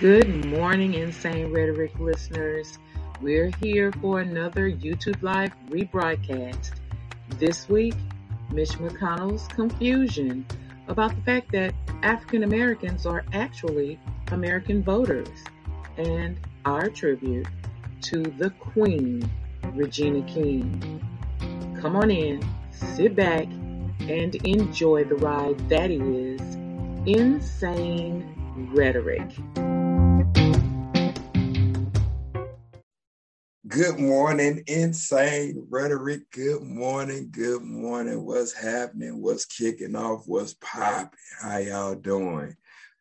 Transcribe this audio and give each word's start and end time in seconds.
Good 0.00 0.44
morning, 0.46 0.94
Insane 0.94 1.52
Rhetoric 1.52 1.96
listeners. 2.00 2.80
We're 3.22 3.52
here 3.62 3.92
for 3.92 4.18
another 4.20 4.68
YouTube 4.68 5.22
Live 5.22 5.52
rebroadcast. 5.70 6.72
This 7.38 7.68
week, 7.68 7.94
Mitch 8.50 8.70
McConnell's 8.70 9.46
confusion 9.46 10.44
about 10.88 11.14
the 11.14 11.22
fact 11.22 11.52
that 11.52 11.74
African 12.02 12.42
Americans 12.42 13.06
are 13.06 13.24
actually 13.32 14.00
American 14.32 14.82
voters, 14.82 15.28
and 15.96 16.40
our 16.64 16.88
tribute 16.88 17.46
to 18.02 18.24
the 18.24 18.50
Queen, 18.50 19.22
Regina 19.74 20.22
King. 20.22 21.00
Come 21.80 21.94
on 21.94 22.10
in, 22.10 22.44
sit 22.72 23.14
back, 23.14 23.46
and 24.00 24.34
enjoy 24.44 25.04
the 25.04 25.14
ride 25.14 25.68
that 25.68 25.92
is 25.92 26.40
Insane 27.06 28.34
Rhetoric. 28.74 29.30
Good 33.74 33.98
morning, 33.98 34.62
insane 34.68 35.66
rhetoric. 35.68 36.30
Good 36.30 36.62
morning, 36.62 37.30
good 37.32 37.62
morning. 37.62 38.24
What's 38.24 38.52
happening? 38.52 39.20
What's 39.20 39.46
kicking 39.46 39.96
off? 39.96 40.22
What's 40.26 40.54
popping? 40.60 41.18
How 41.40 41.56
y'all 41.58 41.96
doing? 41.96 42.54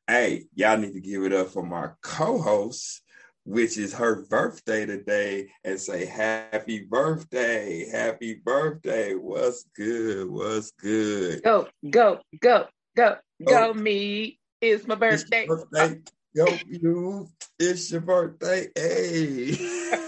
Hey, 0.07 0.45
y'all 0.55 0.79
need 0.79 0.93
to 0.93 0.99
give 0.99 1.25
it 1.25 1.31
up 1.31 1.49
for 1.49 1.61
my 1.61 1.89
co-host, 2.01 3.03
which 3.45 3.77
is 3.77 3.93
her 3.93 4.25
birthday 4.25 4.87
today, 4.87 5.49
and 5.63 5.79
say 5.79 6.05
happy 6.07 6.79
birthday, 6.79 7.87
happy 7.91 8.41
birthday. 8.43 9.13
What's 9.13 9.65
good? 9.75 10.27
What's 10.27 10.71
good? 10.71 11.43
Go, 11.43 11.67
go, 11.87 12.19
go, 12.41 12.65
go, 12.95 13.17
oh, 13.45 13.45
go, 13.45 13.69
oh, 13.69 13.73
me. 13.75 14.39
It's 14.59 14.87
my 14.87 14.95
birthday. 14.95 15.43
It's 15.43 15.47
birthday. 15.47 16.01
Yo, 16.33 16.47
you, 16.67 17.29
it's 17.59 17.91
your 17.91 18.01
birthday. 18.01 18.69
Hey. 18.75 19.99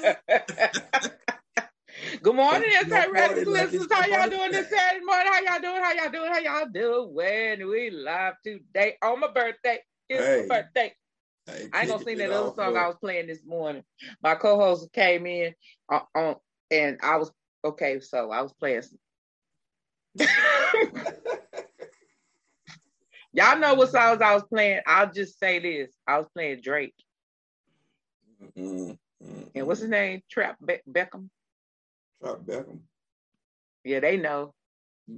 Good 2.22 2.36
morning, 2.36 2.70
Rhetoric 2.88 3.48
listeners. 3.48 3.88
How 3.92 4.06
y'all 4.06 4.30
doing 4.30 4.52
this 4.52 4.70
Saturday 4.70 5.06
morning? 5.06 5.28
How 5.31 5.42
y'all 5.42 5.61
doing? 5.61 5.81
How 5.81 5.94
y'all 5.94 6.11
doing? 6.11 6.31
How 6.31 6.39
y'all 6.39 6.70
doing? 6.72 7.14
When 7.14 7.70
we 7.70 7.89
live 7.89 8.36
today 8.44 8.98
on 9.02 9.20
my 9.20 9.28
birthday. 9.28 9.80
It's 10.09 10.23
hey. 10.23 10.45
my 10.48 10.61
birthday. 10.61 10.94
Hey, 11.48 11.67
I 11.73 11.81
ain't 11.81 11.89
gonna 11.89 12.03
sing 12.03 12.17
that 12.17 12.31
other 12.31 12.53
song. 12.56 12.78
I 12.78 12.88
was 12.88 12.98
playing 13.00 13.28
this 13.28 13.45
morning. 13.45 13.83
My 14.22 14.36
co-host 14.36 14.92
came 14.94 15.26
in 15.26 15.53
on, 15.89 16.02
uh, 16.16 16.20
on 16.20 16.36
and 16.72 16.98
I 17.03 17.17
was 17.17 17.31
okay, 17.64 18.00
so 18.00 18.31
I 18.31 18.42
was 18.42 18.53
playing. 18.53 18.83
Y'all 23.33 23.59
know 23.59 23.73
what 23.76 23.89
songs 23.89 24.22
I 24.22 24.33
was 24.33 24.44
playing. 24.44 24.81
I'll 24.88 25.11
just 25.11 25.39
say 25.39 25.59
this: 25.59 25.92
I 26.08 26.17
was 26.17 26.28
playing 26.33 26.61
Drake. 26.61 26.95
Mm-hmm. 28.58 28.94
And 29.53 29.67
what's 29.67 29.81
his 29.81 29.89
name? 29.89 30.21
Trap 30.29 30.57
Be- 30.65 30.81
Beckham. 30.89 31.29
Trap 32.21 32.39
Beckham. 32.45 32.79
Yeah, 33.83 33.99
they 33.99 34.17
know. 34.17 34.53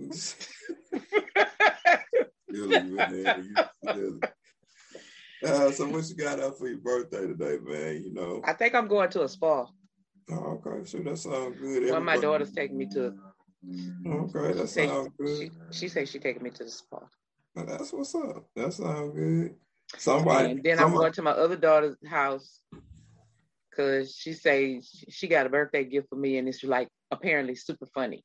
Uh, 5.43 5.71
so 5.71 5.87
what 5.87 6.09
you 6.09 6.15
got 6.15 6.39
up 6.39 6.57
for 6.57 6.67
your 6.67 6.79
birthday 6.79 7.27
today, 7.27 7.57
man? 7.61 8.03
You 8.03 8.13
know. 8.13 8.41
I 8.43 8.53
think 8.53 8.73
I'm 8.73 8.87
going 8.87 9.09
to 9.11 9.23
a 9.23 9.29
spa. 9.29 9.67
Oh, 10.31 10.59
okay, 10.65 10.83
so 10.83 10.97
that 10.97 11.17
sounds 11.17 11.59
good. 11.59 11.89
One 11.89 11.99
of 11.99 12.03
my 12.03 12.17
daughters 12.17 12.51
taking 12.51 12.77
me 12.77 12.87
to. 12.93 13.13
Okay, 14.07 14.53
that 14.53 14.67
sounds 14.67 15.09
good. 15.19 15.51
She, 15.71 15.79
she 15.79 15.87
says 15.89 16.09
she's 16.09 16.21
taking 16.21 16.41
me 16.41 16.49
to 16.49 16.63
the 16.63 16.71
spa. 16.71 16.99
That's 17.55 17.93
what's 17.93 18.15
up. 18.15 18.47
That 18.55 18.73
sounds 18.73 19.13
good. 19.15 19.55
Somebody. 19.95 20.51
And 20.51 20.63
then 20.63 20.77
somebody. 20.77 20.95
I'm 20.95 20.99
going 21.01 21.13
to 21.13 21.21
my 21.21 21.31
other 21.31 21.55
daughter's 21.55 21.97
house 22.07 22.61
because 23.77 24.15
she 24.15 24.33
says 24.33 24.89
she 25.09 25.27
got 25.27 25.45
a 25.45 25.49
birthday 25.49 25.83
gift 25.83 26.09
for 26.09 26.15
me, 26.15 26.37
and 26.37 26.47
it's 26.47 26.63
like 26.63 26.89
apparently 27.11 27.55
super 27.55 27.85
funny. 27.93 28.23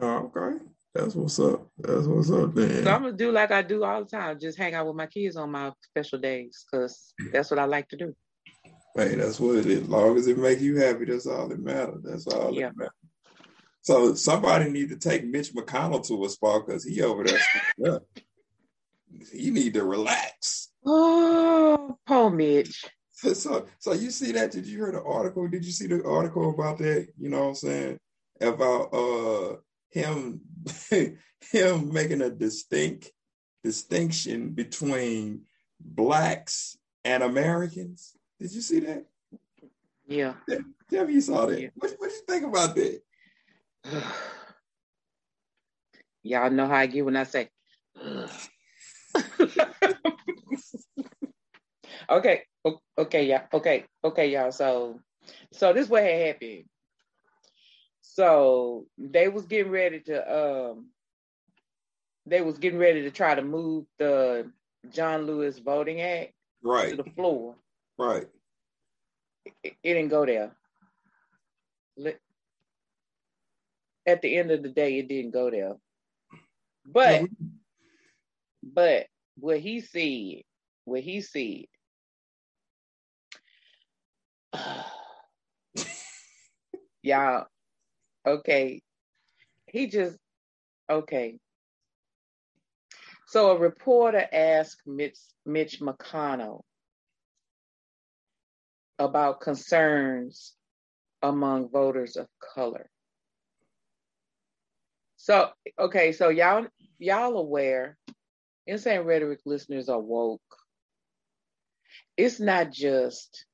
Oh, 0.00 0.32
okay. 0.36 0.58
That's 0.94 1.14
what's 1.16 1.40
up. 1.40 1.66
That's 1.78 2.06
what's 2.06 2.30
up, 2.30 2.54
then. 2.54 2.84
So 2.84 2.90
I'm 2.90 3.02
gonna 3.02 3.12
do 3.12 3.32
like 3.32 3.50
I 3.50 3.62
do 3.62 3.82
all 3.82 4.04
the 4.04 4.10
time, 4.10 4.38
just 4.38 4.56
hang 4.56 4.74
out 4.74 4.86
with 4.86 4.96
my 4.96 5.06
kids 5.06 5.36
on 5.36 5.50
my 5.50 5.72
special 5.82 6.20
days, 6.20 6.64
cause 6.72 7.12
that's 7.32 7.50
what 7.50 7.58
I 7.58 7.64
like 7.64 7.88
to 7.88 7.96
do. 7.96 8.14
Hey, 8.94 9.16
that's 9.16 9.40
what 9.40 9.56
it 9.56 9.66
is. 9.66 9.82
As 9.82 9.88
long 9.88 10.16
as 10.16 10.28
it 10.28 10.38
makes 10.38 10.62
you 10.62 10.76
happy, 10.76 11.06
that's 11.06 11.26
all 11.26 11.48
that 11.48 11.58
matters. 11.58 12.00
That's 12.04 12.26
all 12.28 12.54
yeah. 12.54 12.68
that 12.68 12.76
matters. 12.76 12.92
So 13.82 14.14
somebody 14.14 14.70
need 14.70 14.88
to 14.90 14.96
take 14.96 15.26
Mitch 15.26 15.52
McConnell 15.52 16.06
to 16.06 16.24
a 16.24 16.28
spa 16.28 16.60
because 16.60 16.84
he 16.84 17.02
over 17.02 17.24
there. 17.24 18.00
you 19.32 19.52
need 19.52 19.74
to 19.74 19.84
relax. 19.84 20.70
Oh, 20.86 21.98
poor 22.06 22.28
Mitch. 22.28 22.84
So, 23.34 23.66
so 23.78 23.92
you 23.92 24.10
see 24.10 24.32
that? 24.32 24.50
Did 24.50 24.66
you 24.66 24.78
hear 24.78 24.92
the 24.92 25.02
article? 25.02 25.46
Did 25.48 25.64
you 25.64 25.72
see 25.72 25.86
the 25.86 26.04
article 26.04 26.50
about 26.50 26.78
that? 26.78 27.08
You 27.18 27.30
know 27.30 27.40
what 27.40 27.48
I'm 27.48 27.54
saying 27.54 27.98
about 28.40 28.92
uh 28.92 29.56
him 29.90 30.40
him 30.90 31.92
making 31.92 32.22
a 32.22 32.30
distinct 32.30 33.10
distinction 33.62 34.50
between 34.50 35.42
blacks 35.80 36.76
and 37.04 37.22
Americans. 37.22 38.16
Did 38.40 38.52
you 38.52 38.60
see 38.60 38.80
that? 38.80 39.06
Yeah. 40.06 40.34
Tell 40.90 41.06
me 41.06 41.14
you 41.14 41.20
saw 41.20 41.46
that. 41.46 41.60
Yeah. 41.60 41.68
What 41.74 41.94
what 41.98 42.10
you 42.10 42.20
think 42.28 42.44
about 42.44 42.74
that? 42.74 43.00
Y'all 46.22 46.50
know 46.50 46.66
how 46.66 46.76
I 46.76 46.86
get 46.86 47.04
when 47.04 47.16
I 47.16 47.24
say 47.24 47.50
okay, 52.10 52.42
okay, 52.98 53.26
yeah, 53.26 53.42
okay, 53.52 53.84
okay, 54.02 54.30
y'all. 54.30 54.52
So, 54.52 55.00
so 55.52 55.72
this 55.72 55.88
what 55.88 56.02
had 56.02 56.26
happened. 56.26 56.64
So 58.00 58.86
they 58.98 59.28
was 59.28 59.46
getting 59.46 59.72
ready 59.72 60.00
to 60.00 60.70
um, 60.70 60.90
they 62.26 62.40
was 62.42 62.58
getting 62.58 62.78
ready 62.78 63.02
to 63.02 63.10
try 63.10 63.34
to 63.34 63.42
move 63.42 63.86
the 63.98 64.50
John 64.90 65.26
Lewis 65.26 65.58
Voting 65.58 66.00
Act 66.00 66.32
right 66.62 66.90
to 66.90 66.96
the 66.96 67.10
floor. 67.10 67.56
Right. 67.98 68.26
It, 69.44 69.74
it 69.82 69.94
didn't 69.94 70.08
go 70.08 70.26
there. 70.26 70.52
At 74.06 74.22
the 74.22 74.36
end 74.36 74.50
of 74.50 74.62
the 74.62 74.68
day, 74.68 74.98
it 74.98 75.08
didn't 75.08 75.32
go 75.32 75.50
there. 75.50 75.76
But 76.86 77.24
but 78.62 79.06
what 79.36 79.58
he 79.60 79.80
said, 79.80 80.42
what 80.84 81.00
he 81.00 81.20
said, 81.20 81.64
y'all, 87.02 87.46
okay, 88.26 88.82
he 89.66 89.86
just, 89.88 90.16
okay. 90.90 91.38
So 93.26 93.50
a 93.50 93.58
reporter 93.58 94.26
asked 94.32 94.82
Mitch, 94.86 95.18
Mitch 95.44 95.80
McConnell 95.80 96.62
about 98.98 99.40
concerns 99.40 100.54
among 101.22 101.70
voters 101.70 102.16
of 102.16 102.26
color. 102.54 102.88
So, 105.16 105.50
okay, 105.78 106.12
so 106.12 106.28
y'all 106.28 106.66
y'all 106.98 107.36
aware 107.36 107.96
Insane 108.66 109.00
Rhetoric 109.00 109.40
listeners 109.44 109.88
are 109.88 110.00
woke. 110.00 110.40
It's 112.16 112.40
not 112.40 112.70
just 112.70 113.46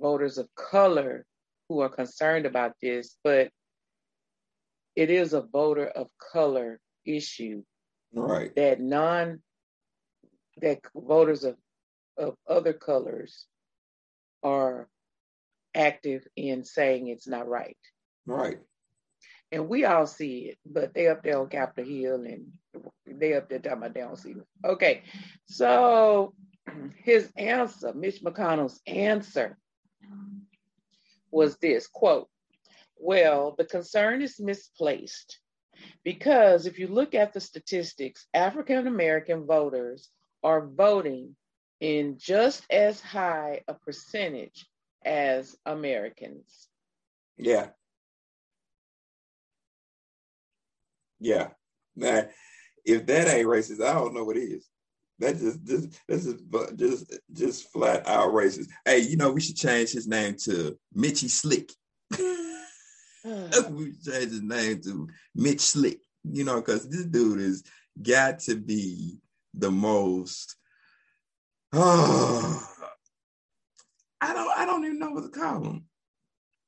voters 0.00 0.38
of 0.38 0.48
color 0.54 1.24
who 1.68 1.80
are 1.80 1.88
concerned 1.88 2.46
about 2.46 2.72
this, 2.82 3.16
but 3.22 3.50
it 4.96 5.10
is 5.10 5.32
a 5.32 5.42
voter 5.42 5.86
of 5.86 6.08
color 6.32 6.80
issue. 7.04 7.62
Right. 8.12 8.54
That 8.56 8.80
non 8.80 9.40
that 10.60 10.80
voters 10.94 11.44
of, 11.44 11.56
of 12.18 12.34
other 12.48 12.72
colors 12.72 13.46
are 14.42 14.88
active 15.74 16.26
in 16.36 16.64
saying 16.64 17.08
it's 17.08 17.28
not 17.28 17.48
right. 17.48 17.76
Right 18.26 18.58
and 19.52 19.68
we 19.68 19.84
all 19.84 20.06
see 20.06 20.50
it, 20.50 20.58
but 20.64 20.94
they 20.94 21.08
up 21.08 21.22
there 21.22 21.38
on 21.38 21.48
Capitol 21.48 21.90
Hill 21.90 22.24
and 22.24 22.46
they 23.06 23.34
up 23.34 23.48
there 23.48 23.58
talking 23.58 23.78
about 23.78 23.94
they 23.94 24.00
don't 24.00 24.16
see 24.16 24.30
it. 24.30 24.46
Okay, 24.64 25.02
so 25.46 26.34
his 26.96 27.30
answer, 27.36 27.92
Mitch 27.92 28.22
McConnell's 28.22 28.80
answer 28.86 29.58
was 31.30 31.56
this 31.58 31.86
quote, 31.86 32.28
well, 32.96 33.54
the 33.56 33.64
concern 33.64 34.22
is 34.22 34.38
misplaced 34.38 35.40
because 36.04 36.66
if 36.66 36.78
you 36.78 36.86
look 36.86 37.14
at 37.14 37.32
the 37.32 37.40
statistics, 37.40 38.26
African 38.34 38.86
American 38.86 39.46
voters 39.46 40.10
are 40.42 40.66
voting 40.66 41.36
in 41.80 42.18
just 42.18 42.64
as 42.70 43.00
high 43.00 43.62
a 43.68 43.74
percentage 43.74 44.66
as 45.04 45.56
Americans. 45.64 46.68
Yeah. 47.38 47.68
Yeah. 51.18 51.48
Man, 51.96 52.28
if 52.84 53.06
that 53.06 53.28
ain't 53.28 53.46
racist, 53.46 53.84
I 53.84 53.94
don't 53.94 54.14
know 54.14 54.24
what 54.24 54.36
is. 54.36 54.68
That 55.20 55.38
just 55.38 55.64
just 55.64 56.00
this 56.08 56.24
is 56.24 56.42
just 56.76 57.18
just 57.32 57.72
flat 57.72 58.08
out 58.08 58.32
racist. 58.32 58.68
Hey, 58.86 59.00
you 59.00 59.16
know 59.16 59.30
we 59.30 59.40
should 59.42 59.56
change 59.56 59.92
his 59.92 60.08
name 60.08 60.36
to 60.44 60.78
Mitchy 60.94 61.28
Slick. 61.28 61.70
we 62.14 62.20
should 63.22 64.04
change 64.04 64.30
his 64.30 64.42
name 64.42 64.80
to 64.82 65.08
Mitch 65.34 65.60
Slick. 65.60 66.00
You 66.24 66.44
know, 66.44 66.56
because 66.56 66.88
this 66.88 67.04
dude 67.04 67.40
has 67.40 67.62
got 68.02 68.40
to 68.40 68.56
be 68.56 69.18
the 69.52 69.70
most. 69.70 70.56
Oh, 71.72 72.66
I 74.22 74.32
don't. 74.32 74.50
I 74.56 74.64
don't 74.64 74.84
even 74.86 74.98
know 74.98 75.10
what 75.10 75.24
to 75.24 75.38
call 75.38 75.64
him. 75.64 75.84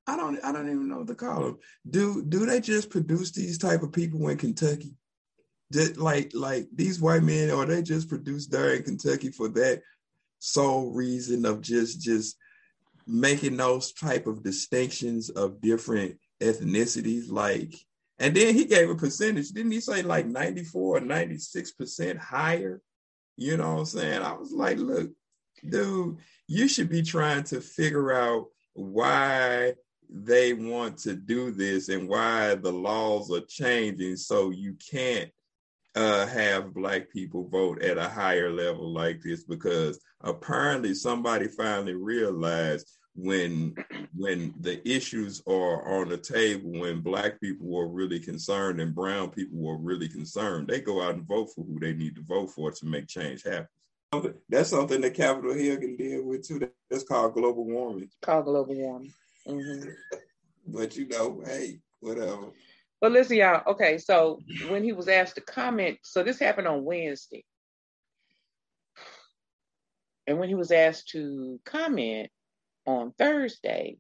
I 0.07 0.17
don't. 0.17 0.39
I 0.45 0.53
don't 0.53 0.69
even 0.69 0.89
know 0.89 0.99
what 0.99 1.07
to 1.07 1.15
call 1.15 1.43
them. 1.43 1.59
Do 1.89 2.23
do 2.23 2.45
they 2.45 2.61
just 2.61 2.91
produce 2.91 3.31
these 3.31 3.57
type 3.57 3.83
of 3.83 3.93
people 3.93 4.29
in 4.29 4.37
Kentucky? 4.37 4.95
Did, 5.73 5.97
like 5.97 6.33
like 6.35 6.69
these 6.75 7.01
white 7.01 7.23
men, 7.23 7.51
or 7.51 7.65
they 7.65 7.83
just 7.83 8.09
produced 8.09 8.51
there 8.51 8.75
in 8.75 8.83
Kentucky 8.83 9.31
for 9.31 9.49
that 9.49 9.83
sole 10.39 10.93
reason 10.93 11.47
of 11.47 11.63
just 11.63 12.01
just 12.01 12.37
making 13.07 13.57
those 13.57 13.93
type 13.93 14.27
of 14.27 14.43
distinctions 14.43 15.31
of 15.31 15.63
different 15.63 16.19
ethnicities? 16.41 17.31
Like, 17.31 17.75
and 18.19 18.37
then 18.37 18.55
he 18.55 18.67
gave 18.67 18.91
a 18.91 18.95
percentage. 18.95 19.49
Didn't 19.49 19.73
he 19.73 19.81
say 19.81 20.03
like 20.03 20.27
ninety 20.27 20.63
four 20.63 20.99
or 20.99 21.01
ninety 21.01 21.39
six 21.39 21.73
percent 21.73 22.19
higher? 22.19 22.83
You 23.39 23.57
know 23.57 23.73
what 23.73 23.79
I'm 23.81 23.87
saying? 23.87 24.23
I 24.23 24.35
was 24.35 24.53
like, 24.53 24.77
look, 24.77 25.11
dude, 25.67 26.19
you 26.49 26.69
should 26.69 26.91
be 26.91 27.03
trying 27.03 27.45
to 27.45 27.63
figure 27.63 28.13
out 28.13 28.49
why 28.75 29.75
they 30.11 30.53
want 30.53 30.99
to 30.99 31.15
do 31.15 31.51
this 31.51 31.89
and 31.89 32.09
why 32.09 32.57
the 32.57 32.73
laws 32.73 33.33
are 33.33 33.47
changing 33.49 34.17
so 34.17 34.51
you 34.51 34.77
can't 34.91 35.31
uh, 35.95 36.27
have 36.27 36.75
black 36.75 37.11
people 37.11 37.49
vote 37.49 37.83
at 37.83 37.99
a 37.99 38.09
higher 38.09 38.51
level 38.51 38.93
like 38.93 39.21
this 39.23 39.45
because 39.45 40.01
apparently 40.23 40.95
somebody 40.95 41.49
finally 41.49 41.95
realized 41.95 42.99
when 43.15 43.75
when 44.17 44.55
the 44.61 44.87
issues 44.89 45.43
are 45.47 46.01
on 46.01 46.09
the 46.09 46.17
table 46.17 46.71
when 46.81 47.01
black 47.01 47.39
people 47.41 47.67
were 47.67 47.89
really 47.89 48.19
concerned 48.19 48.81
and 48.81 48.95
brown 48.95 49.29
people 49.29 49.59
were 49.59 49.77
really 49.77 50.09
concerned 50.09 50.67
they 50.67 50.81
go 50.81 51.03
out 51.03 51.15
and 51.15 51.29
vote 51.29 51.51
for 51.55 51.63
who 51.65 51.79
they 51.79 51.93
need 51.93 52.15
to 52.15 52.23
vote 52.23 52.51
for 52.51 52.71
to 52.71 52.87
make 52.87 53.07
change 53.07 53.43
happen. 53.45 53.69
That's 54.49 54.71
something 54.71 55.01
that 55.03 55.15
capitol 55.15 55.55
hill 55.55 55.77
can 55.79 55.97
deal 55.97 56.23
with 56.25 56.47
too. 56.47 56.71
That's 56.91 57.05
called 57.05 57.35
global 57.35 57.65
warming. 57.65 58.11
Called 58.21 58.45
global 58.45 58.75
warming. 58.75 59.13
Mm-hmm. 59.47 59.89
but 60.69 60.97
you 60.97 61.09
know 61.09 61.43
hey 61.45 61.81
whatever 62.01 62.53
but 63.03 63.11
listen, 63.11 63.37
y'all. 63.37 63.63
Okay, 63.67 63.99
so 63.99 64.39
when 64.69 64.85
he 64.85 64.93
was 64.93 65.09
asked 65.09 65.35
to 65.35 65.41
comment, 65.41 65.99
so 66.03 66.23
this 66.23 66.39
happened 66.39 66.69
on 66.69 66.85
Wednesday. 66.85 67.45
And 70.29 70.39
when 70.39 70.49
he 70.49 70.55
was 70.55 70.71
asked 70.71 71.09
to 71.09 71.59
comment 71.65 72.31
on 72.87 73.13
Thursday, 73.19 73.99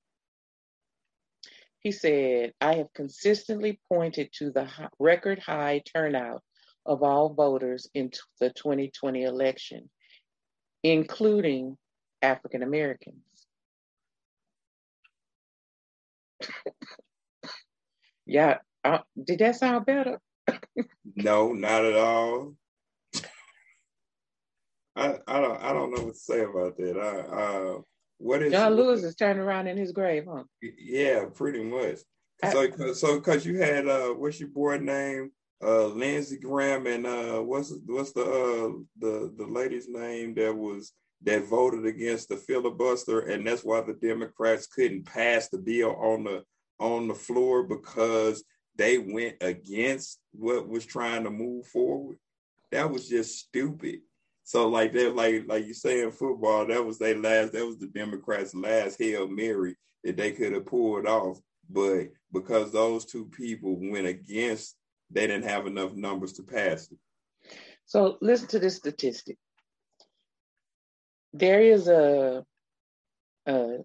he 1.81 1.91
said, 1.91 2.53
I 2.61 2.75
have 2.75 2.93
consistently 2.95 3.81
pointed 3.89 4.31
to 4.35 4.53
the 4.53 4.69
record 5.01 5.41
high 5.41 5.83
turnout 5.93 6.45
of 6.87 7.03
all 7.03 7.35
voters 7.35 7.91
in 7.95 8.13
the 8.39 8.51
2020 8.51 9.25
election, 9.25 9.91
including 10.85 11.77
African 12.23 12.63
Americans. 12.63 13.25
yeah, 18.27 18.59
uh, 18.85 18.99
did 19.23 19.39
that 19.41 19.57
sound 19.57 19.87
better? 19.87 20.21
no, 21.17 21.53
not 21.53 21.85
at 21.85 21.97
all. 21.97 22.55
I, 24.95 25.19
I 25.27 25.41
don't 25.41 25.63
I 25.63 25.73
don't 25.73 25.95
know 25.95 26.05
what 26.05 26.15
to 26.15 26.21
say 26.21 26.43
about 26.43 26.77
that. 26.77 26.99
I, 26.99 27.37
uh, 27.37 27.81
what 28.19 28.43
is 28.43 28.53
John 28.53 28.75
Lewis 28.75 29.03
is 29.03 29.15
turning 29.15 29.43
around 29.43 29.67
in 29.67 29.77
his 29.77 29.93
grave, 29.93 30.27
huh? 30.31 30.45
Yeah, 30.61 31.25
pretty 31.35 31.63
much. 31.63 31.99
So 32.51 32.93
so 32.93 33.19
because 33.19 33.47
you 33.47 33.59
had 33.59 33.89
uh, 33.89 34.09
what's 34.09 34.41
your 34.41 34.51
boy 34.51 34.79
name? 34.79 35.31
Uh, 35.65 35.87
Lindsey 35.87 36.39
Graham 36.39 36.87
and 36.89 37.07
uh, 37.07 37.41
what's 37.41 37.73
what's 37.87 38.13
the 38.13 38.23
uh, 38.23 38.79
the 38.99 39.33
the 39.37 39.47
lady's 39.47 39.89
name 39.89 40.35
that 40.35 40.55
was 40.55 40.93
that 41.23 41.45
voted 41.45 41.87
against 41.87 42.29
the 42.29 42.37
filibuster, 42.37 43.21
and 43.21 43.47
that's 43.47 43.63
why 43.63 43.81
the 43.81 43.95
Democrats 43.95 44.67
couldn't 44.67 45.07
pass 45.07 45.49
the 45.49 45.59
bill 45.59 45.95
on 45.97 46.25
the 46.25 46.43
on 46.81 47.07
the 47.07 47.15
floor 47.15 47.63
because 47.63 48.43
they 48.77 48.99
went 48.99 49.37
against 49.41 50.19
what 50.33 50.69
was 50.69 50.87
trying 50.87 51.25
to 51.25 51.31
move 51.31 51.67
forward. 51.67 52.19
That 52.71 52.91
was 52.91 53.09
just 53.09 53.39
stupid. 53.39 54.01
So 54.45 54.69
like 54.69 54.93
that, 54.93 55.15
like 55.15 55.45
like 55.47 55.67
you 55.67 55.75
say 55.75 56.03
in 56.03 56.11
football, 56.11 56.67
that 56.67 56.85
was 56.85 56.99
their 56.99 57.17
last. 57.17 57.53
That 57.53 57.67
was 57.67 57.79
the 57.79 57.87
Democrats' 57.87 58.55
last 58.55 58.99
hail 58.99 59.29
mary 59.29 59.77
that 60.05 60.17
they 60.17 60.33
could 60.33 60.53
have 60.53 60.67
pulled 60.67 61.07
off. 61.07 61.39
But 61.71 62.09
because 62.33 62.73
those 62.73 63.05
two 63.05 63.27
people 63.27 63.77
went 63.79 64.07
against, 64.07 64.77
they 65.11 65.27
didn't 65.27 65.49
have 65.49 65.67
enough 65.67 65.93
numbers 65.95 66.33
to 66.35 66.43
pass 66.43 66.91
it. 66.91 66.99
So 67.87 68.19
listen 68.21 68.49
to 68.49 68.59
this 68.59 68.77
statistic. 68.77 69.37
There 71.33 71.61
is 71.61 71.89
a, 71.89 72.45
a 73.47 73.79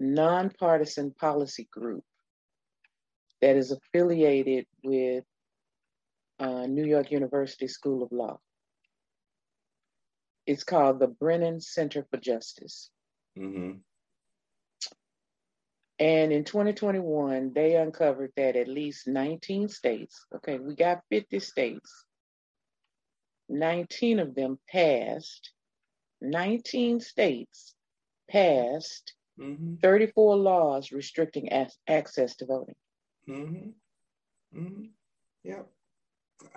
nonpartisan 0.00 1.12
policy 1.12 1.68
group 1.70 2.04
that 3.40 3.56
is 3.56 3.72
affiliated 3.72 4.66
with 4.82 5.24
uh, 6.38 6.66
New 6.66 6.84
York 6.84 7.10
University 7.10 7.68
School 7.68 8.02
of 8.02 8.12
Law. 8.12 8.38
It's 10.46 10.64
called 10.64 10.98
the 10.98 11.08
Brennan 11.08 11.60
Center 11.60 12.06
for 12.10 12.16
Justice. 12.16 12.90
Mm-hmm. 13.38 13.78
And 16.00 16.32
in 16.32 16.44
2021, 16.44 17.52
they 17.54 17.74
uncovered 17.76 18.32
that 18.36 18.56
at 18.56 18.68
least 18.68 19.08
19 19.08 19.68
states, 19.68 20.24
okay, 20.36 20.58
we 20.58 20.76
got 20.76 21.02
50 21.10 21.40
states, 21.40 22.04
19 23.48 24.20
of 24.20 24.34
them 24.34 24.58
passed, 24.70 25.50
19 26.20 27.00
states 27.00 27.74
passed 28.30 29.14
mm-hmm. 29.40 29.74
34 29.82 30.36
laws 30.36 30.92
restricting 30.92 31.50
access 31.88 32.36
to 32.36 32.46
voting. 32.46 32.76
Mm-hmm. 33.28 34.58
Mm-hmm. 34.58 34.84
Yep. 35.44 35.68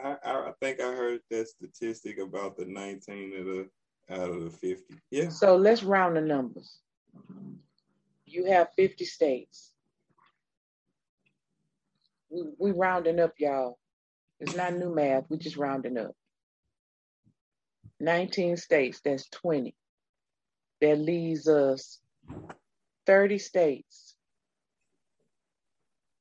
I, 0.04 0.16
I 0.24 0.52
think 0.62 0.80
I 0.80 0.94
heard 0.94 1.22
that 1.30 1.48
statistic 1.48 2.20
about 2.20 2.56
the 2.56 2.66
19 2.66 3.38
of 3.38 3.46
the 3.46 3.70
out 4.10 4.30
of 4.30 4.44
the 4.44 4.50
50. 4.50 4.96
Yeah. 5.10 5.30
So 5.30 5.56
let's 5.56 5.84
round 5.84 6.16
the 6.16 6.22
numbers. 6.22 6.80
You 8.26 8.46
have 8.46 8.70
50 8.78 9.06
states. 9.06 9.72
We 12.30 12.44
we 12.58 12.72
rounding 12.72 13.20
up, 13.20 13.34
y'all. 13.38 13.78
It's 14.40 14.56
not 14.56 14.76
new 14.76 14.94
math. 14.94 15.26
We 15.30 15.38
just 15.38 15.58
rounding 15.58 15.98
up. 15.98 16.16
19 18.00 18.58
states, 18.58 19.00
that's 19.04 19.30
20. 19.30 19.76
That 20.82 20.98
leaves 20.98 21.48
us 21.48 22.00
30 23.06 23.38
states 23.38 24.11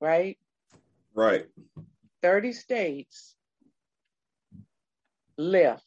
right? 0.00 0.38
Right. 1.14 1.46
30 2.22 2.52
states 2.52 3.34
left. 5.36 5.84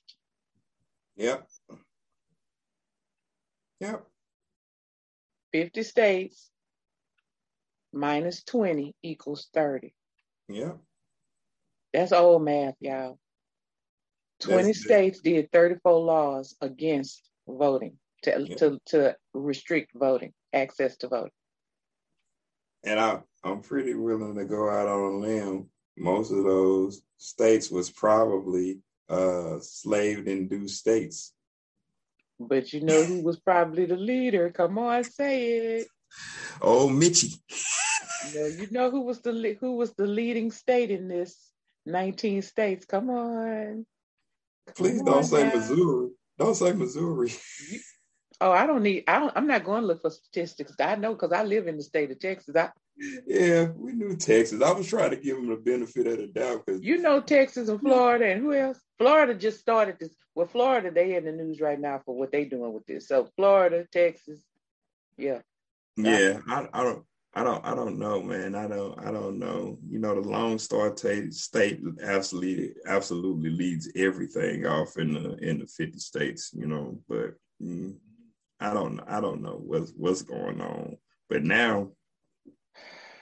Yep. 1.15 1.47
Yep. 3.79 4.05
50 5.51 5.83
states 5.83 6.49
minus 7.91 8.43
20 8.43 8.95
equals 9.03 9.49
30. 9.53 9.93
Yep. 10.49 10.77
That's 11.93 12.11
old 12.11 12.43
math, 12.43 12.75
y'all. 12.79 13.19
20 14.39 14.63
That's 14.63 14.83
states 14.83 15.19
it. 15.19 15.23
did 15.23 15.51
34 15.51 15.99
laws 15.99 16.55
against 16.59 17.29
voting 17.47 17.97
to, 18.23 18.55
to, 18.55 18.79
to 18.87 19.15
restrict 19.33 19.91
voting, 19.95 20.33
access 20.51 20.97
to 20.97 21.07
voting. 21.07 21.31
And 22.83 22.99
I, 22.99 23.19
I'm 23.43 23.61
pretty 23.61 23.93
willing 23.93 24.35
to 24.35 24.45
go 24.45 24.69
out 24.69 24.87
on 24.87 24.99
a 24.99 25.17
limb. 25.17 25.69
Most 25.97 26.31
of 26.31 26.43
those 26.43 27.01
states 27.17 27.69
was 27.69 27.89
probably 27.89 28.79
uh, 29.09 29.59
slave-induced 29.59 30.77
states. 30.79 31.33
But 32.39 32.73
you 32.73 32.81
know 32.81 33.03
who 33.03 33.21
was 33.21 33.39
probably 33.39 33.85
the 33.85 33.95
leader? 33.95 34.49
Come 34.49 34.77
on, 34.77 35.03
say 35.03 35.51
it. 35.51 35.87
Oh, 36.61 36.89
Mitchie. 36.89 37.39
no, 38.35 38.45
you 38.47 38.67
know 38.71 38.91
who 38.91 39.01
was 39.01 39.21
the 39.21 39.57
who 39.59 39.75
was 39.75 39.93
the 39.93 40.07
leading 40.07 40.51
state 40.51 40.91
in 40.91 41.07
this 41.07 41.37
19 41.85 42.41
states? 42.41 42.85
Come 42.85 43.09
on. 43.09 43.85
Please 44.75 44.97
Come 44.97 45.05
don't 45.05 45.17
on 45.17 45.23
say 45.23 45.43
now. 45.43 45.55
Missouri. 45.55 46.09
Don't 46.37 46.55
say 46.55 46.73
Missouri. 46.73 47.31
Oh, 48.43 48.51
I 48.51 48.67
don't 48.67 48.83
need. 48.83 49.05
I 49.07 49.19
don't. 49.19 49.31
I'm 49.35 49.47
not 49.47 49.63
going 49.63 49.81
to 49.81 49.87
look 49.87 50.01
for 50.01 50.09
statistics. 50.09 50.73
I 50.79 50.95
know 50.95 51.13
because 51.13 51.31
I 51.31 51.43
live 51.43 51.67
in 51.67 51.77
the 51.77 51.83
state 51.83 52.11
of 52.11 52.19
Texas. 52.19 52.55
I 52.55 52.69
yeah, 53.25 53.69
we 53.75 53.93
knew 53.93 54.15
Texas. 54.15 54.61
I 54.61 54.71
was 54.71 54.87
trying 54.87 55.11
to 55.11 55.15
give 55.15 55.37
them 55.37 55.49
the 55.49 55.55
benefit 55.55 56.05
of 56.07 56.17
the 56.17 56.27
doubt 56.27 56.65
because 56.65 56.81
you 56.83 56.97
know 56.97 57.21
Texas 57.21 57.69
and 57.69 57.79
Florida 57.79 58.27
and 58.27 58.41
who 58.41 58.53
else? 58.53 58.79
Florida 58.99 59.33
just 59.33 59.59
started 59.59 59.97
this. 59.99 60.13
Well, 60.35 60.47
Florida, 60.47 60.91
they 60.91 61.15
in 61.15 61.25
the 61.25 61.31
news 61.31 61.61
right 61.61 61.79
now 61.79 62.01
for 62.05 62.15
what 62.15 62.31
they 62.31 62.45
doing 62.45 62.73
with 62.73 62.85
this. 62.85 63.07
So 63.07 63.29
Florida, 63.35 63.85
Texas, 63.91 64.39
yeah. 65.17 65.39
Yeah, 65.95 66.39
I, 66.47 66.67
I 66.73 66.83
don't 66.83 67.05
I 67.35 67.43
don't 67.43 67.65
I 67.65 67.75
don't 67.75 67.97
know, 67.97 68.21
man. 68.21 68.55
I 68.55 68.67
don't 68.67 68.99
I 68.99 69.11
don't 69.11 69.39
know. 69.39 69.77
You 69.89 69.99
know, 69.99 70.21
the 70.21 70.27
Lone 70.27 70.59
Star 70.59 70.95
state 70.95 71.79
absolutely 72.03 72.73
absolutely 72.87 73.49
leads 73.49 73.91
everything 73.95 74.65
off 74.65 74.97
in 74.97 75.13
the 75.13 75.35
in 75.37 75.59
the 75.59 75.67
50 75.67 75.97
states, 75.99 76.51
you 76.53 76.67
know, 76.67 76.99
but 77.07 77.33
mm, 77.61 77.95
I 78.63 78.73
don't 78.73 79.01
I 79.07 79.19
don't 79.19 79.41
know 79.41 79.59
what's 79.61 79.91
what's 79.97 80.21
going 80.21 80.61
on. 80.61 80.97
But 81.29 81.43
now 81.43 81.89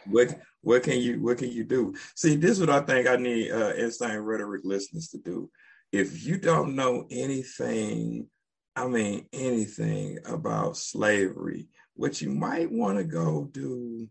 what 0.05 0.39
what 0.62 0.83
can 0.83 1.00
you 1.00 1.19
what 1.21 1.39
can 1.39 1.51
you 1.51 1.63
do? 1.63 1.95
See, 2.15 2.36
this 2.36 2.51
is 2.51 2.60
what 2.60 2.69
I 2.69 2.81
think 2.81 3.07
I 3.07 3.15
need 3.15 3.51
uh 3.51 3.74
insane 3.74 4.19
rhetoric 4.19 4.62
listeners 4.63 5.07
to 5.10 5.17
do. 5.17 5.50
If 5.91 6.25
you 6.25 6.38
don't 6.38 6.75
know 6.75 7.07
anything, 7.10 8.27
I 8.75 8.88
mean 8.88 9.27
anything 9.33 10.19
about 10.25 10.77
slavery, 10.77 11.67
what 11.95 12.21
you 12.21 12.29
might 12.29 12.71
want 12.71 13.00
to 13.00 13.03
go 13.03 13.45
do 13.51 14.07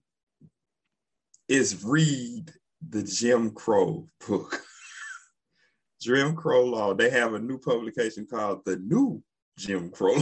is 1.49 1.85
read 1.85 2.51
the 2.89 3.05
Jim 3.05 3.53
Crow 3.53 4.07
book. 4.27 4.61
Jim 6.01 6.35
Crow 6.35 6.65
Law. 6.65 6.95
They 6.95 7.11
have 7.11 7.35
a 7.35 7.39
new 7.39 7.59
publication 7.59 8.27
called 8.27 8.65
The 8.65 8.77
New 8.77 9.23
Jim 9.59 9.91
Crow. 9.91 10.17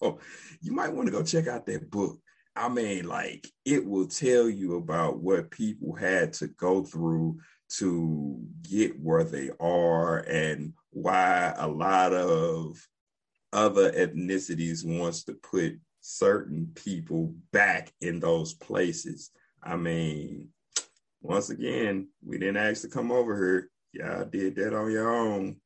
Oh, 0.02 0.18
you 0.62 0.72
might 0.72 0.94
want 0.94 1.06
to 1.08 1.12
go 1.12 1.22
check 1.22 1.46
out 1.46 1.66
that 1.66 1.90
book. 1.90 2.18
I 2.56 2.70
mean, 2.70 3.06
like, 3.06 3.46
it 3.66 3.86
will 3.86 4.06
tell 4.06 4.48
you 4.48 4.76
about 4.76 5.18
what 5.18 5.50
people 5.50 5.94
had 5.94 6.32
to 6.34 6.48
go 6.48 6.82
through 6.82 7.38
to 7.76 8.40
get 8.62 8.98
where 8.98 9.24
they 9.24 9.50
are 9.60 10.18
and 10.20 10.72
why 10.90 11.54
a 11.56 11.68
lot 11.68 12.12
of 12.12 12.76
other 13.52 13.92
ethnicities 13.92 14.84
wants 14.84 15.24
to 15.24 15.34
put 15.34 15.78
certain 16.00 16.70
people 16.74 17.34
back 17.52 17.92
in 18.00 18.20
those 18.20 18.54
places. 18.54 19.30
I 19.62 19.76
mean, 19.76 20.48
once 21.20 21.50
again, 21.50 22.08
we 22.24 22.38
didn't 22.38 22.56
ask 22.56 22.82
to 22.82 22.88
come 22.88 23.12
over 23.12 23.36
here. 23.36 23.70
Y'all 23.92 24.24
did 24.24 24.56
that 24.56 24.74
on 24.74 24.90
your 24.90 25.14
own. 25.14 25.56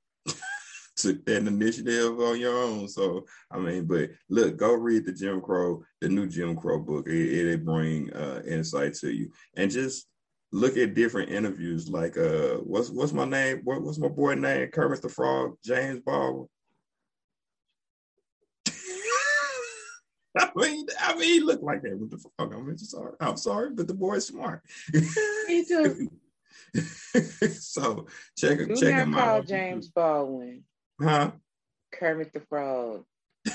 Took 1.04 1.26
that 1.26 1.46
initiative 1.46 2.18
on 2.18 2.40
your 2.40 2.56
own. 2.56 2.88
So 2.88 3.26
I 3.50 3.58
mean, 3.58 3.84
but 3.84 4.08
look, 4.30 4.56
go 4.56 4.72
read 4.72 5.04
the 5.04 5.12
Jim 5.12 5.42
Crow, 5.42 5.82
the 6.00 6.08
new 6.08 6.26
Jim 6.26 6.56
Crow 6.56 6.78
book. 6.80 7.06
It, 7.06 7.46
it 7.46 7.62
bring 7.62 8.10
uh, 8.14 8.40
insight 8.46 8.94
to 8.94 9.12
you, 9.12 9.30
and 9.54 9.70
just 9.70 10.06
look 10.50 10.78
at 10.78 10.94
different 10.94 11.30
interviews. 11.30 11.90
Like, 11.90 12.16
uh, 12.16 12.54
what's 12.62 12.88
what's 12.88 13.12
my 13.12 13.26
name? 13.26 13.60
What, 13.64 13.82
what's 13.82 13.98
my 13.98 14.08
boy 14.08 14.34
name? 14.36 14.68
Kermit 14.68 15.02
the 15.02 15.10
Frog, 15.10 15.58
James 15.62 16.00
Baldwin. 16.00 16.48
I 20.38 20.48
mean, 20.56 20.86
I 20.98 21.14
mean, 21.18 21.28
he 21.28 21.40
looked 21.40 21.64
like 21.64 21.82
that 21.82 21.98
with 21.98 22.12
the 22.12 22.18
frog. 22.38 22.54
I'm 22.54 22.78
sorry. 22.78 23.12
I'm 23.20 23.36
sorry, 23.36 23.72
but 23.74 23.88
the 23.88 23.94
boy's 23.94 24.26
smart. 24.26 24.62
Me 25.48 25.66
too. 25.66 26.08
so 27.52 28.06
check 28.38 28.58
Do 28.58 28.74
check 28.74 28.94
him 28.94 29.12
call 29.12 29.36
out. 29.36 29.46
James 29.46 29.88
Baldwin 29.88 30.62
Huh? 31.00 31.32
Kermit 31.92 32.32
the 32.32 32.40
Frog. 32.40 33.04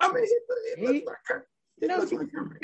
I 0.00 0.12
mean, 0.12 0.24
he, 0.24 0.36
he, 0.76 0.86
He- 0.86 0.92
looks 1.04 1.06
like 1.06 1.16
her. 1.26 1.46
He 1.80 1.86
No. 1.86 1.96
looks 1.98 2.12
like 2.12 2.32
her. 2.32 2.60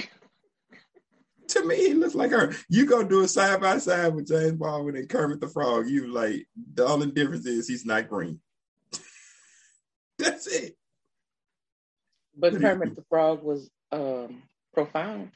to 1.49 1.65
me, 1.65 1.77
he 1.77 1.95
looks 1.95 2.15
like 2.15 2.31
her. 2.33 2.53
You 2.69 2.87
go 2.87 3.03
do 3.05 3.21
a 3.23 3.29
side 3.29 3.61
by 3.61 3.79
side 3.79 4.15
with 4.15 4.27
James 4.29 4.53
Baldwin 4.53 4.97
and 4.97 5.09
Kermit 5.09 5.41
the 5.41 5.49
Frog. 5.49 5.89
You 5.89 6.13
like 6.13 6.47
the 6.75 6.87
only 6.87 7.11
difference 7.11 7.47
is 7.47 7.69
he's 7.69 7.85
not 7.87 8.09
green. 8.09 8.41
That's 10.19 10.47
it. 10.47 10.75
But 12.37 12.61
Kermit 12.61 12.97
the 12.97 13.05
Frog 13.09 13.43
was 13.45 13.71
um, 13.93 14.43
profound. 14.73 15.31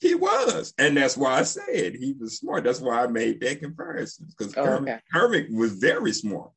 He 0.00 0.14
was, 0.14 0.72
and 0.78 0.96
that's 0.96 1.14
why 1.16 1.38
I 1.38 1.42
said 1.42 1.94
he 1.94 2.16
was 2.18 2.38
smart. 2.38 2.64
That's 2.64 2.80
why 2.80 3.04
I 3.04 3.06
made 3.06 3.38
that 3.40 3.60
comparison 3.60 4.26
because 4.30 4.56
Oh, 4.56 4.64
Kermit, 4.64 4.94
okay. 4.94 5.00
Kermit 5.12 5.52
was 5.52 5.74
very 5.74 6.12
smart. 6.12 6.50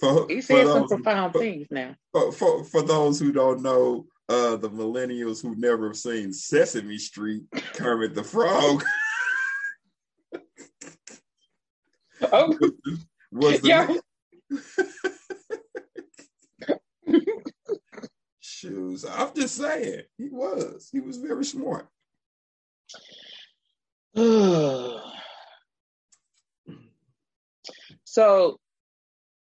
For, 0.00 0.26
He 0.28 0.36
for 0.40 0.42
said 0.42 0.66
some 0.66 0.88
profound 0.88 1.32
for- 1.34 1.38
things 1.40 1.66
now. 1.70 1.94
for, 2.12 2.32
for 2.32 2.64
for 2.64 2.82
those 2.82 3.20
who 3.20 3.32
don't 3.32 3.62
know, 3.62 4.06
uh, 4.28 4.56
the 4.56 4.70
millennials 4.70 5.40
who 5.42 5.54
never 5.56 5.88
have 5.88 5.96
seen 5.96 6.32
Sesame 6.32 6.98
Street, 6.98 7.42
Kermit 7.74 8.14
the 8.14 8.24
Frog 8.24 8.82
Oh, 12.32 12.54
was 13.32 13.60
the 13.62 14.00
shoes. 18.40 19.04
I'm 19.04 19.34
just 19.34 19.56
saying, 19.56 20.02
he 20.18 20.28
was. 20.28 20.88
He 20.92 21.00
was 21.00 21.16
very 21.16 21.44
smart. 21.44 21.88
so, 28.04 28.58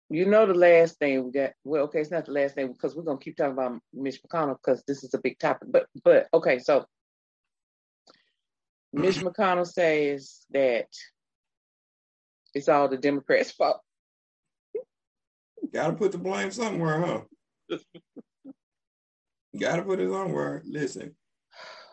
you 0.09 0.25
know, 0.25 0.45
the 0.45 0.53
last 0.53 0.97
thing 0.97 1.23
we 1.25 1.31
got. 1.31 1.51
Well, 1.63 1.83
okay, 1.83 2.01
it's 2.01 2.11
not 2.11 2.25
the 2.25 2.31
last 2.31 2.55
thing 2.55 2.71
because 2.71 2.95
we're 2.95 3.03
gonna 3.03 3.19
keep 3.19 3.37
talking 3.37 3.53
about 3.53 3.79
Mitch 3.93 4.21
McConnell 4.23 4.57
because 4.63 4.83
this 4.87 5.03
is 5.03 5.13
a 5.13 5.19
big 5.19 5.37
topic. 5.39 5.67
But, 5.71 5.85
but 6.03 6.27
okay, 6.33 6.59
so 6.59 6.85
Mitch 8.93 9.15
McConnell 9.19 9.67
says 9.67 10.45
that 10.51 10.87
it's 12.53 12.67
all 12.69 12.87
the 12.89 12.97
Democrats' 12.97 13.51
fault. 13.51 13.81
Got 15.73 15.87
to 15.87 15.93
put 15.93 16.11
the 16.11 16.17
blame 16.17 16.49
somewhere, 16.51 16.99
huh? 17.69 17.77
Got 19.59 19.75
to 19.77 19.81
put 19.83 19.99
it 19.99 20.09
somewhere. 20.09 20.63
Listen, 20.65 21.15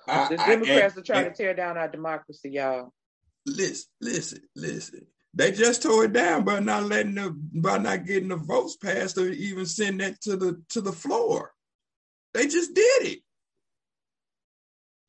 I- 0.09 0.29
The 0.35 0.41
I- 0.41 0.47
Democrats 0.47 0.95
and- 0.97 1.03
are 1.03 1.07
trying 1.07 1.25
to 1.31 1.35
tear 1.37 1.53
down 1.53 1.77
our 1.77 1.89
democracy, 1.89 2.51
y'all. 2.53 2.93
listen, 3.45 3.89
listen, 4.01 4.41
listen. 4.55 5.07
They 5.37 5.53
just 5.53 5.83
tore 5.83 6.05
it 6.07 6.15
down 6.15 6.45
by 6.45 6.61
not 6.61 6.85
letting 6.85 7.15
the 7.15 7.31
by 7.31 7.77
not 7.77 8.07
getting 8.07 8.31
the 8.31 8.37
votes 8.37 8.77
passed 8.77 9.19
or 9.19 9.29
even 9.29 9.67
send 9.67 10.01
that 10.01 10.19
to 10.23 10.37
the 10.37 10.63
to 10.71 10.81
the 10.81 10.93
floor. 10.93 11.53
They 12.33 12.47
just 12.47 12.75
did 12.75 13.03
it. 13.07 13.19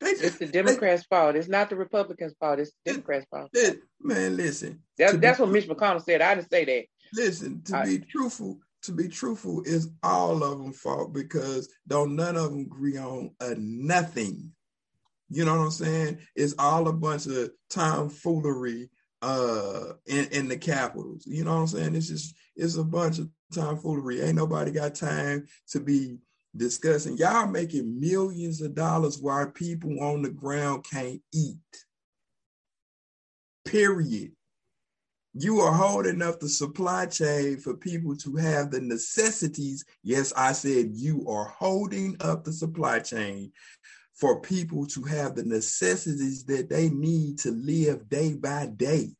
They 0.00 0.10
It's 0.10 0.36
the 0.36 0.46
Democrats' 0.46 1.04
fault. 1.04 1.34
It's 1.34 1.48
not 1.48 1.70
the 1.70 1.76
Republicans' 1.76 2.34
fault. 2.38 2.60
It's 2.60 2.72
the 2.84 2.92
Democrats' 2.92 3.26
fault. 3.30 3.50
they- 3.52 3.78
man, 4.00 4.36
listen. 4.36 4.82
That, 4.98 5.12
to 5.12 5.18
be- 5.18 5.20
that's 5.26 5.38
what 5.38 5.48
Mitch 5.50 5.66
McConnell 5.66 6.04
said. 6.04 6.20
I 6.20 6.34
didn't 6.36 6.50
say 6.50 6.64
that. 6.66 6.84
Listen, 7.14 7.62
to 7.64 7.76
I- 7.78 7.84
be 7.86 7.98
truthful, 7.98 8.60
to 8.82 8.92
be 8.92 9.08
truthful 9.08 9.62
is 9.64 9.90
all 10.02 10.44
of 10.44 10.58
them 10.58 10.72
fault 10.72 11.12
because 11.14 11.68
don't 11.86 12.14
none 12.16 12.36
of 12.36 12.50
them 12.50 12.60
agree 12.60 12.98
on 12.98 13.34
a 13.40 13.54
nothing. 13.56 14.52
You 15.30 15.44
know 15.46 15.56
what 15.56 15.64
I'm 15.64 15.70
saying? 15.70 16.18
It's 16.36 16.54
all 16.58 16.86
a 16.86 16.92
bunch 16.92 17.26
of 17.26 17.50
tomfoolery 17.70 18.90
uh 19.22 19.92
in, 20.06 20.26
in 20.26 20.48
the 20.48 20.56
capitals. 20.56 21.24
You 21.26 21.44
know 21.44 21.54
what 21.54 21.60
I'm 21.60 21.66
saying? 21.66 21.94
It's 21.94 22.08
just 22.08 22.34
it's 22.56 22.76
a 22.76 22.84
bunch 22.84 23.18
of 23.18 23.28
tomfoolery. 23.52 24.20
Ain't 24.20 24.36
nobody 24.36 24.70
got 24.70 24.94
time 24.94 25.46
to 25.70 25.80
be 25.80 26.18
discussing. 26.56 27.16
Y'all 27.16 27.46
making 27.46 28.00
millions 28.00 28.60
of 28.60 28.74
dollars 28.74 29.18
while 29.18 29.50
people 29.50 30.02
on 30.02 30.22
the 30.22 30.30
ground 30.30 30.84
can't 30.90 31.20
eat. 31.32 31.56
Period 33.64 34.32
you 35.40 35.60
are 35.60 35.72
holding 35.72 36.20
up 36.20 36.40
the 36.40 36.48
supply 36.48 37.06
chain 37.06 37.58
for 37.58 37.74
people 37.74 38.16
to 38.16 38.36
have 38.36 38.70
the 38.70 38.80
necessities. 38.80 39.84
Yes, 40.02 40.32
I 40.36 40.52
said 40.52 40.90
you 40.94 41.28
are 41.28 41.44
holding 41.44 42.16
up 42.20 42.44
the 42.44 42.52
supply 42.52 42.98
chain 42.98 43.52
for 44.18 44.40
people 44.40 44.84
to 44.86 45.02
have 45.04 45.36
the 45.36 45.44
necessities 45.44 46.44
that 46.44 46.68
they 46.68 46.88
need 46.88 47.38
to 47.38 47.52
live 47.52 48.08
day 48.08 48.34
by 48.34 48.66
day. 48.66 49.10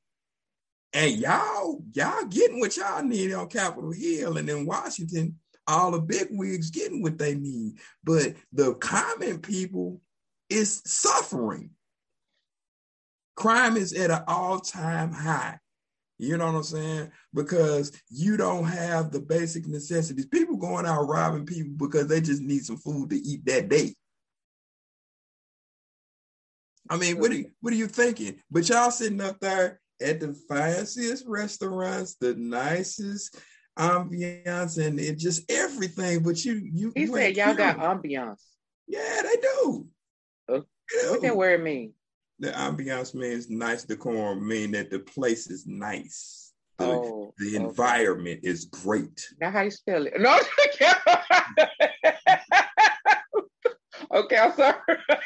And 0.93 1.12
y'all, 1.12 1.83
y'all 1.93 2.25
getting 2.25 2.59
what 2.59 2.76
y'all 2.76 3.05
need 3.05 3.33
on 3.33 3.49
Capitol 3.49 3.93
Hill 3.93 4.38
and 4.38 4.49
in 4.49 4.67
Washington, 4.67 5.38
all 5.67 5.93
the 5.93 6.00
big 6.00 6.28
wigs 6.31 6.71
getting 6.71 7.02
what 7.02 7.19
they 7.19 7.35
need. 7.35 7.78
But 8.02 8.35
the 8.52 8.75
common 8.75 9.38
people 9.38 10.00
is 10.49 10.83
suffering. 10.85 11.71
Crime 13.37 13.76
is 13.76 13.93
at 13.93 14.11
an 14.11 14.25
all-time 14.26 15.12
high. 15.12 15.59
You 16.19 16.37
know 16.37 16.47
what 16.47 16.57
I'm 16.57 16.62
saying? 16.64 17.12
Because 17.33 17.93
you 18.09 18.37
don't 18.37 18.64
have 18.64 19.12
the 19.12 19.21
basic 19.21 19.69
necessities. 19.69 20.26
People 20.26 20.57
going 20.57 20.87
out 20.87 21.07
robbing 21.07 21.47
people 21.47 21.75
because 21.76 22.09
they 22.09 22.21
just 22.21 22.43
need 22.43 22.64
some 22.64 22.78
food 22.78 23.11
to 23.11 23.17
eat 23.17 23.45
that 23.45 23.69
day. 23.69 23.95
I 26.90 26.97
mean, 26.97 27.18
what 27.18 27.30
are 27.30 27.35
you, 27.35 27.50
what 27.61 27.73
are 27.73 27.76
you 27.76 27.87
thinking? 27.87 28.40
But 28.50 28.68
y'all 28.68 28.90
sitting 28.90 29.21
up 29.21 29.38
there 29.40 29.80
at 30.00 30.21
the 30.21 30.35
fanciest 30.49 31.25
restaurants, 31.26 32.14
the 32.16 32.35
nicest 32.35 33.37
ambiance, 33.78 34.85
and 34.85 34.99
it 35.00 35.18
just 35.18 35.50
everything. 35.50 36.23
But 36.23 36.45
you, 36.45 36.54
you, 36.54 36.92
He 36.95 37.02
you 37.02 37.12
said 37.14 37.37
y'all 37.37 37.54
got 37.54 37.78
ambiance. 37.78 38.42
yeah, 38.87 39.23
they 39.23 39.37
do. 39.37 39.87
Oh. 40.49 40.64
What 41.11 41.23
that 41.23 41.37
word 41.37 41.62
mean? 41.62 41.92
The 42.38 42.50
ambiance 42.52 43.14
means 43.14 43.50
nice 43.50 43.85
decorum, 43.85 44.47
mean 44.47 44.71
that 44.73 44.90
the 44.90 45.00
place 45.00 45.49
is 45.50 45.66
nice. 45.66 46.52
The, 46.78 46.85
Oh, 46.87 47.35
the 47.38 47.57
okay. 47.57 47.64
environment 47.64 48.40
is 48.45 48.64
great. 48.66 49.28
Now 49.40 49.50
how 49.50 49.62
you 49.62 49.71
spell 49.73 50.07
it? 50.07 50.12
No. 50.18 50.38
okay, 54.14 54.37
I'm 54.38 54.52
sorry. 54.54 54.76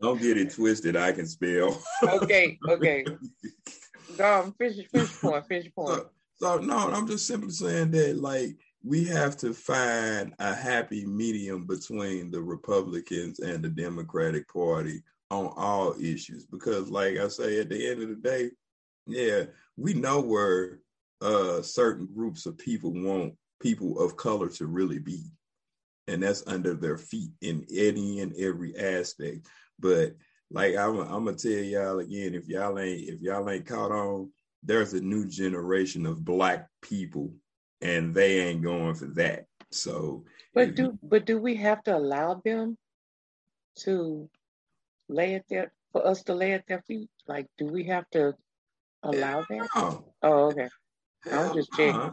Don't 0.00 0.20
get 0.20 0.36
it 0.36 0.52
twisted. 0.52 0.96
I 0.96 1.12
can 1.12 1.26
spell. 1.26 1.82
okay, 2.02 2.58
okay. 2.68 3.04
Go 4.16 4.24
on, 4.24 4.52
finish, 4.52 4.86
finish 4.88 5.20
point, 5.20 5.46
finish 5.46 5.74
point. 5.74 5.88
So, 5.88 6.10
so 6.36 6.58
no, 6.58 6.90
I'm 6.90 7.06
just 7.06 7.26
simply 7.26 7.50
saying 7.50 7.92
that 7.92 8.18
like 8.18 8.56
we 8.84 9.04
have 9.06 9.36
to 9.38 9.54
find 9.54 10.34
a 10.38 10.54
happy 10.54 11.06
medium 11.06 11.66
between 11.66 12.30
the 12.30 12.42
Republicans 12.42 13.40
and 13.40 13.64
the 13.64 13.70
Democratic 13.70 14.46
Party 14.52 15.02
on 15.30 15.52
all 15.56 15.94
issues 15.98 16.44
because 16.44 16.90
like 16.90 17.16
I 17.16 17.28
say 17.28 17.60
at 17.60 17.70
the 17.70 17.88
end 17.88 18.02
of 18.02 18.08
the 18.10 18.16
day, 18.16 18.50
yeah, 19.06 19.44
we 19.76 19.94
know 19.94 20.20
where 20.20 20.80
uh 21.22 21.62
certain 21.62 22.06
groups 22.14 22.44
of 22.44 22.58
people 22.58 22.92
want 22.92 23.34
people 23.60 23.98
of 23.98 24.16
color 24.16 24.48
to 24.50 24.66
really 24.66 24.98
be. 24.98 25.24
And 26.06 26.22
that's 26.22 26.46
under 26.46 26.74
their 26.74 26.98
feet 26.98 27.30
in 27.40 27.66
any 27.74 28.20
and 28.20 28.34
every 28.36 28.76
aspect. 28.76 29.46
But 29.78 30.14
like 30.50 30.76
I'm, 30.76 30.98
I'm 30.98 31.24
gonna 31.24 31.34
tell 31.34 31.50
y'all 31.52 31.98
again, 31.98 32.34
if 32.34 32.46
y'all 32.48 32.78
ain't 32.78 33.08
if 33.08 33.20
y'all 33.20 33.48
ain't 33.48 33.66
caught 33.66 33.90
on, 33.90 34.30
there's 34.62 34.94
a 34.94 35.00
new 35.00 35.26
generation 35.26 36.06
of 36.06 36.24
black 36.24 36.68
people, 36.82 37.32
and 37.80 38.14
they 38.14 38.40
ain't 38.40 38.62
going 38.62 38.94
for 38.94 39.06
that. 39.06 39.46
So, 39.70 40.24
But 40.54 40.74
do 40.74 40.98
but 41.02 41.26
do 41.26 41.38
we 41.38 41.56
have 41.56 41.82
to 41.84 41.96
allow 41.96 42.40
them 42.44 42.76
to 43.80 44.28
lay 45.08 45.34
at 45.34 45.48
their 45.48 45.72
for 45.92 46.06
us 46.06 46.22
to 46.24 46.34
lay 46.34 46.52
at 46.52 46.66
their 46.66 46.82
feet? 46.82 47.10
Like, 47.26 47.46
do 47.58 47.66
we 47.66 47.84
have 47.84 48.08
to 48.10 48.34
allow 49.02 49.44
that? 49.48 49.68
no, 49.74 50.14
Oh, 50.22 50.44
okay. 50.46 50.68
I 51.32 51.44
was 51.44 51.54
just 51.54 51.72
checking. 51.72 52.12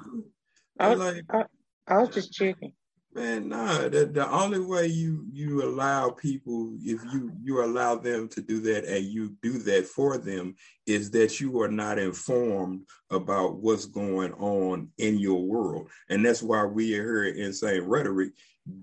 I 0.79 0.89
was- 0.89 0.99
like, 0.99 1.47
I 1.87 1.97
was 1.97 2.09
just 2.09 2.33
checking. 2.33 2.73
Man, 3.13 3.49
nah. 3.49 3.89
The, 3.89 4.05
the 4.05 4.29
only 4.29 4.59
way 4.59 4.87
you 4.87 5.25
you 5.33 5.63
allow 5.63 6.11
people, 6.11 6.77
if 6.81 7.01
you 7.11 7.31
you 7.43 7.63
allow 7.63 7.95
them 7.95 8.29
to 8.29 8.41
do 8.41 8.61
that, 8.61 8.85
and 8.85 9.03
you 9.03 9.35
do 9.41 9.57
that 9.59 9.85
for 9.85 10.17
them, 10.17 10.55
is 10.87 11.11
that 11.11 11.41
you 11.41 11.59
are 11.61 11.67
not 11.67 11.99
informed 11.99 12.83
about 13.09 13.57
what's 13.57 13.85
going 13.85 14.31
on 14.33 14.89
in 14.97 15.19
your 15.19 15.43
world, 15.43 15.89
and 16.09 16.25
that's 16.25 16.41
why 16.41 16.63
we 16.63 16.95
are 16.95 17.03
here 17.03 17.25
in 17.25 17.47
Insane 17.47 17.81
Rhetoric 17.81 18.31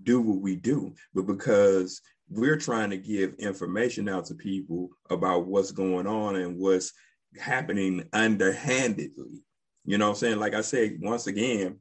do 0.03 0.21
what 0.21 0.41
we 0.41 0.57
do, 0.57 0.93
but 1.15 1.27
because 1.27 2.01
we're 2.29 2.57
trying 2.57 2.91
to 2.91 2.97
give 2.99 3.35
information 3.35 4.09
out 4.09 4.27
to 4.27 4.35
people 4.35 4.91
about 5.09 5.47
what's 5.47 5.71
going 5.71 6.07
on 6.07 6.37
and 6.37 6.59
what's 6.59 6.93
happening 7.39 8.05
underhandedly. 8.13 9.43
You 9.85 9.99
know 9.99 10.07
what 10.07 10.11
I'm 10.11 10.17
saying? 10.17 10.39
Like 10.39 10.55
I 10.55 10.61
said, 10.61 10.99
once 11.01 11.27
again, 11.27 11.81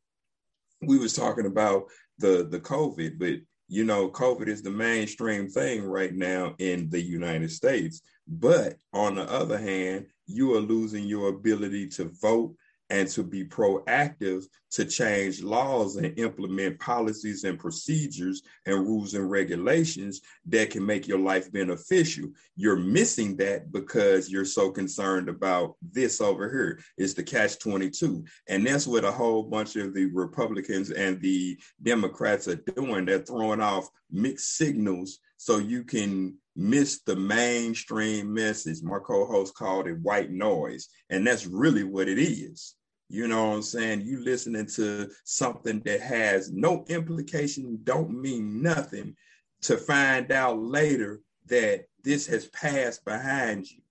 we 0.81 0.97
was 0.97 1.13
talking 1.13 1.45
about 1.45 1.85
the 2.19 2.47
the 2.49 2.59
COVID, 2.59 3.19
but 3.19 3.35
you 3.69 3.83
know, 3.83 4.09
COVID 4.09 4.47
is 4.47 4.61
the 4.61 4.71
mainstream 4.71 5.49
thing 5.49 5.83
right 5.83 6.13
now 6.13 6.55
in 6.57 6.89
the 6.89 7.01
United 7.01 7.51
States. 7.51 8.01
But 8.27 8.77
on 8.93 9.15
the 9.15 9.29
other 9.29 9.57
hand, 9.57 10.07
you 10.25 10.55
are 10.55 10.61
losing 10.61 11.05
your 11.05 11.29
ability 11.29 11.87
to 11.89 12.11
vote 12.21 12.55
and 12.89 13.07
to 13.09 13.23
be 13.23 13.43
proactive 13.43 14.45
to 14.71 14.85
change 14.85 15.41
laws 15.41 15.95
and 15.95 16.17
implement 16.19 16.79
policies 16.79 17.43
and 17.43 17.59
procedures 17.59 18.41
and 18.65 18.85
rules 18.85 19.13
and 19.13 19.29
regulations 19.29 20.21
that 20.45 20.69
can 20.69 20.85
make 20.85 21.07
your 21.07 21.19
life 21.19 21.51
beneficial. 21.51 22.29
You're 22.55 22.77
missing 22.77 23.37
that 23.37 23.71
because 23.71 24.29
you're 24.29 24.45
so 24.45 24.71
concerned 24.71 25.29
about 25.29 25.75
this 25.81 26.21
over 26.21 26.49
here. 26.49 26.79
It's 26.97 27.13
the 27.13 27.23
catch 27.23 27.59
22. 27.59 28.25
And 28.47 28.65
that's 28.65 28.87
what 28.87 29.05
a 29.05 29.11
whole 29.11 29.43
bunch 29.43 29.75
of 29.75 29.93
the 29.93 30.05
Republicans 30.07 30.91
and 30.91 31.21
the 31.21 31.57
Democrats 31.81 32.47
are 32.47 32.55
doing. 32.55 33.05
They're 33.05 33.19
throwing 33.19 33.61
off 33.61 33.89
mixed 34.11 34.57
signals 34.57 35.19
so 35.37 35.57
you 35.59 35.83
can 35.83 36.35
miss 36.55 37.01
the 37.05 37.15
mainstream 37.15 38.33
message. 38.33 38.81
My 38.81 38.99
co-host 38.99 39.55
called 39.55 39.87
it 39.87 40.01
white 40.01 40.31
noise, 40.31 40.89
and 41.09 41.25
that's 41.25 41.45
really 41.45 41.83
what 41.83 42.09
it 42.09 42.17
is. 42.17 42.76
You 43.09 43.27
know 43.27 43.49
what 43.49 43.55
I'm 43.55 43.61
saying? 43.61 44.01
You 44.01 44.23
listening 44.23 44.65
to 44.75 45.09
something 45.23 45.79
that 45.81 46.01
has 46.01 46.51
no 46.51 46.83
implication, 46.89 47.79
don't 47.83 48.11
mean 48.11 48.61
nothing, 48.61 49.15
to 49.61 49.77
find 49.77 50.31
out 50.31 50.59
later 50.59 51.21
that 51.47 51.85
this 52.03 52.27
has 52.27 52.47
passed 52.47 53.05
behind 53.05 53.69
you. 53.69 53.81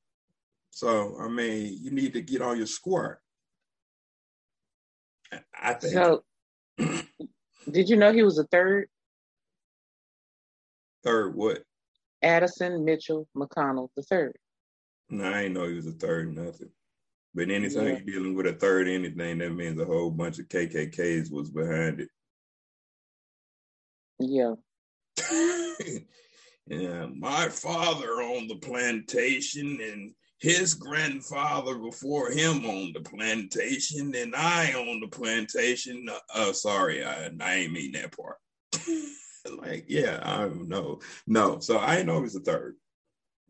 So, 0.70 1.16
I 1.18 1.29
mean, 1.29 1.79
you 1.81 1.90
need 1.90 2.12
to 2.12 2.20
get 2.20 2.42
on 2.42 2.59
your 2.59 2.66
square. 2.66 3.20
I 5.59 5.72
think. 5.72 5.94
So, 5.94 6.24
did 7.70 7.88
you 7.88 7.96
know 7.96 8.12
he 8.12 8.22
was 8.22 8.38
a 8.38 8.44
third? 8.44 8.88
third 11.02 11.35
what? 11.35 11.62
Addison 12.22 12.85
Mitchell 12.85 13.29
McConnell 13.37 13.88
the 13.96 14.02
third. 14.02 14.37
No, 15.09 15.24
I 15.24 15.42
ain't 15.42 15.55
know 15.55 15.68
he 15.68 15.74
was 15.74 15.87
a 15.87 15.92
third 15.92 16.35
nothing. 16.35 16.70
But 17.37 17.51
anytime 17.51 17.85
Yeah. 17.85 17.92
you're 17.92 18.01
dealing 18.01 18.35
with 18.35 18.46
a 18.46 18.55
third 18.55 18.88
anything, 18.88 19.38
that 19.38 19.51
means 19.51 19.79
a 19.79 19.85
whole 19.85 20.11
bunch 20.11 20.38
of 20.38 20.49
KKKs 20.49 21.31
was 21.31 21.51
behind 21.51 22.01
it. 22.01 22.09
Yeah. 24.18 24.55
yeah, 26.66 27.07
my 27.14 27.51
father 27.51 28.22
owned 28.22 28.49
the 28.49 28.57
plantation 28.57 29.79
and 29.83 30.14
his 30.38 30.72
grandfather 30.72 31.77
before 31.77 32.31
him 32.31 32.64
owned 32.64 32.94
the 32.94 33.01
plantation 33.01 34.14
and 34.14 34.35
I 34.35 34.72
owned 34.72 35.03
the 35.03 35.09
plantation. 35.09 36.09
Uh, 36.09 36.18
uh, 36.35 36.53
sorry, 36.55 37.05
I, 37.05 37.31
I 37.38 37.55
ain't 37.55 37.72
mean 37.72 37.92
that 37.92 38.16
part. 38.16 38.38
like, 39.59 39.85
yeah, 39.88 40.20
I 40.22 40.38
don't 40.38 40.70
know. 40.70 41.01
No, 41.27 41.61
so 41.61 41.77
I 41.77 41.99
ain't 41.99 42.07
know 42.07 42.22
he 42.22 42.29
a 42.35 42.40
third. 42.40 42.77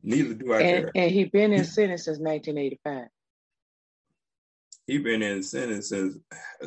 Neither 0.03 0.35
do 0.35 0.53
I 0.53 0.63
And 0.63 0.83
care. 0.83 0.93
and 0.97 1.11
he 1.13 1.25
been 1.25 1.53
in 1.53 1.65
Senate 1.65 2.01
since 2.01 2.19
1985. 2.19 3.09
He 4.87 4.99
been 4.99 5.23
in 5.23 5.43
Senate 5.43 5.85
since 5.85 6.19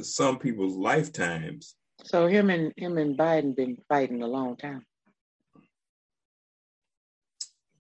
some 0.02 0.40
people's 0.40 0.76
lifetimes. 0.76 1.76
So 2.04 2.28
him 2.28 2.50
and 2.50 2.74
him 2.76 2.98
and 2.98 3.18
Biden 3.18 3.56
been 3.56 3.78
fighting 3.88 4.24
a 4.24 4.28
long 4.28 4.58
time. 4.58 4.86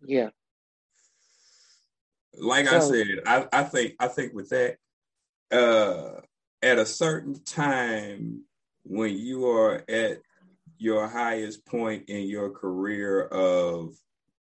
Yeah. 0.06 0.30
like 2.40 2.68
I 2.68 2.80
said, 2.80 3.08
I, 3.26 3.48
I 3.52 3.64
think 3.64 3.96
I 4.00 4.08
think 4.08 4.34
with 4.34 4.50
that, 4.50 4.78
uh, 5.52 6.22
at 6.62 6.78
a 6.78 6.86
certain 6.86 7.42
time 7.44 8.44
when 8.84 9.18
you 9.18 9.48
are 9.48 9.84
at 9.90 10.20
your 10.78 11.08
highest 11.08 11.66
point 11.66 12.10
in 12.10 12.28
your 12.28 12.50
career 12.50 13.24
of 13.26 13.94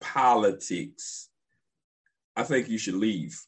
politics, 0.01 1.29
I 2.37 2.43
think 2.43 2.69
you 2.69 2.79
should 2.79 2.95
leave. 2.95 3.41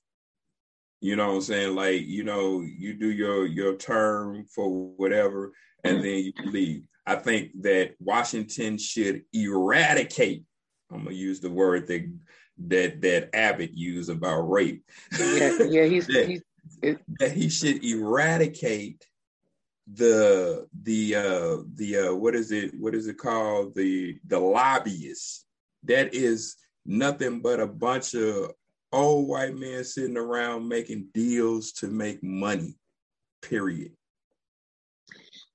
You 1.00 1.16
know 1.16 1.28
what 1.28 1.34
I'm 1.34 1.40
saying? 1.42 1.74
Like, 1.74 2.02
you 2.02 2.24
know, 2.24 2.62
you 2.62 2.94
do 2.94 3.10
your 3.10 3.46
your 3.46 3.76
term 3.76 4.46
for 4.46 4.68
whatever, 4.68 5.52
and 5.84 6.02
then 6.02 6.24
you 6.24 6.32
leave. 6.46 6.86
I 7.06 7.16
think 7.16 7.50
that 7.62 7.94
Washington 8.00 8.78
should 8.78 9.22
eradicate. 9.32 10.44
I'm 10.90 11.04
gonna 11.04 11.14
use 11.14 11.40
the 11.40 11.50
word 11.50 11.86
that 11.88 12.10
that 12.68 13.00
that 13.02 13.30
Abbott 13.34 13.72
used 13.74 14.10
about 14.10 14.40
rape. 14.50 14.84
Yeah, 15.18 15.58
yeah, 15.64 15.84
he's 15.86 16.08
Yeah. 16.08 16.24
he's 16.24 16.42
that 17.20 17.32
he 17.32 17.48
should 17.48 17.84
eradicate 17.84 19.06
the 19.92 20.66
the 20.82 21.14
uh 21.14 21.56
the 21.74 21.96
uh 21.96 22.14
what 22.14 22.34
is 22.34 22.50
it 22.50 22.74
what 22.78 22.94
is 22.94 23.06
it 23.06 23.18
called 23.18 23.74
the 23.76 24.18
the 24.26 24.38
lobbyists 24.38 25.44
that 25.84 26.12
is 26.12 26.56
nothing 26.84 27.40
but 27.40 27.60
a 27.60 27.66
bunch 27.66 28.14
of 28.14 28.50
old 28.96 29.28
white 29.28 29.54
men 29.56 29.84
sitting 29.84 30.16
around 30.16 30.68
making 30.68 31.08
deals 31.14 31.72
to 31.72 31.88
make 31.88 32.22
money 32.22 32.74
period 33.42 33.92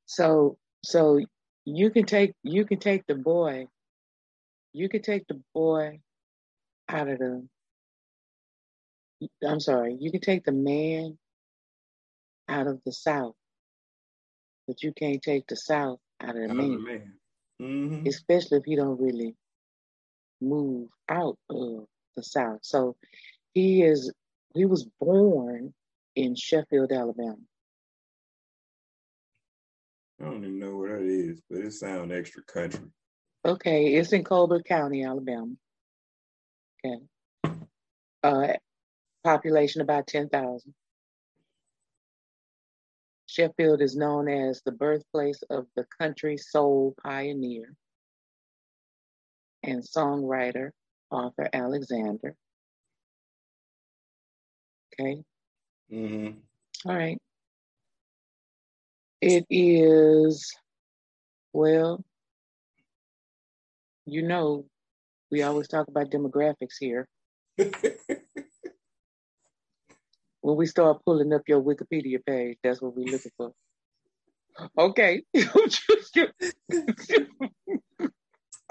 so 0.05 0.57
so 0.83 1.19
you 1.65 1.89
can 1.89 2.05
take 2.05 2.33
you 2.43 2.65
can 2.65 2.79
take 2.79 3.05
the 3.07 3.15
boy, 3.15 3.67
you 4.73 4.89
can 4.89 5.01
take 5.01 5.27
the 5.27 5.41
boy 5.53 5.99
out 6.89 7.07
of 7.07 7.19
the 7.19 7.47
I'm 9.47 9.59
sorry, 9.59 9.95
you 9.99 10.11
can 10.11 10.21
take 10.21 10.43
the 10.43 10.51
man 10.51 11.17
out 12.49 12.67
of 12.67 12.81
the 12.85 12.91
South, 12.91 13.35
but 14.67 14.81
you 14.81 14.91
can't 14.93 15.21
take 15.21 15.47
the 15.47 15.55
South 15.55 15.99
out 16.19 16.35
of 16.35 16.35
the 16.35 16.43
Out 16.45 16.49
of 16.51 16.55
man. 16.57 16.71
the 16.71 16.79
man 16.79 17.13
Mhm. 17.61 18.07
especially 18.07 18.57
if 18.57 18.65
he 18.65 18.75
don't 18.75 18.99
really 18.99 19.35
move 20.41 20.89
out 21.07 21.37
of 21.49 21.85
the 22.15 22.23
South. 22.23 22.59
So 22.63 22.95
he 23.53 23.83
is 23.83 24.11
he 24.53 24.65
was 24.65 24.87
born 24.99 25.73
in 26.15 26.35
Sheffield, 26.35 26.91
Alabama. 26.91 27.37
I 30.19 30.25
don't 30.25 30.43
even 30.43 30.59
know 30.59 30.75
where 30.75 30.99
that 30.99 31.05
is 31.05 31.41
but 31.49 31.59
it 31.59 31.73
sounds 31.73 32.11
extra 32.11 32.43
country 32.43 32.91
Okay, 33.43 33.95
it's 33.95 34.13
in 34.13 34.23
Colbert 34.23 34.65
County, 34.65 35.03
Alabama. 35.03 35.53
Okay. 36.85 37.03
Uh, 38.21 38.53
population 39.23 39.81
about 39.81 40.05
10,000. 40.05 40.73
Sheffield 43.25 43.81
is 43.81 43.95
known 43.95 44.27
as 44.27 44.61
the 44.61 44.71
birthplace 44.71 45.41
of 45.49 45.65
the 45.75 45.85
country 45.99 46.37
soul 46.37 46.93
pioneer 47.01 47.73
and 49.63 49.81
songwriter 49.81 50.71
Arthur 51.11 51.49
Alexander. 51.53 52.35
Okay. 54.93 55.23
Mm-hmm. 55.91 56.37
All 56.89 56.95
right. 56.95 57.17
It 59.21 59.45
is, 59.49 60.51
well, 61.53 62.03
you 64.05 64.23
know, 64.23 64.65
we 65.29 65.43
always 65.43 65.67
talk 65.67 65.87
about 65.87 66.09
demographics 66.09 66.77
here. 66.79 67.07
when 70.41 70.57
we 70.57 70.65
start 70.65 71.03
pulling 71.05 71.33
up 71.33 71.43
your 71.47 71.61
Wikipedia 71.61 72.25
page, 72.25 72.57
that's 72.63 72.81
what 72.81 72.95
we're 72.95 73.11
looking 73.11 73.31
for. 73.37 73.51
Okay. 74.77 75.23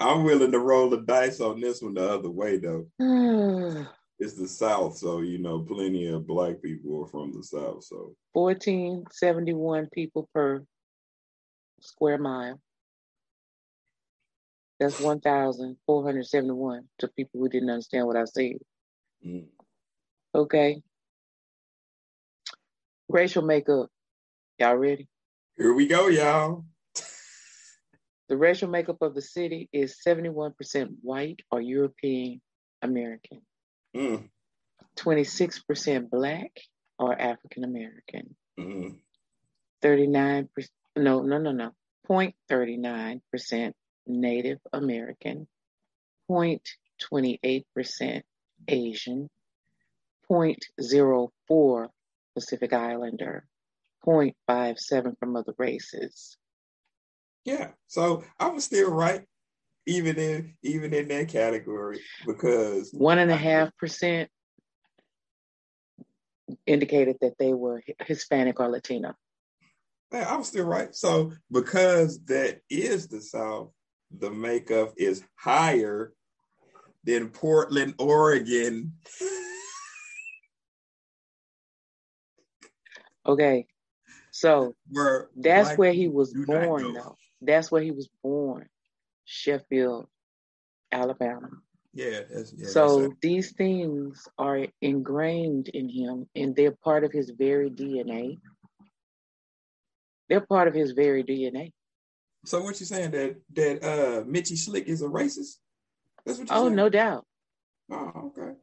I'm 0.01 0.23
willing 0.23 0.51
to 0.51 0.59
roll 0.59 0.89
the 0.89 1.01
dice 1.01 1.39
on 1.39 1.59
this 1.61 1.81
one 1.81 1.93
the 1.93 2.09
other 2.09 2.29
way 2.29 2.57
though. 2.57 2.87
it's 4.19 4.35
the 4.35 4.47
South, 4.47 4.97
so 4.97 5.21
you 5.21 5.37
know, 5.37 5.59
plenty 5.59 6.07
of 6.07 6.27
black 6.27 6.61
people 6.61 7.03
are 7.03 7.07
from 7.07 7.31
the 7.33 7.43
South. 7.43 7.83
So 7.83 8.15
1471 8.33 9.89
people 9.93 10.29
per 10.33 10.63
square 11.81 12.17
mile. 12.17 12.59
That's 14.79 14.99
1,471 14.99 16.83
to 16.99 17.07
people 17.09 17.39
who 17.39 17.49
didn't 17.49 17.69
understand 17.69 18.07
what 18.07 18.17
I 18.17 18.25
said. 18.25 18.57
mm. 19.23 19.45
Okay. 20.33 20.81
Racial 23.07 23.43
makeup. 23.43 23.89
Y'all 24.57 24.75
ready? 24.75 25.07
here 25.57 25.73
we 25.73 25.85
go, 25.85 26.07
y'all. 26.07 26.65
The 28.31 28.37
racial 28.37 28.69
makeup 28.69 29.01
of 29.01 29.13
the 29.13 29.21
city 29.21 29.67
is 29.73 29.99
71% 30.07 30.55
white 31.01 31.41
or 31.51 31.59
European 31.59 32.39
American, 32.81 33.41
Mm. 33.93 34.31
26% 34.95 36.09
black 36.09 36.57
or 36.97 37.13
African 37.19 37.65
American, 37.65 38.37
Mm. 38.57 39.01
39%, 39.81 40.71
no, 40.95 41.23
no, 41.23 41.39
no, 41.39 41.51
no, 41.51 41.75
0.39% 42.07 43.75
Native 44.07 44.61
American, 44.71 45.49
0.28% 46.29 48.23
Asian, 48.69 49.29
0.04 50.29 51.89
Pacific 52.33 52.71
Islander, 52.71 53.45
0.57 54.05 55.17
from 55.19 55.35
other 55.35 55.53
races. 55.57 56.37
Yeah. 57.45 57.69
So 57.87 58.23
I 58.39 58.49
was 58.49 58.63
still 58.63 58.91
right, 58.91 59.23
even 59.85 60.17
in 60.17 60.53
even 60.63 60.93
in 60.93 61.07
that 61.07 61.29
category, 61.29 61.99
because 62.25 62.91
One 62.93 63.19
and 63.19 63.31
a 63.31 63.35
half 63.35 63.75
percent 63.77 64.29
indicated 66.65 67.17
that 67.21 67.37
they 67.39 67.53
were 67.53 67.81
Hispanic 68.05 68.59
or 68.59 68.69
Latino. 68.69 69.13
Man, 70.11 70.27
I 70.27 70.35
was 70.35 70.47
still 70.47 70.65
right. 70.65 70.93
So 70.93 71.31
because 71.51 72.23
that 72.25 72.61
is 72.69 73.07
the 73.07 73.21
South, 73.21 73.71
the 74.11 74.29
makeup 74.29 74.93
is 74.97 75.23
higher 75.35 76.13
than 77.03 77.29
Portland, 77.29 77.95
Oregon. 77.97 78.93
Okay. 83.25 83.65
So 84.31 84.75
Where 84.89 85.29
that's 85.35 85.77
where 85.77 85.93
he 85.93 86.07
was 86.07 86.33
born, 86.33 86.93
though. 86.93 87.15
That's 87.41 87.71
where 87.71 87.81
he 87.81 87.91
was 87.91 88.09
born, 88.23 88.67
Sheffield, 89.25 90.07
Alabama. 90.91 91.49
Yeah, 91.93 92.21
that's 92.31 92.53
yeah. 92.55 92.67
so 92.69 93.13
these 93.21 93.51
things 93.51 94.25
are 94.37 94.65
ingrained 94.81 95.67
in 95.69 95.89
him 95.89 96.27
and 96.35 96.55
they're 96.55 96.71
part 96.83 97.03
of 97.03 97.11
his 97.11 97.31
very 97.31 97.69
DNA. 97.69 98.39
They're 100.29 100.39
part 100.45 100.69
of 100.69 100.73
his 100.73 100.91
very 100.93 101.23
DNA. 101.23 101.73
so 102.45 102.61
what 102.63 102.79
you 102.79 102.85
saying 102.85 103.11
that 103.11 103.35
that 103.53 103.83
uh 103.83 104.23
Mitchie 104.23 104.57
Slick 104.57 104.87
is 104.87 105.01
a 105.01 105.07
racist? 105.07 105.57
That's 106.25 106.39
what 106.39 106.49
you 106.49 106.55
Oh, 106.55 106.63
saying? 106.65 106.75
no 106.75 106.87
doubt. 106.87 107.25
Oh, 107.91 108.31
okay. 108.31 108.53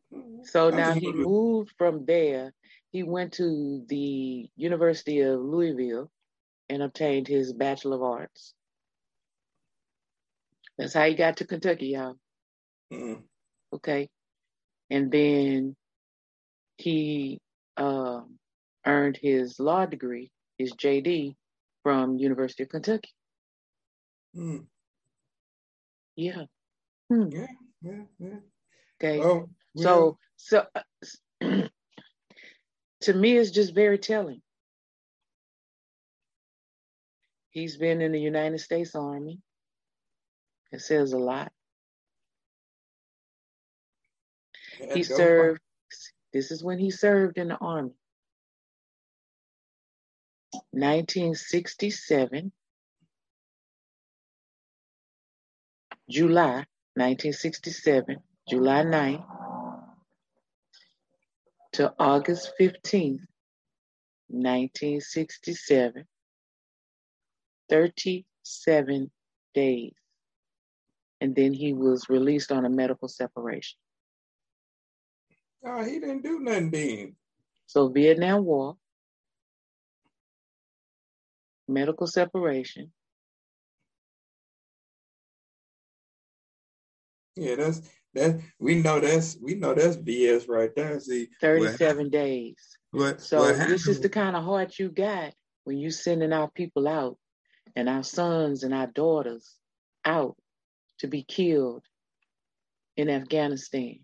So 0.44 0.68
I 0.68 0.76
now 0.76 0.94
he 0.94 1.12
moved 1.12 1.74
from 1.76 2.06
there. 2.06 2.54
He 2.92 3.02
went 3.02 3.34
to 3.34 3.84
the 3.88 4.48
University 4.56 5.20
of 5.20 5.38
Louisville 5.40 6.10
and 6.70 6.82
obtained 6.82 7.28
his 7.28 7.52
Bachelor 7.52 7.96
of 7.96 8.02
Arts. 8.02 8.54
That's 10.78 10.94
how 10.94 11.06
he 11.06 11.14
got 11.14 11.38
to 11.38 11.46
Kentucky, 11.46 11.88
y'all. 11.88 12.16
Mhm. 12.92 13.24
Okay. 13.72 14.08
And 14.90 15.10
then 15.10 15.76
he 16.78 17.40
um, 17.76 18.38
earned 18.86 19.18
his 19.20 19.58
law 19.58 19.86
degree, 19.86 20.30
his 20.56 20.72
JD, 20.72 21.36
from 21.82 22.16
University 22.16 22.62
of 22.62 22.68
Kentucky. 22.68 23.10
Mhm. 24.34 24.66
Yeah. 26.16 26.44
Hmm. 27.08 27.28
Yeah, 27.30 27.46
yeah, 27.82 28.04
yeah. 28.18 28.40
Okay. 29.00 29.20
Oh, 29.22 29.48
So, 29.76 30.18
so 30.36 30.66
uh, 30.74 30.82
to 33.02 33.14
me, 33.14 33.36
it's 33.36 33.50
just 33.50 33.74
very 33.74 33.98
telling. 33.98 34.42
He's 37.50 37.76
been 37.76 38.00
in 38.00 38.12
the 38.12 38.20
United 38.20 38.58
States 38.58 38.94
Army. 38.94 39.40
It 40.72 40.80
says 40.80 41.12
a 41.12 41.18
lot. 41.18 41.52
yeah, 44.80 44.94
He 44.94 45.02
served, 45.02 45.60
this 46.32 46.50
is 46.50 46.62
when 46.64 46.78
he 46.78 46.90
served 46.90 47.38
in 47.38 47.48
the 47.48 47.56
Army. 47.56 47.92
1967, 50.72 52.52
July 56.10 56.64
1967, 56.94 58.16
July 58.48 58.82
9th 58.84 59.24
to 61.72 61.94
August 61.98 62.52
15th, 62.60 63.20
1967. 64.28 66.04
37 67.68 69.10
days. 69.54 69.92
And 71.20 71.34
then 71.34 71.52
he 71.52 71.72
was 71.72 72.08
released 72.08 72.52
on 72.52 72.64
a 72.64 72.70
medical 72.70 73.08
separation. 73.08 73.78
Oh, 75.64 75.82
he 75.82 75.98
didn't 75.98 76.22
do 76.22 76.38
nothing 76.40 76.70
then. 76.70 77.16
So, 77.66 77.88
Vietnam 77.88 78.44
War, 78.44 78.76
medical 81.66 82.06
separation, 82.06 82.92
Yeah, 87.38 87.54
that's 87.54 87.82
that. 88.14 88.40
We 88.58 88.82
know 88.82 88.98
that's 88.98 89.38
we 89.40 89.54
know 89.54 89.72
that's 89.72 89.96
BS 89.96 90.48
right 90.48 90.74
there. 90.74 90.98
See, 90.98 91.28
what 91.40 91.76
37 91.78 92.10
days. 92.10 92.56
What, 92.90 93.20
So, 93.20 93.42
what 93.42 93.56
this 93.68 93.86
is 93.86 94.00
the 94.00 94.08
kind 94.08 94.34
of 94.34 94.42
heart 94.42 94.78
you 94.78 94.90
got 94.90 95.34
when 95.64 95.78
you 95.78 95.90
sending 95.90 96.32
our 96.32 96.50
people 96.50 96.88
out 96.88 97.16
and 97.76 97.88
our 97.88 98.02
sons 98.02 98.64
and 98.64 98.74
our 98.74 98.88
daughters 98.88 99.54
out 100.04 100.36
to 100.98 101.06
be 101.08 101.22
killed 101.22 101.84
in 102.96 103.08
Afghanistan. 103.08 104.00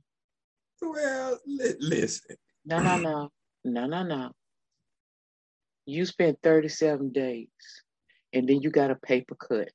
Well, 0.81 1.39
li- 1.47 1.77
listen. 1.81 2.37
No, 2.65 2.81
no, 2.81 2.97
no. 2.99 3.31
No, 3.65 3.87
no, 3.87 4.03
no. 4.03 4.31
You 5.87 6.07
spent 6.07 6.39
37 6.43 7.13
days 7.13 7.49
and 8.33 8.49
then 8.49 8.61
you 8.63 8.71
got 8.71 8.91
a 8.91 8.97
paper 8.97 9.35
cut. 9.35 9.71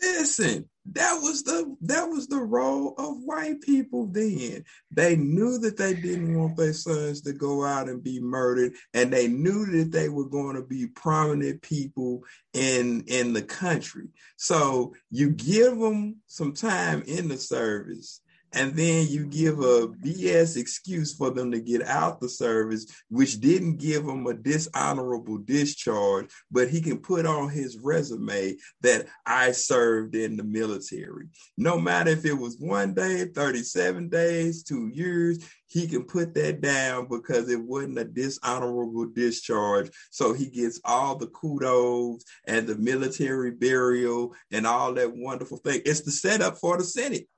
Listen, 0.00 0.68
that 0.92 1.20
was 1.20 1.42
the 1.42 1.76
that 1.82 2.08
was 2.08 2.26
the 2.26 2.40
role 2.40 2.94
of 2.98 3.22
white 3.22 3.60
people 3.60 4.06
then. 4.06 4.64
They 4.90 5.14
knew 5.16 5.58
that 5.58 5.76
they 5.76 5.94
didn't 5.94 6.38
want 6.38 6.56
their 6.56 6.72
sons 6.72 7.20
to 7.22 7.32
go 7.32 7.64
out 7.64 7.88
and 7.88 8.02
be 8.02 8.18
murdered, 8.20 8.72
and 8.94 9.12
they 9.12 9.28
knew 9.28 9.66
that 9.66 9.92
they 9.92 10.08
were 10.08 10.28
going 10.28 10.56
to 10.56 10.62
be 10.62 10.86
prominent 10.86 11.62
people 11.62 12.24
in 12.54 13.04
in 13.08 13.34
the 13.34 13.42
country. 13.42 14.08
So 14.36 14.94
you 15.10 15.30
give 15.30 15.78
them 15.78 16.16
some 16.26 16.54
time 16.54 17.02
in 17.06 17.28
the 17.28 17.36
service, 17.36 18.20
and 18.52 18.74
then 18.74 19.06
you 19.08 19.26
give 19.26 19.60
a 19.60 19.88
BS 19.88 20.56
excuse 20.56 21.14
for 21.14 21.30
them 21.30 21.52
to 21.52 21.60
get 21.60 21.82
out 21.82 22.20
the 22.20 22.28
service, 22.28 22.86
which 23.08 23.40
didn't 23.40 23.76
give 23.76 24.04
him 24.04 24.26
a 24.26 24.34
dishonorable 24.34 25.38
discharge, 25.38 26.30
but 26.50 26.68
he 26.68 26.80
can 26.80 26.98
put 26.98 27.26
on 27.26 27.48
his 27.48 27.78
resume 27.78 28.56
that 28.80 29.06
I 29.24 29.52
served 29.52 30.14
in 30.14 30.36
the 30.36 30.44
military. 30.44 31.28
No 31.56 31.78
matter 31.78 32.10
if 32.10 32.24
it 32.24 32.34
was 32.34 32.56
one 32.58 32.94
day, 32.94 33.26
37 33.26 34.08
days, 34.08 34.62
two 34.64 34.90
years, 34.92 35.38
he 35.66 35.86
can 35.86 36.02
put 36.02 36.34
that 36.34 36.60
down 36.60 37.06
because 37.08 37.48
it 37.48 37.60
wasn't 37.60 37.98
a 37.98 38.04
dishonorable 38.04 39.06
discharge. 39.06 39.90
So 40.10 40.32
he 40.32 40.50
gets 40.50 40.80
all 40.84 41.14
the 41.14 41.28
kudos 41.28 42.24
and 42.44 42.66
the 42.66 42.74
military 42.74 43.52
burial 43.52 44.34
and 44.50 44.66
all 44.66 44.92
that 44.94 45.16
wonderful 45.16 45.58
thing. 45.58 45.82
It's 45.84 46.00
the 46.00 46.10
setup 46.10 46.58
for 46.58 46.76
the 46.76 46.84
Senate. 46.84 47.28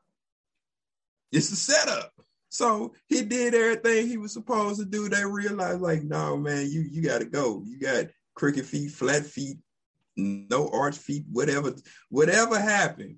It's 1.32 1.50
a 1.50 1.56
setup. 1.56 2.12
So 2.50 2.92
he 3.08 3.22
did 3.22 3.54
everything 3.54 4.06
he 4.06 4.18
was 4.18 4.34
supposed 4.34 4.78
to 4.78 4.84
do. 4.84 5.08
They 5.08 5.24
realized, 5.24 5.80
like, 5.80 6.02
no, 6.02 6.36
man, 6.36 6.70
you 6.70 6.82
you 6.82 7.02
got 7.02 7.20
to 7.20 7.24
go. 7.24 7.62
You 7.64 7.80
got 7.80 8.06
crooked 8.34 8.66
feet, 8.66 8.90
flat 8.90 9.24
feet, 9.24 9.56
no 10.16 10.68
arch 10.68 10.98
feet, 10.98 11.24
whatever, 11.32 11.74
whatever 12.10 12.60
happened. 12.60 13.16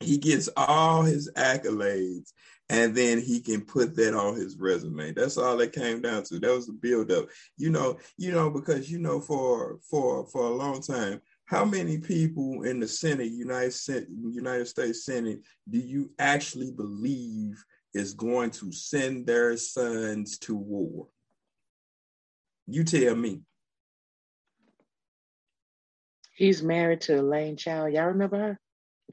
He 0.00 0.18
gets 0.18 0.50
all 0.58 1.02
his 1.04 1.30
accolades, 1.36 2.32
and 2.68 2.94
then 2.94 3.18
he 3.18 3.40
can 3.40 3.62
put 3.62 3.96
that 3.96 4.12
on 4.12 4.36
his 4.36 4.58
resume. 4.58 5.12
That's 5.12 5.38
all 5.38 5.58
it 5.60 5.72
came 5.72 6.02
down 6.02 6.24
to. 6.24 6.38
That 6.38 6.52
was 6.52 6.66
the 6.66 6.74
buildup. 6.74 7.28
You 7.56 7.70
know, 7.70 7.98
you 8.18 8.32
know, 8.32 8.50
because 8.50 8.90
you 8.90 8.98
know, 8.98 9.20
for 9.20 9.78
for 9.88 10.26
for 10.26 10.42
a 10.42 10.54
long 10.54 10.82
time, 10.82 11.22
how 11.46 11.64
many 11.64 11.98
people 11.98 12.62
in 12.62 12.80
the 12.80 12.88
Senate, 12.88 13.30
United, 13.30 13.74
United 14.30 14.66
States 14.66 15.04
Senate, 15.04 15.40
do 15.68 15.78
you 15.78 16.10
actually 16.18 16.70
believe 16.70 17.62
is 17.92 18.14
going 18.14 18.50
to 18.50 18.72
send 18.72 19.26
their 19.26 19.56
sons 19.56 20.38
to 20.38 20.56
war? 20.56 21.08
You 22.66 22.82
tell 22.82 23.14
me. 23.14 23.42
He's 26.34 26.62
married 26.62 27.02
to 27.02 27.20
Elaine 27.20 27.56
Chao. 27.56 27.86
Y'all 27.86 28.06
remember 28.06 28.38
her? 28.38 28.60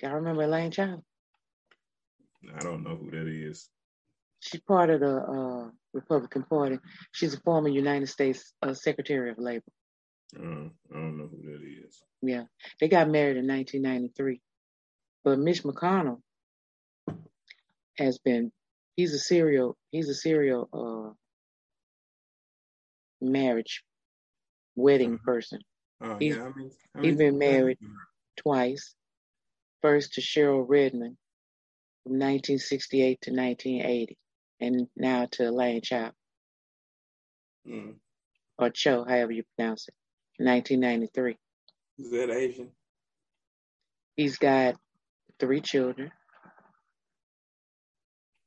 Y'all 0.02 0.16
remember 0.16 0.44
Elaine 0.44 0.72
Chao? 0.72 1.04
I 2.56 2.60
don't 2.60 2.84
know 2.84 2.96
who 2.96 3.12
that 3.12 3.28
is. 3.28 3.70
She's 4.40 4.62
part 4.62 4.90
of 4.90 5.02
the 5.02 5.18
uh, 5.18 5.70
Republican 5.94 6.44
Party. 6.44 6.80
She's 7.12 7.36
a 7.36 7.40
former 7.42 7.68
United 7.68 8.08
States 8.08 8.54
uh, 8.64 8.74
Secretary 8.74 9.30
of 9.30 9.38
Labor. 9.38 9.64
Uh, 10.38 10.70
I 10.92 10.94
don't 10.94 11.18
know 11.18 11.28
who 11.28 11.52
that 11.52 11.62
is. 11.88 12.02
Yeah, 12.22 12.44
they 12.80 12.88
got 12.88 13.10
married 13.10 13.38
in 13.38 13.48
1993. 13.48 14.42
But 15.24 15.40
Mitch 15.40 15.64
McConnell 15.64 16.22
has 17.98 18.18
been, 18.18 18.52
he's 18.96 19.14
a 19.14 19.20
serial, 19.20 19.78
he's 19.92 20.10
a 20.10 20.16
serial 20.16 20.70
uh, 20.74 21.14
marriage, 23.22 23.84
wedding 24.76 25.16
uh-huh. 25.16 25.24
person. 25.26 25.60
Oh, 26.02 26.18
he's, 26.18 26.36
yeah, 26.36 26.44
I 26.44 26.58
mean, 26.58 26.72
I 26.96 27.00
mean, 27.00 27.10
he's 27.10 27.18
been 27.18 27.38
married 27.38 27.78
twice. 28.38 28.96
First 29.82 30.14
to 30.14 30.22
Sherrill 30.22 30.66
Redmon 30.66 31.18
from 32.04 32.18
1968 32.18 33.22
to 33.22 33.32
1980, 33.32 34.18
and 34.60 34.88
now 34.96 35.28
to 35.32 35.50
Elaine 35.50 35.82
Chao. 35.82 36.12
Mm. 37.68 37.96
Or 38.58 38.70
Cho, 38.70 39.04
however 39.04 39.32
you 39.32 39.44
pronounce 39.56 39.88
it. 39.88 39.94
1993. 40.46 41.38
Is 42.00 42.12
that 42.12 42.30
Asian? 42.32 42.70
He's 44.16 44.38
got 44.38 44.76
three 45.40 45.62
children. 45.62 46.12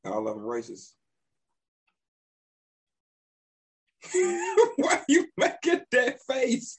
All 0.05 0.29
of 0.29 0.37
them 0.37 0.45
racist. 0.45 0.93
Why 4.77 5.01
you 5.09 5.27
making 5.37 5.81
that 5.93 6.21
face? 6.29 6.79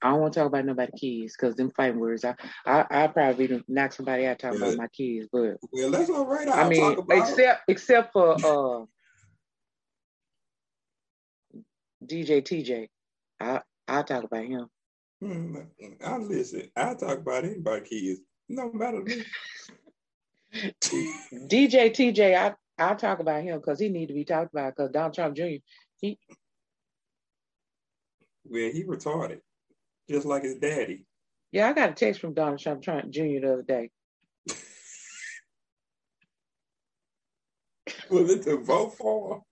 I 0.00 0.10
don't 0.10 0.20
want 0.20 0.34
to 0.34 0.40
talk 0.40 0.46
about 0.46 0.64
nobody 0.64 0.92
kids 0.96 1.34
because 1.36 1.56
them 1.56 1.72
fighting 1.76 1.98
words. 1.98 2.24
I 2.24 2.34
I 2.64 2.84
I 2.88 3.06
probably 3.08 3.62
knock 3.66 3.92
somebody 3.92 4.26
out 4.26 4.38
talking 4.38 4.62
about 4.62 4.76
my 4.76 4.86
kids, 4.88 5.28
but 5.32 5.56
well, 5.72 5.90
that's 5.90 6.08
all 6.08 6.24
right. 6.24 6.46
I'll 6.46 6.66
i 6.66 6.68
mean, 6.68 6.98
except 7.10 7.62
except 7.68 8.12
for 8.12 8.34
uh 8.34 8.84
DJ 12.08 12.42
TJ. 12.42 12.88
I 13.40 13.60
I 13.86 14.02
talk 14.02 14.24
about 14.24 14.44
him. 14.44 14.68
Hmm, 15.20 15.56
I 16.04 16.16
listen. 16.18 16.70
I 16.76 16.94
talk 16.94 17.18
about 17.18 17.44
anybody 17.44 17.88
kids. 17.88 18.20
No 18.48 18.72
matter 18.72 19.02
me. 19.02 19.24
DJ 20.82 21.90
TJ, 21.90 22.36
I 22.36 22.54
I 22.78 22.94
talk 22.94 23.18
about 23.20 23.42
him 23.42 23.58
because 23.58 23.78
he 23.78 23.88
need 23.88 24.06
to 24.06 24.14
be 24.14 24.24
talked 24.24 24.52
about 24.52 24.74
because 24.74 24.90
Donald 24.90 25.14
Trump 25.14 25.36
Jr. 25.36 25.58
He 26.00 26.18
well, 28.44 28.70
he 28.70 28.84
retarded, 28.84 29.40
just 30.08 30.26
like 30.26 30.44
his 30.44 30.54
daddy. 30.54 31.04
Yeah, 31.52 31.68
I 31.68 31.72
got 31.72 31.90
a 31.90 31.94
text 31.94 32.20
from 32.20 32.34
Donald 32.34 32.60
Trump 32.60 32.82
Jr. 32.82 33.40
the 33.40 33.52
other 33.52 33.62
day. 33.62 33.90
Was 38.10 38.30
it 38.30 38.42
to 38.44 38.56
vote 38.58 38.96
for? 38.96 39.42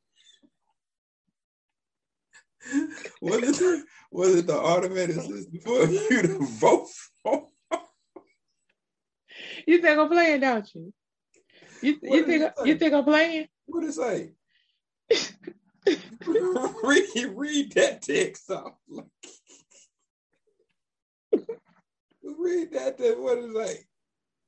What 3.20 3.42
is 3.44 3.60
it? 3.60 3.84
Was 4.10 4.34
it 4.36 4.46
the 4.46 4.56
automated 4.56 5.20
system 5.20 5.60
for 5.64 5.84
you 5.86 6.22
to 6.22 6.46
vote 6.46 6.88
for? 7.22 7.46
you 9.66 9.80
think 9.80 9.98
I'm 9.98 10.08
playing, 10.08 10.40
don't 10.40 10.74
you? 10.74 10.92
You, 11.82 11.98
you 12.02 12.24
think 12.26 12.52
you 12.64 12.76
think 12.78 12.94
I'm 12.94 13.04
playing? 13.04 13.48
What 13.66 13.84
it 13.84 13.92
say? 13.92 14.30
read, 16.26 17.34
read 17.34 17.72
that 17.72 18.02
text 18.02 18.50
off. 18.50 18.72
read 22.22 22.72
that. 22.72 22.98
text. 22.98 23.18
What 23.18 23.38
it 23.38 23.54
say? 23.54 23.84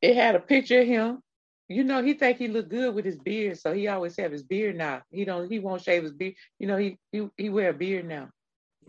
It 0.01 0.17
had 0.17 0.37
a 0.37 0.41
picture 0.41 0.81
of 0.81 0.87
him 0.87 1.23
you 1.69 1.85
know, 1.85 2.03
he 2.03 2.15
think 2.15 2.39
he 2.39 2.49
look 2.49 2.71
good 2.71 2.95
with 2.95 3.05
his 3.05 3.19
beard, 3.19 3.59
so 3.59 3.73
he 3.73 3.89
always 3.89 4.17
have 4.17 4.33
his 4.33 4.43
beard 4.43 4.77
now. 4.77 5.03
He 5.11 5.25
don't, 5.25 5.51
he 5.51 5.59
won't 5.59 5.83
shave 5.83 6.03
his 6.03 6.13
beard. 6.13 6.35
You 6.59 6.67
know, 6.67 6.77
he 6.77 6.99
he, 7.13 7.29
he 7.37 7.51
wear 7.51 7.71
a 7.71 7.75
beard 7.75 8.09
now. 8.09 8.31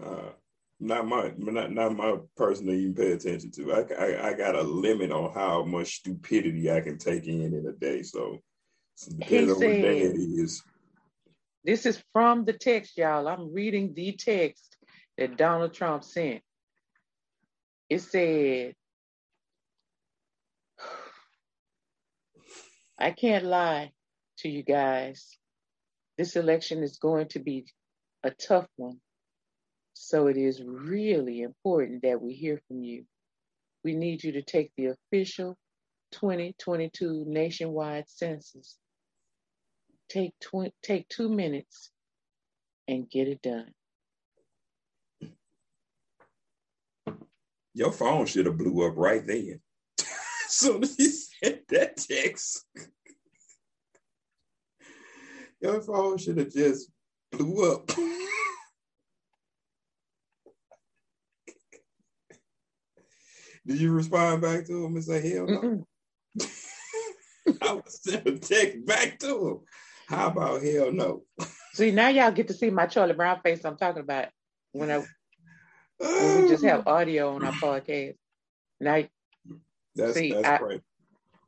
Uh, 0.01 0.29
not 0.79 1.05
my, 1.05 1.33
not 1.37 1.71
not 1.73 1.95
my 1.95 2.15
person 2.37 2.67
to 2.67 2.71
even 2.71 2.95
pay 2.95 3.11
attention 3.11 3.51
to. 3.51 3.73
I, 3.73 3.93
I, 3.93 4.29
I 4.29 4.33
got 4.33 4.55
a 4.55 4.61
limit 4.61 5.11
on 5.11 5.33
how 5.33 5.63
much 5.65 5.97
stupidity 5.97 6.71
I 6.71 6.79
can 6.79 6.97
take 6.97 7.27
in 7.27 7.53
in 7.53 7.65
a 7.67 7.73
day. 7.73 8.01
So, 8.01 8.39
depending 9.17 9.51
on 9.51 9.55
what 9.55 9.81
day 9.81 9.99
it 9.99 10.15
is. 10.15 10.63
This 11.65 11.85
is 11.85 12.01
from 12.13 12.45
the 12.45 12.53
text, 12.53 12.97
y'all. 12.97 13.27
I'm 13.27 13.53
reading 13.53 13.93
the 13.93 14.13
text 14.13 14.77
that 15.17 15.35
Donald 15.35 15.73
Trump 15.73 16.05
sent. 16.05 16.41
It 17.89 17.99
said, 17.99 18.75
I 22.99 23.11
can't 23.11 23.45
lie 23.45 23.91
to 24.39 24.49
you 24.49 24.61
guys. 24.61 25.37
This 26.17 26.35
election 26.35 26.83
is 26.83 26.97
going 26.97 27.29
to 27.29 27.39
be 27.39 27.65
a 28.23 28.31
tough 28.31 28.67
one. 28.75 28.99
So 29.93 30.27
it 30.27 30.37
is 30.37 30.61
really 30.61 31.41
important 31.41 32.01
that 32.03 32.21
we 32.21 32.33
hear 32.33 32.61
from 32.67 32.83
you. 32.83 33.05
We 33.85 33.95
need 33.95 34.23
you 34.23 34.33
to 34.33 34.41
take 34.41 34.71
the 34.75 34.87
official 34.87 35.57
2022 36.11 37.23
nationwide 37.25 38.09
census. 38.09 38.77
Take, 40.09 40.33
tw- 40.41 40.73
take 40.83 41.07
two 41.07 41.29
minutes 41.29 41.91
and 42.87 43.09
get 43.09 43.29
it 43.29 43.41
done. 43.41 43.71
Your 47.73 47.91
phone 47.93 48.25
should 48.25 48.45
have 48.45 48.57
blew 48.57 48.85
up 48.85 48.97
right 48.97 49.25
he 50.97 51.07
sent 51.07 51.28
that 51.41 51.97
text, 51.97 52.65
your 55.61 55.81
phone 55.81 56.17
should 56.17 56.37
have 56.37 56.51
just 56.51 56.89
blew 57.31 57.73
up. 57.73 57.89
Did 63.65 63.81
you 63.81 63.91
respond 63.91 64.41
back 64.41 64.65
to 64.65 64.85
him 64.85 64.95
and 64.95 65.03
say, 65.03 65.29
hell 65.29 65.45
no? 65.45 65.85
I 67.61 67.73
would 67.73 67.89
send 67.89 68.25
a 68.25 68.39
text 68.39 68.85
back 68.85 69.19
to 69.19 69.47
him. 69.47 69.59
How 70.07 70.27
about 70.27 70.63
hell 70.63 70.91
no? 70.91 71.23
See, 71.73 71.91
now 71.91 72.09
y'all 72.09 72.31
get 72.31 72.47
to 72.47 72.53
see 72.53 72.71
my 72.71 72.87
Charlie 72.87 73.13
Brown 73.13 73.41
face 73.41 73.63
I'm 73.63 73.77
talking 73.77 74.01
about 74.01 74.29
when 74.71 74.89
I 74.89 75.03
when 75.99 76.41
we 76.41 76.49
just 76.49 76.63
have 76.63 76.87
audio 76.87 77.35
on 77.35 77.45
our 77.45 77.51
podcast. 77.53 78.15
Now 78.79 79.03
that's 79.95 80.13
See, 80.15 80.33
that's 80.33 80.47
I, 80.47 80.57
great. 80.57 80.81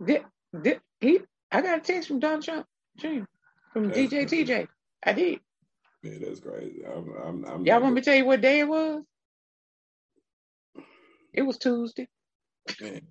Did, 0.04 0.26
did, 0.62 0.82
he, 1.00 1.20
I 1.52 1.62
got 1.62 1.80
a 1.80 1.82
text 1.82 2.08
from 2.08 2.20
Donald 2.20 2.44
Trump 2.44 2.66
Jr. 2.98 3.24
from 3.72 3.90
that's 3.90 3.98
DJ 3.98 4.28
crazy. 4.28 4.46
TJ. 4.46 4.68
I 5.06 5.14
did. 5.14 5.40
Yeah, 6.04 6.14
that's 6.26 6.40
crazy. 6.40 6.84
I'm, 6.86 7.14
I'm, 7.24 7.46
I'm 7.46 7.66
Y'all 7.66 7.82
want 7.82 7.94
me 7.94 8.02
to 8.02 8.06
tell 8.06 8.16
you 8.16 8.26
what 8.26 8.42
day 8.42 8.60
it 8.62 8.68
was? 8.68 9.04
It 11.34 11.44
was 11.44 11.58
Tuesday. 11.58 12.08
Man, 12.82 13.02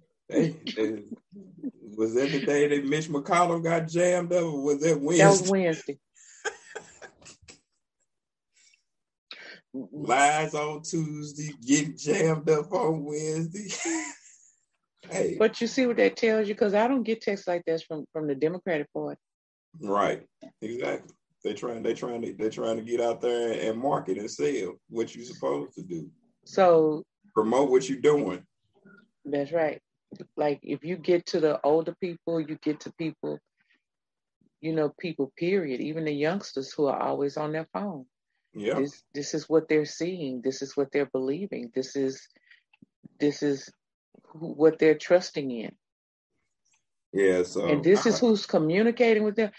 was 1.96 2.14
that 2.14 2.30
the 2.30 2.40
day 2.40 2.68
that 2.68 2.84
Mitch 2.84 3.08
McConnell 3.08 3.62
got 3.62 3.88
jammed 3.88 4.32
up, 4.32 4.44
or 4.44 4.62
was 4.62 4.80
that 4.80 5.00
Wednesday? 5.00 5.24
That 5.24 5.30
was 5.30 5.48
Wednesday. 5.48 5.98
Lies 9.92 10.54
on 10.54 10.82
Tuesday, 10.82 11.52
get 11.64 11.96
jammed 11.96 12.50
up 12.50 12.72
on 12.72 13.04
Wednesday. 13.04 13.68
hey. 15.10 15.36
But 15.38 15.60
you 15.60 15.66
see 15.66 15.86
what 15.86 15.96
that 15.96 16.16
tells 16.16 16.48
you? 16.48 16.54
Because 16.54 16.74
I 16.74 16.88
don't 16.88 17.02
get 17.02 17.20
texts 17.20 17.46
like 17.46 17.64
this 17.64 17.82
from, 17.82 18.04
from 18.12 18.26
the 18.26 18.34
Democratic 18.34 18.92
Party. 18.92 19.20
Right. 19.80 20.26
Exactly. 20.62 21.14
They 21.42 21.54
trying 21.54 21.82
they 21.82 21.94
trying 21.94 22.20
to 22.22 22.34
they're 22.34 22.50
trying 22.50 22.76
to 22.76 22.82
get 22.82 23.00
out 23.00 23.20
there 23.20 23.70
and 23.70 23.78
market 23.78 24.18
and 24.18 24.30
sell 24.30 24.74
what 24.88 25.14
you're 25.14 25.24
supposed 25.24 25.74
to 25.74 25.82
do. 25.82 26.10
So 26.44 27.02
promote 27.34 27.70
what 27.70 27.88
you're 27.88 28.00
doing. 28.00 28.42
That's 29.24 29.52
right. 29.52 29.80
Like 30.36 30.60
if 30.62 30.84
you 30.84 30.96
get 30.96 31.26
to 31.26 31.40
the 31.40 31.60
older 31.64 31.94
people, 32.00 32.40
you 32.40 32.58
get 32.62 32.80
to 32.80 32.92
people, 32.92 33.38
you 34.60 34.74
know, 34.74 34.92
people, 35.00 35.32
period, 35.38 35.80
even 35.80 36.04
the 36.04 36.12
youngsters 36.12 36.72
who 36.72 36.86
are 36.86 37.00
always 37.00 37.36
on 37.36 37.52
their 37.52 37.68
phone. 37.72 38.04
Yeah. 38.52 38.74
This 38.74 39.02
this 39.14 39.34
is 39.34 39.48
what 39.48 39.68
they're 39.68 39.86
seeing. 39.86 40.42
This 40.42 40.60
is 40.60 40.76
what 40.76 40.92
they're 40.92 41.06
believing. 41.06 41.70
This 41.74 41.96
is 41.96 42.28
this 43.18 43.42
is 43.42 43.70
what 44.32 44.78
they're 44.78 44.98
trusting 44.98 45.50
in. 45.50 45.72
Yeah. 47.12 47.42
So 47.42 47.66
and 47.66 47.82
this 47.82 48.06
is 48.06 48.18
who's 48.18 48.46
communicating 48.46 49.24
with 49.24 49.36
them. 49.36 49.50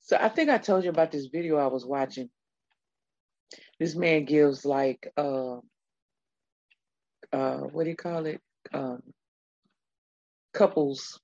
So 0.00 0.16
I 0.20 0.28
think 0.28 0.50
I 0.50 0.58
told 0.58 0.84
you 0.84 0.90
about 0.90 1.10
this 1.10 1.26
video 1.26 1.56
I 1.56 1.66
was 1.66 1.84
watching. 1.84 2.30
This 3.78 3.94
man 3.94 4.24
gives 4.24 4.64
like 4.64 5.12
uh 5.16 5.56
uh 7.32 7.58
what 7.58 7.84
do 7.84 7.90
you 7.90 7.96
call 7.96 8.26
it? 8.26 8.40
Um 8.72 9.02
couples 10.52 11.20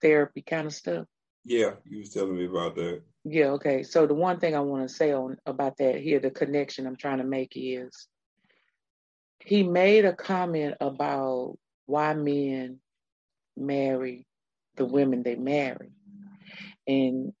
therapy 0.00 0.42
kind 0.42 0.66
of 0.66 0.74
stuff. 0.74 1.06
Yeah, 1.44 1.72
you 1.84 1.98
was 1.98 2.10
telling 2.10 2.36
me 2.36 2.46
about 2.46 2.74
that. 2.76 3.02
Yeah, 3.24 3.50
okay. 3.52 3.82
So 3.82 4.06
the 4.06 4.14
one 4.14 4.38
thing 4.38 4.54
I 4.54 4.60
want 4.60 4.88
to 4.88 4.94
say 4.94 5.12
on 5.12 5.38
about 5.46 5.76
that 5.78 5.96
here, 5.96 6.20
the 6.20 6.30
connection 6.30 6.86
I'm 6.86 6.96
trying 6.96 7.18
to 7.18 7.24
make 7.24 7.52
is 7.54 8.08
he 9.44 9.62
made 9.62 10.04
a 10.04 10.12
comment 10.12 10.74
about 10.80 11.58
why 11.92 12.14
men 12.14 12.80
marry 13.56 14.26
the 14.76 14.86
women 14.86 15.22
they 15.22 15.36
marry. 15.36 15.90
And 16.86 17.32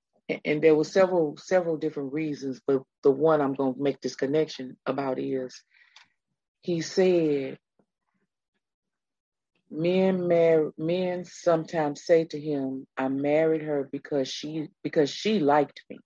and 0.44 0.62
there 0.62 0.74
were 0.74 0.84
several 0.84 1.36
several 1.38 1.76
different 1.78 2.12
reasons, 2.12 2.60
but 2.66 2.82
the 3.02 3.10
one 3.10 3.40
I'm 3.40 3.54
going 3.54 3.74
to 3.74 3.82
make 3.82 4.00
this 4.00 4.14
connection 4.14 4.76
about 4.86 5.18
is 5.18 5.62
he 6.60 6.80
said 6.82 7.58
men 9.70 10.28
mar- 10.28 10.72
men 10.76 11.24
sometimes 11.24 12.04
say 12.04 12.24
to 12.24 12.38
him 12.38 12.86
i 12.96 13.08
married 13.08 13.62
her 13.62 13.88
because 13.90 14.28
she 14.28 14.68
because 14.82 15.08
she 15.08 15.38
liked 15.38 15.82
me 15.88 15.98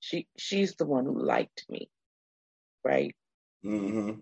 she 0.00 0.26
she's 0.36 0.74
the 0.74 0.84
one 0.84 1.04
who 1.04 1.24
liked 1.24 1.64
me 1.68 1.88
right 2.84 3.14
mm-hmm. 3.64 4.18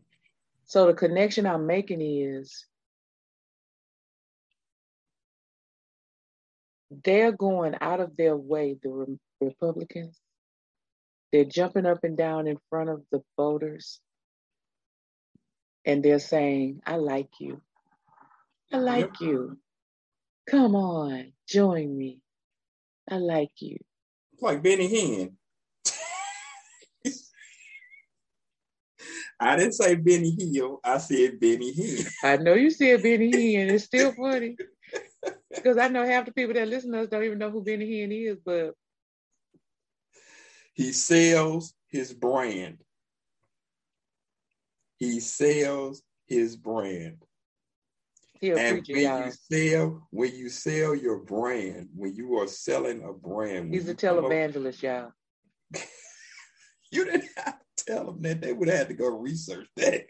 so 0.66 0.86
the 0.86 0.92
connection 0.92 1.46
i'm 1.46 1.66
making 1.66 2.02
is 2.02 2.66
they're 7.04 7.32
going 7.32 7.74
out 7.80 8.00
of 8.00 8.16
their 8.16 8.36
way 8.36 8.76
the 8.82 8.88
Re- 8.88 9.18
republicans 9.40 10.18
they're 11.32 11.44
jumping 11.44 11.86
up 11.86 12.04
and 12.04 12.16
down 12.16 12.46
in 12.46 12.58
front 12.70 12.88
of 12.88 13.02
the 13.12 13.22
voters 13.36 14.00
and 15.84 16.02
they're 16.02 16.18
saying 16.18 16.80
i 16.86 16.96
like 16.96 17.28
you 17.40 17.60
I 18.72 18.78
like 18.78 19.20
yep. 19.20 19.20
you. 19.20 19.58
Come 20.50 20.74
on, 20.74 21.32
join 21.48 21.96
me. 21.96 22.20
I 23.10 23.16
like 23.16 23.52
you. 23.60 23.78
Like 24.40 24.62
Benny 24.62 24.88
Hinn. 24.88 25.32
I 29.40 29.56
didn't 29.56 29.72
say 29.72 29.94
Benny 29.94 30.36
Hill. 30.38 30.80
I 30.84 30.98
said 30.98 31.40
Benny 31.40 31.72
Hinn. 31.74 32.06
I 32.22 32.36
know 32.36 32.54
you 32.54 32.70
said 32.70 33.02
Benny 33.02 33.32
Hinn. 33.32 33.70
It's 33.70 33.84
still 33.84 34.12
funny. 34.12 34.56
because 35.54 35.78
I 35.78 35.88
know 35.88 36.04
half 36.04 36.26
the 36.26 36.32
people 36.32 36.54
that 36.54 36.68
listen 36.68 36.92
to 36.92 37.02
us 37.02 37.08
don't 37.08 37.24
even 37.24 37.38
know 37.38 37.50
who 37.50 37.62
Benny 37.62 37.86
Hinn 37.86 38.12
is, 38.12 38.38
but 38.44 38.74
he 40.74 40.92
sells 40.92 41.74
his 41.88 42.12
brand. 42.12 42.78
He 44.98 45.20
sells 45.20 46.02
his 46.26 46.56
brand 46.56 47.18
and 48.42 48.86
when 48.88 49.24
you 49.24 49.32
sell, 49.50 50.08
when 50.10 50.34
you 50.34 50.48
sell 50.48 50.94
your 50.94 51.18
brand, 51.18 51.88
when 51.94 52.14
you 52.14 52.38
are 52.38 52.46
selling 52.46 53.02
a 53.02 53.12
brand, 53.12 53.72
he's 53.72 53.88
a 53.88 53.94
televangelist, 53.94 54.82
y'all. 54.82 55.12
you 56.92 57.04
didn't 57.04 57.28
have 57.36 57.58
to 57.76 57.84
tell 57.84 58.06
them 58.06 58.22
that; 58.22 58.40
they 58.40 58.52
would 58.52 58.68
have 58.68 58.88
to 58.88 58.94
go 58.94 59.08
research 59.08 59.66
that. 59.76 60.04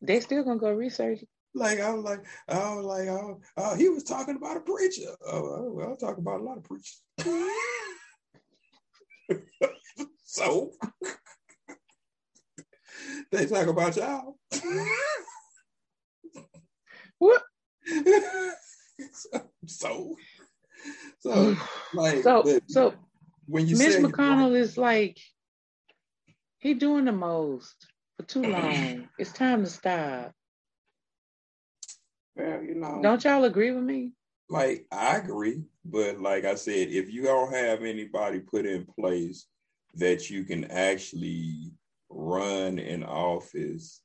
They 0.00 0.20
still 0.20 0.44
gonna 0.44 0.58
go 0.58 0.70
research. 0.70 1.24
Like 1.56 1.80
I 1.80 1.90
was 1.90 2.04
like, 2.04 2.24
I 2.48 2.74
was 2.74 2.84
like, 2.84 3.08
oh, 3.08 3.40
oh 3.56 3.74
he 3.74 3.88
was 3.88 4.04
talking 4.04 4.36
about 4.36 4.58
a 4.58 4.60
preacher. 4.60 5.08
Oh, 5.26 5.38
oh 5.38 5.72
well, 5.72 5.88
I'll 5.88 5.96
talk 5.96 6.18
about 6.18 6.40
a 6.40 6.44
lot 6.44 6.58
of 6.58 6.64
preachers. 6.64 7.00
so 10.24 10.72
they 13.32 13.46
talk 13.46 13.68
about 13.68 13.96
y'all. 13.96 14.36
what? 17.18 17.42
so, 19.66 20.14
so, 21.18 21.56
like, 21.94 22.22
so, 22.22 22.42
the, 22.42 22.60
so 22.66 22.92
when 23.46 23.66
you 23.66 23.78
Mitch 23.78 23.96
McConnell 23.96 24.54
is 24.54 24.76
like, 24.76 25.16
he 26.58 26.74
doing 26.74 27.06
the 27.06 27.12
most 27.12 27.86
for 28.18 28.24
too 28.24 28.42
long. 28.46 29.08
it's 29.18 29.32
time 29.32 29.64
to 29.64 29.70
stop. 29.70 30.34
Well, 32.36 32.62
you 32.62 32.74
know, 32.74 33.00
don't 33.02 33.24
y'all 33.24 33.44
agree 33.44 33.70
with 33.70 33.84
me? 33.84 34.12
Like, 34.48 34.86
I 34.92 35.16
agree, 35.16 35.62
but 35.84 36.20
like 36.20 36.44
I 36.44 36.54
said, 36.54 36.88
if 36.88 37.12
you 37.12 37.22
don't 37.22 37.52
have 37.52 37.82
anybody 37.82 38.40
put 38.40 38.66
in 38.66 38.86
place 38.86 39.46
that 39.94 40.30
you 40.30 40.44
can 40.44 40.64
actually 40.70 41.72
run 42.08 42.78
an 42.78 43.02
office 43.02 44.02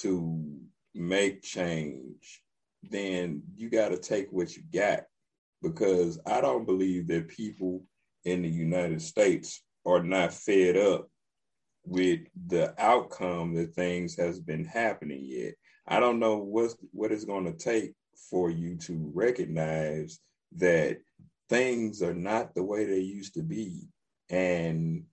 to 0.00 0.60
make 0.94 1.42
change 1.42 2.42
then 2.90 3.42
you 3.56 3.70
got 3.70 3.88
to 3.88 3.98
take 3.98 4.28
what 4.30 4.56
you 4.56 4.62
got 4.72 5.00
because 5.62 6.18
I 6.26 6.40
don't 6.40 6.66
believe 6.66 7.06
that 7.08 7.28
people 7.28 7.84
in 8.24 8.42
the 8.42 8.48
United 8.48 9.00
States 9.00 9.62
are 9.86 10.02
not 10.02 10.32
fed 10.32 10.76
up 10.76 11.08
with 11.84 12.20
the 12.46 12.74
outcome 12.78 13.54
that 13.54 13.74
things 13.74 14.16
has 14.16 14.40
been 14.40 14.64
happening 14.64 15.22
yet. 15.22 15.54
I 15.92 16.00
don't 16.00 16.18
know 16.18 16.38
what 16.38 16.72
what 16.92 17.12
it's 17.12 17.26
going 17.26 17.44
to 17.44 17.52
take 17.52 17.92
for 18.30 18.48
you 18.48 18.76
to 18.76 19.12
recognize 19.14 20.20
that 20.56 20.96
things 21.50 22.02
are 22.02 22.14
not 22.14 22.54
the 22.54 22.64
way 22.64 22.86
they 22.86 23.00
used 23.00 23.34
to 23.34 23.42
be 23.42 23.88
and 24.30 25.04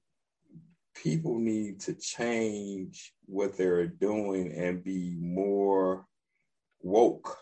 people 0.96 1.38
need 1.38 1.82
to 1.82 1.94
change 1.96 3.12
what 3.26 3.58
they're 3.58 3.88
doing 3.88 4.54
and 4.54 4.82
be 4.82 5.18
more 5.20 6.06
woke 6.82 7.38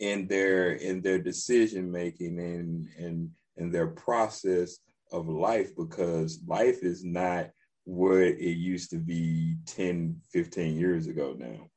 in 0.00 0.26
their 0.28 0.72
in 0.72 1.02
their 1.02 1.18
decision 1.18 1.92
making 1.92 2.38
and 2.38 2.88
and 2.96 3.30
and 3.58 3.70
their 3.70 3.88
process 3.88 4.78
of 5.12 5.28
life 5.28 5.76
because 5.76 6.40
life 6.46 6.82
is 6.82 7.04
not 7.04 7.50
what 7.84 8.16
it 8.16 8.56
used 8.56 8.88
to 8.88 8.96
be 8.96 9.56
10 9.66 10.16
15 10.32 10.74
years 10.74 11.06
ago 11.06 11.36
now 11.38 11.68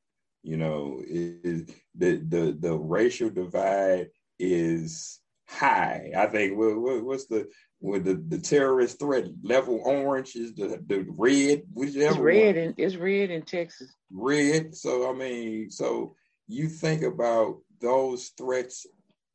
you 0.46 0.56
know 0.56 1.02
it, 1.06 1.70
the 1.94 2.16
the 2.16 2.56
the 2.60 2.72
racial 2.72 3.30
divide 3.30 4.08
is 4.38 5.20
high 5.48 6.10
i 6.16 6.26
think 6.26 6.56
what, 6.56 7.04
what's 7.04 7.26
the 7.26 7.48
with 7.80 8.04
the, 8.04 8.14
the 8.28 8.38
terrorist 8.38 8.98
threat 8.98 9.26
level 9.42 9.80
orange 9.84 10.34
is 10.34 10.54
the, 10.54 10.82
the 10.86 11.04
red 11.10 11.62
whichever 11.74 12.10
it's 12.10 12.18
red 12.18 12.56
and 12.56 12.74
it's 12.78 12.96
red 12.96 13.30
in 13.30 13.42
texas 13.42 13.92
red 14.10 14.74
so 14.74 15.10
i 15.10 15.12
mean 15.12 15.70
so 15.70 16.14
you 16.48 16.68
think 16.68 17.02
about 17.02 17.58
those 17.80 18.28
threats 18.38 18.86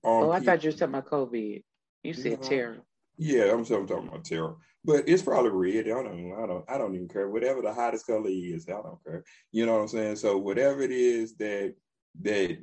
on. 0.04 0.24
Oh, 0.24 0.32
I 0.32 0.40
people. 0.40 0.54
thought 0.54 0.64
you 0.64 0.70
were 0.70 0.78
talking 0.78 0.96
about 0.96 1.10
COVID. 1.10 1.64
You 2.04 2.14
said 2.14 2.42
terror. 2.42 2.78
Yeah, 3.18 3.52
I'm, 3.52 3.60
I'm 3.60 3.88
talking 3.88 4.08
about 4.08 4.26
terror. 4.26 4.56
But 4.84 5.08
it's 5.08 5.22
probably 5.22 5.52
red. 5.52 5.86
I 5.86 5.90
don't, 5.90 6.34
I 6.34 6.48
don't, 6.48 6.66
I 6.68 6.78
don't 6.78 6.96
even 6.96 7.08
care. 7.08 7.30
Whatever 7.30 7.62
the 7.62 7.74
hottest 7.74 8.08
color 8.08 8.30
is, 8.30 8.68
I 8.68 8.72
don't 8.74 9.04
care. 9.04 9.24
You 9.52 9.66
know 9.66 9.74
what 9.74 9.82
I'm 9.82 9.88
saying? 9.88 10.16
So 10.16 10.38
whatever 10.38 10.82
it 10.82 10.92
is 10.92 11.36
that 11.36 11.76
that 12.22 12.58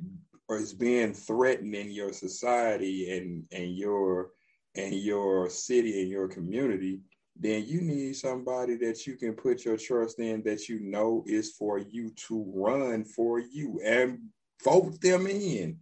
is 0.51 0.73
being 0.73 1.13
threatened 1.13 1.75
in 1.75 1.91
your 1.91 2.11
society 2.11 3.17
and 3.17 3.43
and 3.51 3.75
your 3.75 4.31
and 4.75 4.93
your 4.93 5.49
city 5.49 6.01
and 6.01 6.09
your 6.09 6.27
community, 6.27 6.99
then 7.39 7.65
you 7.65 7.81
need 7.81 8.15
somebody 8.15 8.75
that 8.77 9.07
you 9.07 9.15
can 9.15 9.33
put 9.33 9.65
your 9.65 9.77
trust 9.77 10.19
in 10.19 10.43
that 10.43 10.67
you 10.67 10.79
know 10.81 11.23
is 11.25 11.53
for 11.53 11.77
you 11.77 12.11
to 12.27 12.51
run 12.53 13.03
for 13.05 13.39
you 13.39 13.79
and 13.83 14.19
vote 14.63 14.99
them 15.01 15.25
in. 15.27 15.77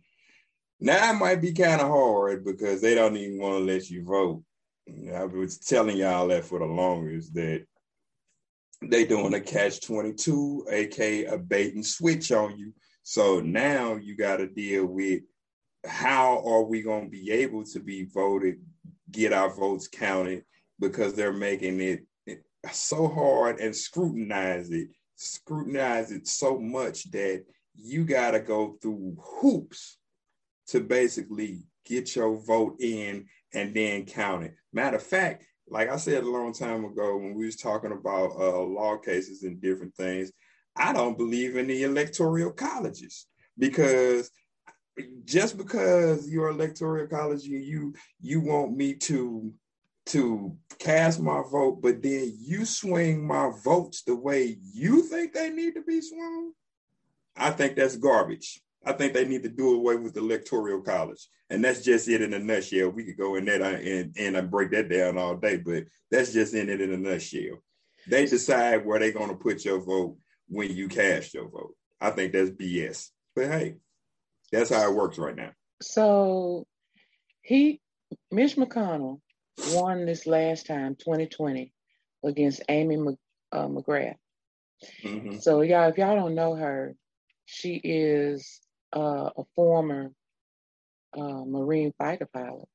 Now 0.80 1.12
it 1.12 1.16
might 1.16 1.42
be 1.42 1.54
kind 1.54 1.82
of 1.82 1.88
hard 1.88 2.46
because 2.46 2.82
they 2.82 2.94
don't 2.94 3.18
even 3.18 3.40
want 3.40 3.58
to 3.58 3.74
let 3.74 3.90
you 3.90 4.04
vote. 4.04 4.44
I 5.14 5.26
was 5.26 5.58
telling 5.58 5.98
y'all 5.98 6.28
that 6.28 6.46
for 6.46 6.60
the 6.60 6.66
longest 6.66 7.34
that 7.34 7.66
they 8.82 9.06
doing 9.06 9.34
a 9.34 9.42
catch 9.42 9.82
22, 9.82 10.68
aka 10.70 11.26
a 11.26 11.38
bait 11.38 11.76
and 11.76 11.86
switch 11.86 12.32
on 12.32 12.58
you. 12.58 12.74
So 13.04 13.40
now 13.40 13.96
you 13.96 14.16
got 14.16 14.38
to 14.38 14.48
deal 14.48 14.86
with 14.86 15.22
how 15.86 16.44
are 16.46 16.64
we 16.64 16.82
going 16.82 17.06
to 17.06 17.10
be 17.10 17.32
able 17.32 17.64
to 17.66 17.80
be 17.80 18.06
voted, 18.06 18.60
get 19.12 19.34
our 19.34 19.54
votes 19.54 19.88
counted 19.88 20.44
because 20.80 21.14
they're 21.14 21.34
making 21.34 21.82
it 21.82 22.06
so 22.72 23.08
hard 23.08 23.60
and 23.60 23.76
scrutinize 23.76 24.70
it, 24.72 24.90
scrutinize 25.16 26.12
it 26.12 26.28
so 26.28 26.60
much 26.60 27.10
that 27.12 27.44
you 27.76 28.04
got 28.04 28.32
to 28.32 28.40
go 28.40 28.78
through 28.82 29.16
hoops 29.20 29.98
to 30.68 30.82
basically 30.82 31.64
get 31.86 32.16
your 32.16 32.36
vote 32.42 32.76
in 32.80 33.26
and 33.54 33.74
then 33.74 34.06
count 34.06 34.44
it. 34.44 34.56
Matter 34.74 34.98
of 34.98 35.04
fact, 35.04 35.46
like 35.70 35.90
I 35.90 35.98
said 35.98 36.24
a 36.24 36.30
long 36.30 36.54
time 36.54 36.86
ago 36.86 37.18
when 37.18 37.36
we 37.36 37.46
was 37.46 37.58
talking 37.58 37.92
about 37.92 38.32
uh, 38.32 38.62
law 38.62 38.98
cases 38.98 39.44
and 39.44 39.62
different 39.62 39.96
things, 39.96 40.32
I 40.76 40.94
don't 40.94 41.18
believe 41.18 41.56
in 41.58 41.68
the 41.68 41.84
electoral 41.84 42.52
colleges 42.52 43.26
because 43.58 44.30
just 45.26 45.58
because 45.58 46.30
you're 46.30 46.50
electoral 46.50 47.08
college 47.08 47.46
and 47.46 47.64
you 47.64 47.94
you 48.22 48.42
want 48.42 48.76
me 48.76 48.94
to 48.94 49.54
to 50.08 50.56
cast 50.80 51.20
my 51.20 51.44
vote, 51.52 51.82
but 51.82 52.02
then 52.02 52.34
you 52.40 52.64
swing 52.64 53.28
my 53.28 53.52
votes 53.64 54.04
the 54.04 54.16
way 54.16 54.58
you 54.74 55.02
think 55.04 55.34
they 55.34 55.50
need 55.50 55.76
to 55.76 55.82
be 55.82 56.00
swung, 56.00 56.54
I 57.36 57.52
think 57.52 57.76
that's 57.76 57.98
garbage. 57.98 58.62
I 58.88 58.94
think 58.94 59.14
they 59.14 59.26
need 59.26 59.44
to 59.44 59.50
do 59.50 59.76
away 59.76 59.98
with 59.98 60.14
the 60.14 60.22
electoral 60.22 60.82
college. 60.82 61.28
And 61.50 61.62
that's 61.62 61.84
just 61.84 62.08
it 62.08 62.22
in 62.22 62.34
a 62.34 62.40
nutshell. 62.40 62.90
We 62.90 63.04
could 63.04 63.18
go 63.18 63.36
in 63.36 63.44
that 63.46 63.62
and, 63.62 64.16
and 64.18 64.50
break 64.50 64.72
that 64.72 64.90
down 64.90 65.18
all 65.18 65.36
day, 65.36 65.58
but 65.58 65.84
that's 66.10 66.32
just 66.32 66.54
in 66.54 66.70
it 66.70 66.80
in 66.80 66.94
a 66.94 66.98
nutshell. 66.98 67.62
They 68.08 68.26
decide 68.26 68.86
where 68.86 69.00
they're 69.00 69.12
going 69.12 69.30
to 69.30 69.36
put 69.36 69.66
your 69.66 69.82
vote 69.82 70.18
when 70.48 70.74
you 70.74 70.88
cast 70.88 71.34
your 71.34 71.50
vote. 71.50 71.76
I 72.00 72.12
think 72.12 72.32
that's 72.32 72.52
BS. 72.52 73.10
But 73.36 73.48
hey, 73.48 73.76
that's 74.54 74.70
how 74.70 74.90
it 74.90 74.96
works 74.96 75.18
right 75.18 75.36
now. 75.36 75.52
So 75.82 76.66
he, 77.42 77.82
Mitch 78.32 78.56
McConnell, 78.56 79.20
won 79.74 80.06
this 80.06 80.26
last 80.26 80.66
time, 80.66 80.96
2020, 80.96 81.74
against 82.24 82.62
Amy 82.70 82.96
uh, 83.52 83.68
McGrath. 83.68 84.16
Mm-hmm. 85.04 85.40
So 85.40 85.60
y'all, 85.62 85.90
if 85.90 85.98
y'all 85.98 86.16
don't 86.16 86.36
know 86.36 86.56
her, 86.56 86.96
she 87.46 87.76
is 87.84 88.62
uh, 88.96 89.30
a 89.38 89.44
former 89.56 90.12
uh, 91.18 91.44
Marine 91.46 91.94
fighter 91.98 92.28
pilot. 92.32 92.68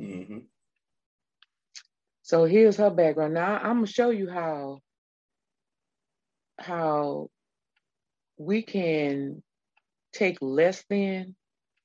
Mm-hmm. 0.00 0.38
So 2.22 2.44
here's 2.44 2.76
her 2.76 2.90
background. 2.90 3.34
Now 3.34 3.56
I'm 3.56 3.76
gonna 3.76 3.86
show 3.86 4.10
you 4.10 4.28
how 4.30 4.80
how 6.58 7.28
we 8.38 8.62
can 8.62 9.42
take 10.12 10.38
less 10.40 10.84
than 10.88 11.34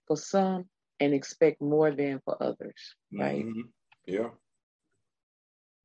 for 0.08 0.18
some 0.18 0.66
and 1.00 1.14
expect 1.14 1.62
more 1.62 1.92
than 1.92 2.22
for 2.24 2.42
others, 2.42 2.96
right? 3.12 3.46
Mm-hmm. 3.46 3.62
Yeah. 4.06 4.30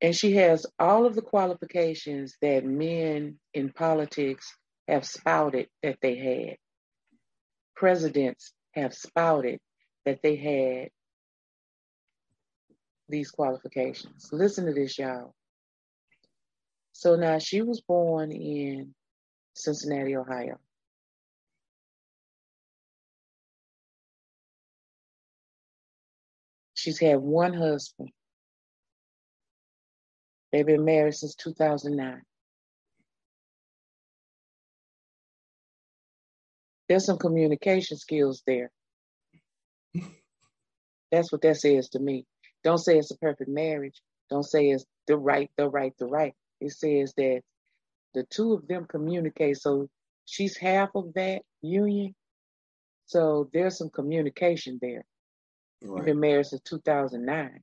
And 0.01 0.15
she 0.15 0.33
has 0.33 0.65
all 0.77 1.05
of 1.05 1.15
the 1.15 1.21
qualifications 1.21 2.35
that 2.41 2.65
men 2.65 3.39
in 3.53 3.71
politics 3.71 4.53
have 4.87 5.05
spouted 5.05 5.67
that 5.83 5.97
they 6.01 6.15
had. 6.15 6.57
Presidents 7.75 8.53
have 8.73 8.93
spouted 8.93 9.59
that 10.05 10.21
they 10.21 10.35
had 10.35 10.89
these 13.09 13.31
qualifications. 13.31 14.29
Listen 14.31 14.65
to 14.65 14.73
this, 14.73 14.97
y'all. 14.97 15.33
So 16.93 17.15
now 17.15 17.39
she 17.39 17.61
was 17.61 17.81
born 17.81 18.31
in 18.31 18.93
Cincinnati, 19.53 20.15
Ohio. 20.15 20.59
She's 26.73 26.99
had 26.99 27.17
one 27.17 27.53
husband. 27.53 28.09
They've 30.51 30.65
been 30.65 30.85
married 30.85 31.15
since 31.15 31.35
2009. 31.35 32.21
There's 36.87 37.05
some 37.05 37.17
communication 37.17 37.97
skills 37.97 38.43
there. 38.45 38.71
That's 41.11 41.31
what 41.31 41.41
that 41.41 41.57
says 41.57 41.89
to 41.89 41.99
me. 41.99 42.25
Don't 42.63 42.77
say 42.77 42.97
it's 42.97 43.11
a 43.11 43.17
perfect 43.17 43.49
marriage. 43.49 44.01
Don't 44.29 44.43
say 44.43 44.69
it's 44.69 44.85
the 45.07 45.17
right, 45.17 45.49
the 45.57 45.69
right, 45.69 45.93
the 45.97 46.05
right. 46.05 46.33
It 46.59 46.71
says 46.71 47.13
that 47.17 47.41
the 48.13 48.23
two 48.23 48.53
of 48.53 48.67
them 48.67 48.85
communicate. 48.85 49.57
So 49.57 49.87
she's 50.25 50.57
half 50.57 50.89
of 50.95 51.13
that 51.13 51.41
union. 51.61 52.15
So 53.05 53.49
there's 53.53 53.77
some 53.77 53.89
communication 53.89 54.79
there. 54.81 55.05
Right. 55.83 56.05
Been 56.05 56.19
married 56.19 56.47
since 56.47 56.61
2009. 56.63 57.61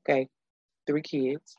Okay, 0.00 0.28
three 0.86 1.02
kids. 1.02 1.56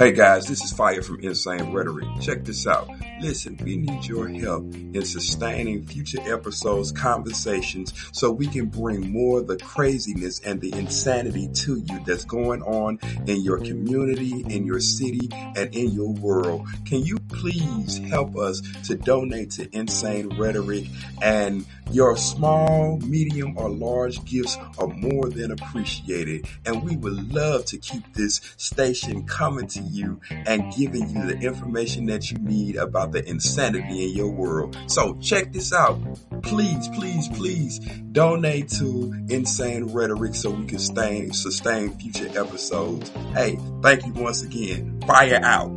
Hey 0.00 0.12
guys, 0.12 0.46
this 0.46 0.62
is 0.62 0.72
Fire 0.72 1.02
from 1.02 1.20
Insane 1.20 1.74
Rhetoric. 1.74 2.08
Check 2.22 2.42
this 2.42 2.66
out. 2.66 2.88
Listen, 3.20 3.58
we 3.62 3.76
need 3.76 4.06
your 4.06 4.28
help 4.28 4.74
in 4.74 5.04
sustaining 5.04 5.84
future 5.84 6.20
episodes, 6.32 6.90
conversations, 6.90 7.92
so 8.12 8.30
we 8.30 8.46
can 8.46 8.66
bring 8.66 9.12
more 9.12 9.40
of 9.40 9.46
the 9.46 9.58
craziness 9.58 10.40
and 10.40 10.58
the 10.60 10.72
insanity 10.72 11.48
to 11.52 11.76
you 11.80 12.02
that's 12.06 12.24
going 12.24 12.62
on 12.62 12.98
in 13.26 13.42
your 13.42 13.58
community, 13.58 14.42
in 14.48 14.64
your 14.64 14.80
city, 14.80 15.28
and 15.32 15.74
in 15.74 15.90
your 15.90 16.14
world. 16.14 16.66
Can 16.86 17.04
you 17.04 17.18
please 17.18 17.98
help 18.08 18.36
us 18.36 18.62
to 18.84 18.96
donate 18.96 19.50
to 19.52 19.68
Insane 19.76 20.30
Rhetoric? 20.38 20.86
And 21.20 21.66
your 21.92 22.16
small, 22.16 22.98
medium, 22.98 23.58
or 23.58 23.68
large 23.68 24.24
gifts 24.24 24.56
are 24.78 24.86
more 24.86 25.28
than 25.28 25.50
appreciated. 25.50 26.46
And 26.64 26.82
we 26.84 26.96
would 26.96 27.34
love 27.34 27.64
to 27.66 27.78
keep 27.78 28.14
this 28.14 28.40
station 28.56 29.26
coming 29.26 29.66
to 29.68 29.80
you 29.82 30.20
and 30.30 30.72
giving 30.72 31.10
you 31.10 31.26
the 31.26 31.38
information 31.40 32.06
that 32.06 32.30
you 32.30 32.38
need 32.38 32.76
about 32.76 33.09
the 33.12 33.28
insanity 33.28 34.04
in 34.04 34.16
your 34.16 34.30
world. 34.30 34.76
So 34.86 35.16
check 35.20 35.52
this 35.52 35.72
out. 35.72 35.98
Please, 36.42 36.88
please, 36.88 37.28
please 37.28 37.78
donate 38.12 38.68
to 38.70 39.12
Insane 39.28 39.92
Rhetoric 39.92 40.34
so 40.34 40.50
we 40.50 40.66
can 40.66 40.78
sustain, 40.78 41.32
sustain 41.32 41.96
future 41.98 42.28
episodes. 42.38 43.10
Hey, 43.34 43.58
thank 43.82 44.06
you 44.06 44.12
once 44.12 44.42
again. 44.42 45.00
Fire 45.06 45.40
out. 45.42 45.70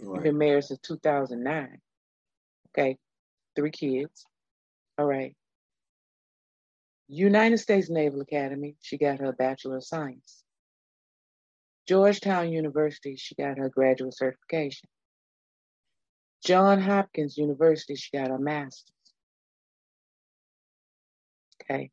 Right. 0.00 0.22
Been 0.22 0.38
married 0.38 0.64
since 0.64 0.80
2009. 0.80 1.78
Okay, 2.70 2.96
three 3.56 3.70
kids. 3.70 4.24
All 4.98 5.06
right. 5.06 5.34
United 7.08 7.58
States 7.58 7.90
Naval 7.90 8.20
Academy, 8.20 8.76
she 8.80 8.96
got 8.96 9.18
her 9.18 9.32
Bachelor 9.32 9.78
of 9.78 9.84
Science. 9.84 10.41
Georgetown 11.88 12.52
University, 12.52 13.16
she 13.16 13.34
got 13.34 13.58
her 13.58 13.68
graduate 13.68 14.14
certification. 14.14 14.88
John 16.44 16.80
Hopkins 16.80 17.36
University, 17.36 17.94
she 17.96 18.16
got 18.16 18.28
her 18.28 18.38
master's. 18.38 18.92
Okay. 21.62 21.90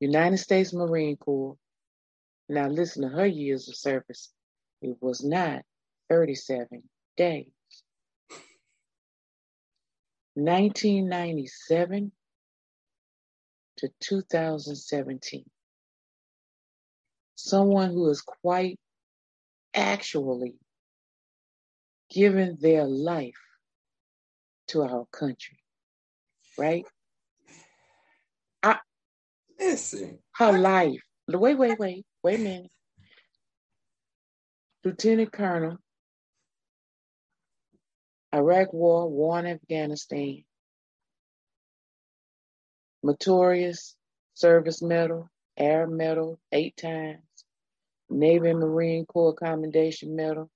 United 0.00 0.38
States 0.38 0.72
Marine 0.72 1.16
Corps. 1.16 1.56
Now 2.48 2.68
listen 2.68 3.02
to 3.02 3.08
her 3.08 3.26
years 3.26 3.68
of 3.68 3.76
service. 3.76 4.32
It 4.80 4.96
was 5.00 5.24
not 5.24 5.62
37 6.08 6.82
days. 7.16 7.46
1997 10.34 12.12
to 13.78 13.88
2017. 14.00 15.44
Someone 17.40 17.92
who 17.92 18.10
is 18.10 18.20
quite 18.20 18.80
actually 19.72 20.56
given 22.10 22.58
their 22.60 22.84
life 22.84 23.38
to 24.66 24.82
our 24.82 25.06
country, 25.12 25.58
right? 26.58 26.84
I, 28.60 28.78
Listen. 29.56 30.18
Her 30.34 30.58
life. 30.58 31.00
Wait, 31.28 31.56
wait, 31.56 31.78
wait, 31.78 32.04
wait 32.24 32.40
a 32.40 32.42
minute. 32.42 32.70
Lieutenant 34.84 35.30
Colonel, 35.32 35.76
Iraq 38.34 38.72
War, 38.72 39.08
War 39.08 39.38
in 39.38 39.46
Afghanistan, 39.46 40.42
Meritorious 43.04 43.94
Service 44.34 44.82
Medal, 44.82 45.30
Air 45.56 45.86
Medal 45.86 46.40
eight 46.50 46.76
times, 46.76 47.20
Navy 48.10 48.52
Marine 48.52 49.04
Corps 49.06 49.34
Commendation 49.34 50.16
Medal, 50.16 50.50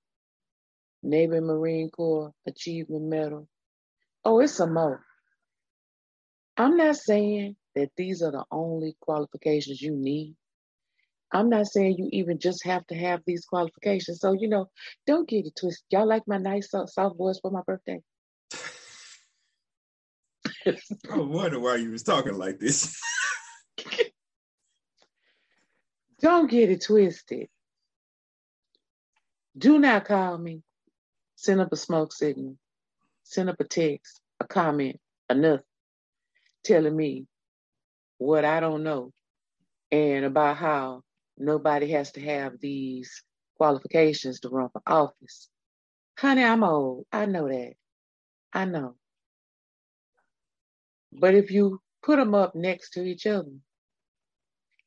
Navy 1.01 1.39
Marine 1.39 1.89
Corps 1.89 2.31
Achievement 2.47 3.05
Medal. 3.05 3.47
Oh, 4.25 4.39
it's 4.39 4.53
some 4.53 4.73
more. 4.73 5.03
I'm 6.57 6.77
not 6.77 6.95
saying 6.95 7.55
that 7.75 7.89
these 7.97 8.21
are 8.21 8.31
the 8.31 8.45
only 8.51 8.95
qualifications 9.01 9.81
you 9.81 9.95
need. 9.95 10.35
I'm 11.31 11.49
not 11.49 11.65
saying 11.65 11.95
you 11.97 12.09
even 12.11 12.37
just 12.37 12.63
have 12.65 12.85
to 12.87 12.95
have 12.95 13.21
these 13.25 13.45
qualifications. 13.45 14.19
So, 14.19 14.33
you 14.33 14.47
know, 14.47 14.69
don't 15.07 15.27
get 15.27 15.47
it 15.47 15.55
twisted. 15.59 15.83
Y'all 15.89 16.07
like 16.07 16.27
my 16.27 16.37
nice 16.37 16.69
soft 16.69 17.17
voice 17.17 17.39
for 17.41 17.49
my 17.49 17.61
birthday? 17.65 18.01
I 21.11 21.17
wonder 21.17 21.59
why 21.59 21.77
you 21.77 21.89
was 21.91 22.03
talking 22.03 22.37
like 22.37 22.59
this. 22.59 23.01
don't 26.23 26.49
get 26.49 26.71
it 26.71 26.81
twisted. 26.83 27.49
Do 29.57 29.77
not 29.77 30.05
call 30.05 30.37
me. 30.37 30.63
Send 31.35 31.61
up 31.61 31.73
a 31.73 31.77
smoke 31.77 32.13
signal. 32.13 32.57
Send 33.23 33.49
up 33.49 33.59
a 33.59 33.65
text, 33.65 34.21
a 34.39 34.47
comment, 34.47 34.99
nothing, 35.33 35.63
telling 36.63 36.95
me 36.95 37.27
what 38.19 38.45
I 38.45 38.59
don't 38.61 38.83
know 38.83 39.11
and 39.91 40.25
about 40.25 40.57
how 40.57 41.03
nobody 41.37 41.91
has 41.91 42.11
to 42.13 42.21
have 42.21 42.59
these 42.59 43.23
qualifications 43.57 44.39
to 44.41 44.49
run 44.49 44.69
for 44.69 44.81
office. 44.87 45.49
Honey, 46.17 46.43
I'm 46.43 46.63
old. 46.63 47.05
I 47.11 47.25
know 47.25 47.49
that. 47.49 47.73
I 48.53 48.65
know. 48.65 48.95
But 51.11 51.35
if 51.35 51.51
you 51.51 51.81
put 52.03 52.17
them 52.17 52.35
up 52.35 52.55
next 52.55 52.91
to 52.91 53.03
each 53.03 53.27
other, 53.27 53.51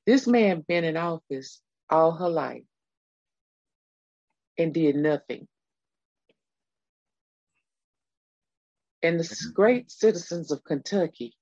this 0.06 0.26
man 0.26 0.64
been 0.66 0.84
in 0.84 0.96
office 0.96 1.60
all 1.90 2.12
her 2.12 2.28
life 2.28 2.62
and 4.58 4.72
did 4.72 4.96
nothing. 4.96 5.46
And 9.02 9.20
the 9.20 9.36
great 9.54 9.90
citizens 9.90 10.50
of 10.50 10.64
Kentucky, 10.64 11.34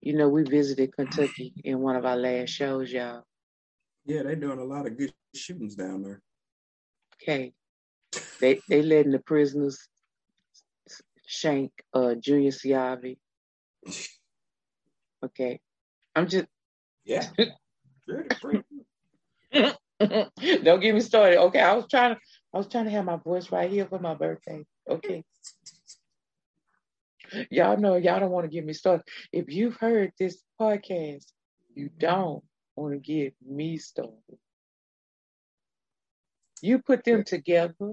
you 0.00 0.14
know, 0.14 0.28
we 0.28 0.44
visited 0.44 0.94
Kentucky 0.94 1.52
in 1.64 1.80
one 1.80 1.96
of 1.96 2.06
our 2.06 2.16
last 2.16 2.50
shows, 2.50 2.90
y'all. 2.92 3.24
Yeah, 4.06 4.22
they're 4.22 4.36
doing 4.36 4.58
a 4.58 4.64
lot 4.64 4.86
of 4.86 4.96
good 4.96 5.12
shootings 5.34 5.74
down 5.74 6.02
there. 6.02 6.22
Okay. 7.22 7.52
They 8.40 8.60
they 8.68 8.82
letting 8.82 9.12
the 9.12 9.18
prisoners 9.18 9.78
shank 11.26 11.72
uh 11.92 12.14
Julius 12.14 12.62
Yavey. 12.64 13.18
Okay. 15.24 15.60
I'm 16.16 16.28
just 16.28 16.46
Yeah. 17.04 17.28
Don't 20.62 20.80
get 20.80 20.94
me 20.94 21.00
started. 21.00 21.38
Okay, 21.38 21.60
I 21.60 21.74
was 21.74 21.86
trying 21.90 22.14
to 22.14 22.20
I 22.52 22.58
was 22.58 22.68
trying 22.68 22.86
to 22.86 22.90
have 22.90 23.04
my 23.04 23.16
voice 23.16 23.52
right 23.52 23.70
here 23.70 23.86
for 23.86 23.98
my 23.98 24.14
birthday. 24.14 24.64
Okay. 24.88 25.24
Y'all 27.50 27.76
know 27.76 27.96
y'all 27.96 28.18
don't 28.18 28.30
want 28.30 28.44
to 28.44 28.50
get 28.50 28.64
me 28.64 28.72
started. 28.72 29.04
If 29.32 29.52
you've 29.52 29.76
heard 29.76 30.12
this 30.18 30.42
podcast, 30.60 31.26
you 31.74 31.90
don't 31.98 32.42
want 32.74 32.94
to 32.94 32.98
get 32.98 33.34
me 33.46 33.76
started. 33.76 34.38
You 36.62 36.80
put 36.80 37.04
them 37.04 37.22
together 37.24 37.92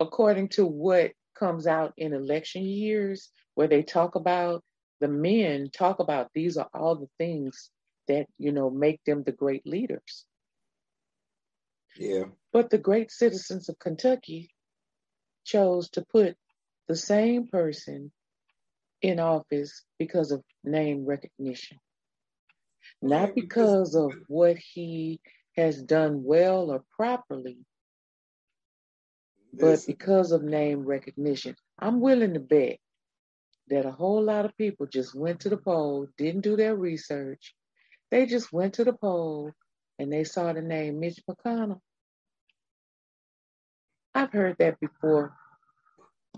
according 0.00 0.48
to 0.50 0.66
what 0.66 1.12
comes 1.38 1.66
out 1.66 1.92
in 1.96 2.14
election 2.14 2.64
years, 2.64 3.30
where 3.54 3.68
they 3.68 3.82
talk 3.82 4.14
about 4.14 4.62
the 5.00 5.08
men 5.08 5.68
talk 5.70 5.98
about 5.98 6.30
these 6.34 6.56
are 6.56 6.68
all 6.72 6.96
the 6.96 7.08
things 7.18 7.70
that 8.08 8.26
you 8.38 8.52
know 8.52 8.70
make 8.70 9.00
them 9.04 9.22
the 9.22 9.32
great 9.32 9.66
leaders. 9.66 10.26
Yeah. 11.96 12.24
But 12.52 12.70
the 12.70 12.78
great 12.78 13.10
citizens 13.10 13.68
of 13.68 13.78
Kentucky 13.78 14.50
chose 15.44 15.90
to 15.90 16.04
put 16.12 16.36
the 16.88 16.96
same 16.96 17.48
person 17.48 18.12
in 19.02 19.20
office 19.20 19.84
because 19.98 20.32
of 20.32 20.42
name 20.64 21.04
recognition, 21.04 21.78
not 23.02 23.34
because 23.34 23.94
of 23.94 24.12
what 24.28 24.56
he 24.56 25.20
has 25.56 25.82
done 25.82 26.22
well 26.22 26.70
or 26.70 26.84
properly, 26.90 27.58
but 29.52 29.80
because 29.86 30.32
of 30.32 30.42
name 30.42 30.84
recognition. 30.84 31.54
I'm 31.78 32.00
willing 32.00 32.34
to 32.34 32.40
bet 32.40 32.78
that 33.68 33.86
a 33.86 33.90
whole 33.90 34.22
lot 34.22 34.44
of 34.44 34.56
people 34.56 34.86
just 34.86 35.14
went 35.14 35.40
to 35.40 35.48
the 35.48 35.56
poll, 35.56 36.08
didn't 36.16 36.42
do 36.42 36.56
their 36.56 36.76
research. 36.76 37.54
They 38.10 38.26
just 38.26 38.52
went 38.52 38.74
to 38.74 38.84
the 38.84 38.92
poll 38.92 39.52
and 39.98 40.12
they 40.12 40.24
saw 40.24 40.52
the 40.52 40.62
name 40.62 41.00
Mitch 41.00 41.20
McConnell. 41.28 41.80
I've 44.14 44.32
heard 44.32 44.56
that 44.58 44.80
before. 44.80 45.34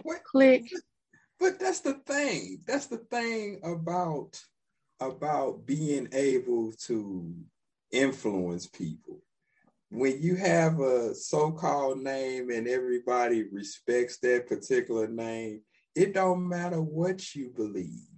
What? 0.02 0.24
Click. 0.24 0.70
But 1.38 1.60
that's 1.60 1.80
the 1.80 1.94
thing. 1.94 2.62
That's 2.66 2.86
the 2.86 2.98
thing 2.98 3.60
about 3.62 4.40
about 5.00 5.64
being 5.64 6.08
able 6.12 6.72
to 6.86 7.32
influence 7.92 8.66
people. 8.66 9.22
When 9.90 10.20
you 10.20 10.34
have 10.34 10.80
a 10.80 11.14
so-called 11.14 12.00
name 12.00 12.50
and 12.50 12.66
everybody 12.66 13.44
respects 13.44 14.18
that 14.18 14.48
particular 14.48 15.06
name, 15.06 15.62
it 15.94 16.14
don't 16.14 16.48
matter 16.48 16.82
what 16.82 17.34
you 17.34 17.50
believe. 17.54 18.17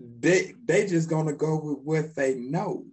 They 0.00 0.54
they 0.64 0.86
just 0.86 1.08
gonna 1.08 1.32
go 1.32 1.58
with 1.58 1.78
what 1.78 2.14
they 2.14 2.34
know. 2.34 2.86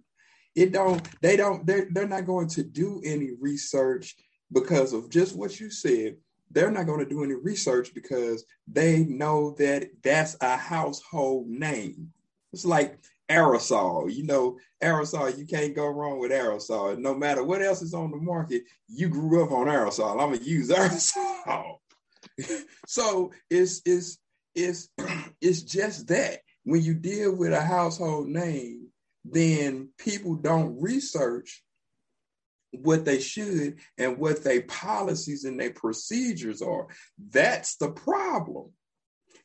It 0.55 0.71
don't 0.71 1.05
they 1.21 1.35
don't 1.35 1.65
they're, 1.65 1.87
they're 1.91 2.07
not 2.07 2.25
going 2.25 2.47
to 2.49 2.63
do 2.63 3.01
any 3.03 3.31
research 3.39 4.15
because 4.51 4.93
of 4.93 5.09
just 5.09 5.35
what 5.35 5.59
you 5.59 5.69
said 5.69 6.17
they're 6.53 6.71
not 6.71 6.85
going 6.85 6.99
to 6.99 7.05
do 7.05 7.23
any 7.23 7.33
research 7.33 7.93
because 7.93 8.45
they 8.67 9.03
know 9.05 9.55
that 9.57 9.89
that's 10.03 10.37
a 10.41 10.55
household 10.55 11.47
name. 11.47 12.11
It's 12.53 12.65
like 12.65 12.99
aerosol. 13.29 14.13
You 14.13 14.23
know, 14.23 14.59
aerosol, 14.81 15.35
you 15.37 15.45
can't 15.45 15.75
go 15.75 15.87
wrong 15.87 16.19
with 16.19 16.31
aerosol. 16.31 16.97
No 16.97 17.15
matter 17.15 17.43
what 17.43 17.61
else 17.61 17.81
is 17.81 17.93
on 17.93 18.11
the 18.11 18.17
market, 18.17 18.63
you 18.87 19.09
grew 19.09 19.43
up 19.43 19.51
on 19.51 19.67
aerosol. 19.67 20.11
I'm 20.11 20.33
gonna 20.33 20.37
use 20.37 20.69
aerosol. 20.69 21.77
so 22.87 23.31
it's 23.49 23.81
it's 23.85 24.19
it's 24.55 24.89
it's 25.41 25.63
just 25.63 26.07
that 26.07 26.39
when 26.63 26.81
you 26.81 26.93
deal 26.93 27.35
with 27.35 27.53
a 27.53 27.61
household 27.61 28.27
name, 28.27 28.87
then 29.25 29.89
people 29.97 30.35
don't 30.35 30.81
research 30.81 31.63
what 32.71 33.05
they 33.05 33.19
should 33.19 33.77
and 33.97 34.17
what 34.17 34.43
their 34.43 34.61
policies 34.63 35.43
and 35.43 35.59
their 35.59 35.71
procedures 35.71 36.61
are. 36.61 36.87
That's 37.29 37.75
the 37.75 37.91
problem. 37.91 38.71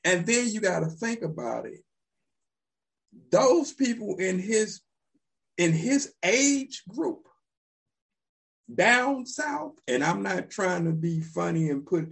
And 0.05 0.25
then 0.27 0.49
you 0.49 0.61
got 0.61 0.81
to 0.81 0.87
think 0.87 1.23
about 1.23 1.67
it. 1.67 1.81
Those 3.31 3.73
people 3.73 4.17
in 4.17 4.39
his 4.39 4.81
in 5.57 5.73
his 5.73 6.15
age 6.23 6.83
group 6.89 7.27
down 8.73 9.27
south, 9.27 9.73
and 9.89 10.05
I'm 10.05 10.23
not 10.23 10.51
trying 10.51 10.85
to 10.85 10.93
be 10.93 11.21
funny 11.21 11.71
and 11.71 11.85
put 11.85 12.09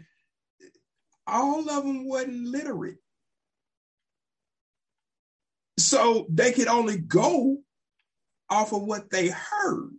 all 1.27 1.69
of 1.69 1.85
them 1.85 2.09
wasn't 2.09 2.47
literate. 2.47 2.99
So 5.79 6.27
they 6.29 6.53
could 6.53 6.69
only 6.69 6.99
go 6.99 7.59
off 8.49 8.73
of 8.73 8.83
what 8.83 9.11
they 9.11 9.29
heard. 9.29 9.91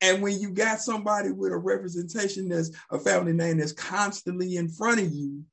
And 0.00 0.22
when 0.22 0.38
you 0.38 0.50
got 0.50 0.80
somebody 0.80 1.30
with 1.30 1.52
a 1.52 1.56
representation 1.56 2.48
that's 2.48 2.70
a 2.90 2.98
family 2.98 3.32
name 3.32 3.58
that's 3.58 3.72
constantly 3.72 4.56
in 4.56 4.68
front 4.68 5.00
of 5.00 5.10
you, 5.10 5.44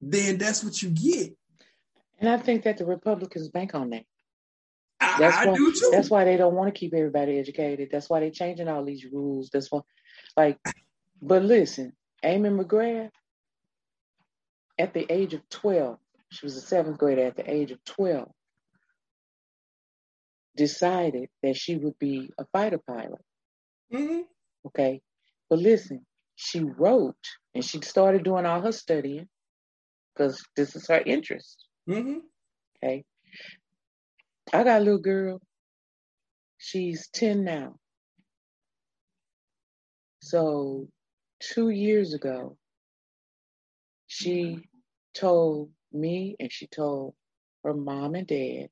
then 0.00 0.38
that's 0.38 0.64
what 0.64 0.82
you 0.82 0.90
get. 0.90 1.36
And 2.18 2.28
I 2.28 2.38
think 2.38 2.64
that 2.64 2.78
the 2.78 2.86
Republicans 2.86 3.48
bank 3.48 3.74
on 3.74 3.90
that. 3.90 4.04
I, 4.98 5.16
That's 5.18 5.36
I 5.36 5.46
why, 5.46 5.54
do 5.54 5.72
too. 5.72 5.90
That's 5.92 6.08
why 6.08 6.24
they 6.24 6.36
don't 6.36 6.54
want 6.54 6.74
to 6.74 6.78
keep 6.78 6.94
everybody 6.94 7.38
educated. 7.38 7.90
That's 7.92 8.08
why 8.08 8.20
they're 8.20 8.30
changing 8.30 8.68
all 8.68 8.84
these 8.84 9.04
rules. 9.04 9.50
That's 9.52 9.70
why, 9.70 9.80
like, 10.36 10.58
but 11.20 11.42
listen, 11.42 11.92
Amy 12.22 12.48
McGrath, 12.48 13.10
at 14.78 14.92
the 14.94 15.10
age 15.10 15.34
of 15.34 15.48
12, 15.48 15.98
she 16.30 16.46
was 16.46 16.56
a 16.56 16.60
seventh 16.60 16.98
grader 16.98 17.24
at 17.24 17.36
the 17.36 17.50
age 17.50 17.70
of 17.70 17.82
12, 17.84 18.30
decided 20.56 21.28
that 21.42 21.56
she 21.56 21.76
would 21.76 21.98
be 21.98 22.30
a 22.38 22.44
fighter 22.46 22.78
pilot. 22.78 23.24
Mhm. 23.92 24.26
Okay. 24.66 25.02
But 25.48 25.58
listen, 25.60 26.06
she 26.34 26.60
wrote 26.60 27.16
and 27.54 27.64
she 27.64 27.80
started 27.82 28.24
doing 28.24 28.46
all 28.46 28.60
her 28.60 28.72
studying 28.72 29.28
because 30.12 30.44
this 30.56 30.74
is 30.76 30.88
her 30.88 31.00
interest. 31.00 31.66
Mhm. 31.88 32.22
Okay. 32.76 33.04
I 34.52 34.64
got 34.64 34.80
a 34.80 34.84
little 34.84 35.00
girl. 35.00 35.40
She's 36.58 37.08
10 37.08 37.44
now. 37.44 37.78
So 40.20 40.88
two 41.38 41.70
years 41.70 42.14
ago, 42.14 42.58
she 44.16 44.58
told 45.14 45.70
me 45.92 46.36
and 46.40 46.50
she 46.50 46.66
told 46.66 47.14
her 47.62 47.74
mom 47.74 48.14
and 48.14 48.26
dad 48.26 48.68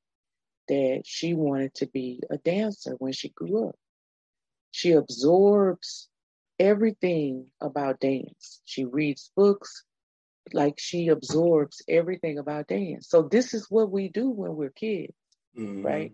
that 0.69 1.03
she 1.05 1.35
wanted 1.35 1.75
to 1.75 1.87
be 1.87 2.23
a 2.31 2.39
dancer 2.39 2.93
when 2.99 3.13
she 3.13 3.29
grew 3.29 3.69
up. 3.69 3.77
She 4.71 4.93
absorbs 4.93 6.09
everything 6.59 7.49
about 7.61 8.01
dance. 8.01 8.63
She 8.65 8.87
reads 8.87 9.31
books, 9.37 9.85
like 10.55 10.79
she 10.79 11.09
absorbs 11.09 11.83
everything 11.89 12.39
about 12.39 12.69
dance. 12.69 13.09
So 13.11 13.23
this 13.23 13.53
is 13.53 13.71
what 13.71 13.91
we 13.91 14.09
do 14.09 14.31
when 14.31 14.57
we're 14.57 14.71
kids, 14.71 15.13
mm-hmm. 15.59 15.85
right? 15.85 16.13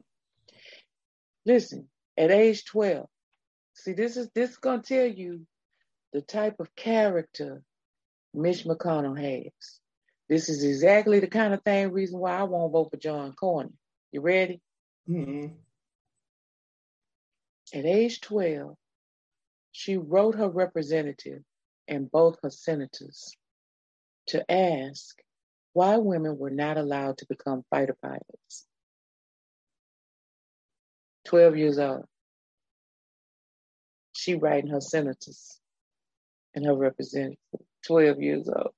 Listen, 1.46 1.88
at 2.16 2.32
age 2.32 2.64
12, 2.64 3.06
see 3.74 3.92
this 3.92 4.16
is 4.16 4.28
this 4.34 4.50
is 4.50 4.56
gonna 4.56 4.82
tell 4.82 5.06
you 5.06 5.46
the 6.12 6.20
type 6.20 6.58
of 6.58 6.74
character 6.74 7.62
Mitch 8.34 8.64
McConnell 8.64 9.18
has. 9.18 9.52
This 10.28 10.48
is 10.48 10.62
exactly 10.62 11.18
the 11.20 11.26
kind 11.26 11.52
of 11.52 11.62
thing 11.62 11.90
reason 11.92 12.18
why 12.18 12.38
I 12.38 12.44
won't 12.44 12.72
vote 12.72 12.90
for 12.90 12.96
John 12.96 13.32
Cornyn. 13.32 13.72
You 14.12 14.20
ready? 14.20 14.60
Mm-hmm. 15.08 15.54
At 17.72 17.84
age 17.84 18.20
12, 18.20 18.76
she 19.72 19.96
wrote 19.96 20.36
her 20.36 20.48
representative 20.48 21.42
and 21.88 22.10
both 22.10 22.38
her 22.42 22.50
senators 22.50 23.36
to 24.28 24.50
ask 24.50 25.16
why 25.72 25.96
women 25.96 26.38
were 26.38 26.50
not 26.50 26.76
allowed 26.76 27.18
to 27.18 27.26
become 27.26 27.64
fighter 27.70 27.96
pilots. 28.00 28.66
12 31.26 31.56
years 31.56 31.78
old. 31.78 32.06
She 34.12 34.34
writing 34.34 34.70
her 34.70 34.80
senators 34.80 35.60
and 36.54 36.66
her 36.66 36.74
representative, 36.74 37.38
12 37.86 38.20
years 38.20 38.48
old. 38.48 38.72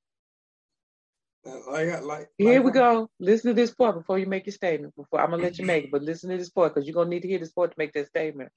I 1.45 1.85
Like, 1.85 2.03
like, 2.03 2.29
Here 2.39 2.63
like, 2.63 2.65
we 2.65 2.71
go. 2.71 3.11
Listen 3.19 3.49
to 3.51 3.55
this 3.55 3.75
part 3.75 3.97
before 3.97 4.19
you 4.19 4.27
make 4.27 4.47
your 4.47 4.53
statement. 4.53 4.95
Before 4.95 5.21
I'm 5.21 5.31
gonna 5.31 5.43
let 5.43 5.59
you 5.59 5.65
make 5.65 5.85
it, 5.85 5.91
but 5.91 6.03
listen 6.03 6.31
to 6.31 6.37
this 6.37 6.51
part 6.51 6.75
because 6.75 6.87
you're 6.87 6.95
gonna 6.95 7.11
need 7.11 7.23
to 7.23 7.29
hear 7.29 7.39
this 7.39 7.53
part 7.53 7.71
to 7.71 7.79
make 7.79 7.93
that 7.95 8.07
statement. 8.09 8.51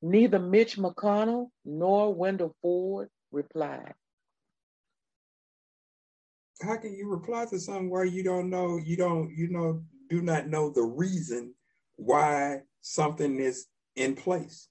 Neither 0.00 0.38
Mitch 0.38 0.78
McConnell 0.78 1.48
nor 1.64 2.14
Wendell 2.14 2.56
Ford 2.62 3.08
replied. 3.30 3.94
How 6.62 6.76
can 6.76 6.94
you 6.94 7.08
reply 7.08 7.46
to 7.46 7.58
something 7.58 7.90
where 7.90 8.04
you 8.04 8.22
don't 8.22 8.48
know, 8.48 8.78
you 8.78 8.96
don't, 8.96 9.30
you 9.36 9.48
know, 9.48 9.82
do 10.08 10.22
not 10.22 10.48
know 10.48 10.70
the 10.70 10.82
reason 10.82 11.54
why 11.96 12.60
something 12.80 13.40
is 13.40 13.66
in 13.96 14.14
place? 14.14 14.68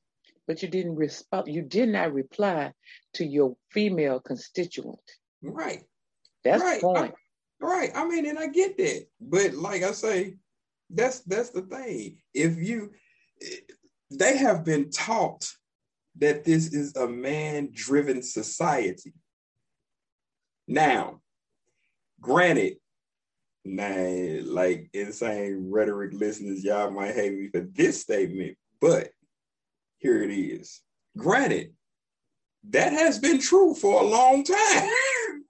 But 0.47 0.61
you 0.61 0.69
didn't 0.69 0.95
respond, 0.95 1.47
you 1.47 1.61
did 1.61 1.89
not 1.89 2.13
reply 2.13 2.73
to 3.13 3.25
your 3.25 3.55
female 3.71 4.19
constituent. 4.19 4.99
Right. 5.41 5.83
That's 6.43 6.63
right. 6.63 6.81
the 6.81 6.87
point. 6.87 7.13
I, 7.61 7.65
right. 7.65 7.91
I 7.95 8.05
mean, 8.07 8.25
and 8.25 8.39
I 8.39 8.47
get 8.47 8.77
that. 8.77 9.05
But 9.19 9.53
like 9.53 9.83
I 9.83 9.91
say, 9.91 10.35
that's 10.89 11.19
that's 11.21 11.51
the 11.51 11.61
thing. 11.61 12.17
If 12.33 12.57
you 12.57 12.91
they 14.11 14.37
have 14.37 14.65
been 14.65 14.89
taught 14.89 15.49
that 16.17 16.43
this 16.43 16.73
is 16.73 16.95
a 16.95 17.07
man-driven 17.07 18.21
society. 18.21 19.13
Now, 20.67 21.21
granted, 22.19 22.77
now, 23.63 24.39
like 24.43 24.89
insane 24.93 25.69
rhetoric 25.71 26.13
listeners, 26.13 26.63
y'all 26.63 26.91
might 26.91 27.15
hate 27.15 27.37
me 27.37 27.49
for 27.49 27.61
this 27.61 28.01
statement, 28.01 28.57
but 28.79 29.11
here 30.01 30.23
it 30.23 30.31
is. 30.31 30.81
Granted, 31.15 31.73
that 32.69 32.91
has 32.91 33.19
been 33.19 33.39
true 33.39 33.75
for 33.75 34.01
a 34.01 34.05
long 34.05 34.43
time. 34.43 34.89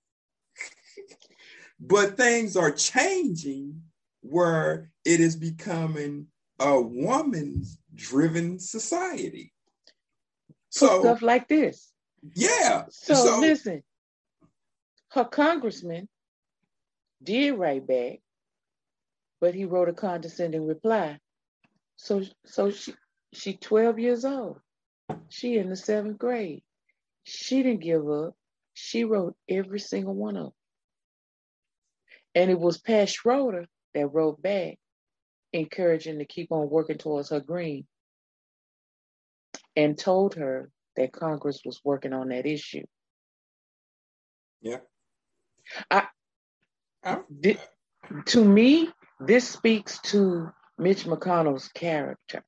but 1.79 2.17
things 2.17 2.55
are 2.55 2.71
changing 2.71 3.81
where 4.21 4.91
it 5.05 5.19
is 5.19 5.35
becoming 5.35 6.27
a 6.59 6.79
woman's 6.79 7.79
driven 7.95 8.59
society. 8.59 9.53
So 10.69 11.01
stuff 11.01 11.21
like 11.21 11.47
this. 11.47 11.91
Yeah. 12.35 12.85
So, 12.89 13.15
so 13.15 13.39
listen, 13.39 13.83
her 15.09 15.25
congressman 15.25 16.07
did 17.23 17.57
write 17.57 17.87
back, 17.87 18.19
but 19.39 19.55
he 19.55 19.65
wrote 19.65 19.89
a 19.89 19.93
condescending 19.93 20.67
reply. 20.67 21.19
So 21.95 22.23
so 22.45 22.71
she 22.71 22.93
she 23.33 23.57
12 23.57 23.99
years 23.99 24.25
old. 24.25 24.59
She 25.29 25.57
in 25.57 25.69
the 25.69 25.75
seventh 25.75 26.17
grade. 26.17 26.63
She 27.23 27.63
didn't 27.63 27.81
give 27.81 28.09
up. 28.09 28.35
She 28.73 29.03
wrote 29.03 29.35
every 29.49 29.79
single 29.79 30.15
one 30.15 30.37
of 30.37 30.43
them. 30.43 30.53
And 32.35 32.51
it 32.51 32.59
was 32.59 32.79
Pat 32.79 33.09
Schroeder 33.09 33.67
that 33.93 34.07
wrote 34.07 34.41
back, 34.41 34.77
encouraging 35.51 36.19
to 36.19 36.25
keep 36.25 36.51
on 36.51 36.69
working 36.69 36.97
towards 36.97 37.29
her 37.29 37.41
green, 37.41 37.85
and 39.75 39.97
told 39.97 40.35
her 40.35 40.69
that 40.95 41.11
Congress 41.11 41.61
was 41.65 41.81
working 41.83 42.13
on 42.13 42.29
that 42.29 42.45
issue. 42.45 42.85
Yeah. 44.61 44.77
I, 45.89 46.07
I 47.03 47.19
th- 47.41 47.59
to 48.27 48.43
me, 48.43 48.89
this 49.19 49.47
speaks 49.47 49.99
to 49.99 50.51
Mitch 50.77 51.05
McConnell's 51.05 51.67
character. 51.69 52.43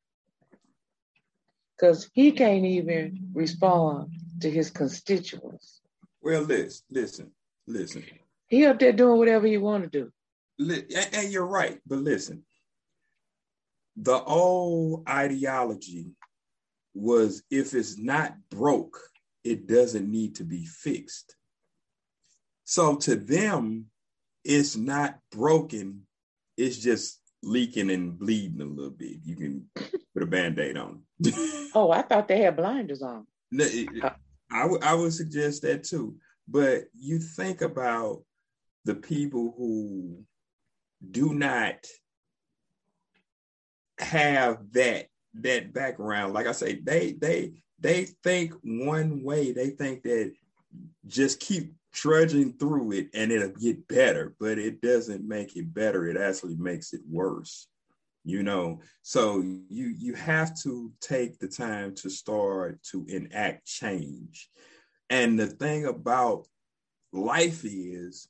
Because 1.77 2.09
he 2.13 2.31
can't 2.31 2.65
even 2.65 3.29
respond 3.33 4.11
to 4.41 4.49
his 4.49 4.69
constituents. 4.69 5.81
Well, 6.21 6.41
listen, 6.43 6.85
listen, 6.89 7.31
listen. 7.67 8.05
He 8.47 8.65
up 8.65 8.79
there 8.79 8.93
doing 8.93 9.17
whatever 9.17 9.47
he 9.47 9.57
want 9.57 9.83
to 9.83 9.89
do. 9.89 10.11
And 10.59 11.31
you're 11.31 11.47
right, 11.47 11.79
but 11.87 11.99
listen, 11.99 12.43
the 13.95 14.23
old 14.23 15.07
ideology 15.09 16.11
was 16.93 17.43
if 17.49 17.73
it's 17.73 17.97
not 17.97 18.35
broke, 18.49 18.99
it 19.43 19.67
doesn't 19.67 20.09
need 20.09 20.35
to 20.35 20.43
be 20.43 20.65
fixed. 20.65 21.35
So 22.63 22.95
to 22.97 23.15
them, 23.15 23.87
it's 24.43 24.75
not 24.75 25.17
broken, 25.31 26.05
it's 26.55 26.77
just 26.77 27.19
leaking 27.43 27.91
and 27.91 28.17
bleeding 28.17 28.61
a 28.61 28.65
little 28.65 28.91
bit. 28.91 29.17
You 29.23 29.35
can 29.35 29.69
put 30.13 30.23
a 30.23 30.25
band 30.25 30.59
aid 30.59 30.77
on. 30.77 31.01
oh, 31.75 31.91
I 31.91 32.01
thought 32.01 32.27
they 32.27 32.39
had 32.39 32.55
blinders 32.55 33.01
on. 33.01 33.27
No, 33.51 33.65
it, 33.67 33.87
I, 34.51 34.61
w- 34.61 34.81
I 34.81 34.93
would 34.93 35.13
suggest 35.13 35.61
that 35.63 35.83
too. 35.83 36.15
But 36.47 36.85
you 36.97 37.19
think 37.19 37.61
about 37.61 38.23
the 38.85 38.95
people 38.95 39.53
who 39.57 40.23
do 41.11 41.33
not 41.33 41.85
have 43.99 44.59
that 44.71 45.07
that 45.35 45.73
background 45.73 46.33
like 46.33 46.47
i 46.47 46.51
say 46.51 46.75
they 46.75 47.13
they 47.13 47.53
they 47.79 48.05
think 48.23 48.53
one 48.63 49.23
way 49.23 49.51
they 49.51 49.69
think 49.69 50.03
that 50.03 50.31
just 51.07 51.39
keep 51.39 51.73
trudging 51.93 52.53
through 52.53 52.91
it 52.91 53.07
and 53.13 53.31
it'll 53.31 53.49
get 53.49 53.87
better 53.87 54.35
but 54.39 54.57
it 54.57 54.81
doesn't 54.81 55.27
make 55.27 55.55
it 55.55 55.73
better 55.73 56.07
it 56.07 56.17
actually 56.17 56.55
makes 56.55 56.93
it 56.93 57.01
worse 57.09 57.67
you 58.25 58.41
know 58.41 58.79
so 59.01 59.41
you 59.41 59.93
you 59.97 60.13
have 60.13 60.59
to 60.59 60.91
take 60.99 61.37
the 61.39 61.47
time 61.47 61.93
to 61.93 62.09
start 62.09 62.81
to 62.83 63.05
enact 63.09 63.65
change 63.65 64.49
and 65.09 65.39
the 65.39 65.47
thing 65.47 65.85
about 65.85 66.47
life 67.11 67.63
is 67.63 68.27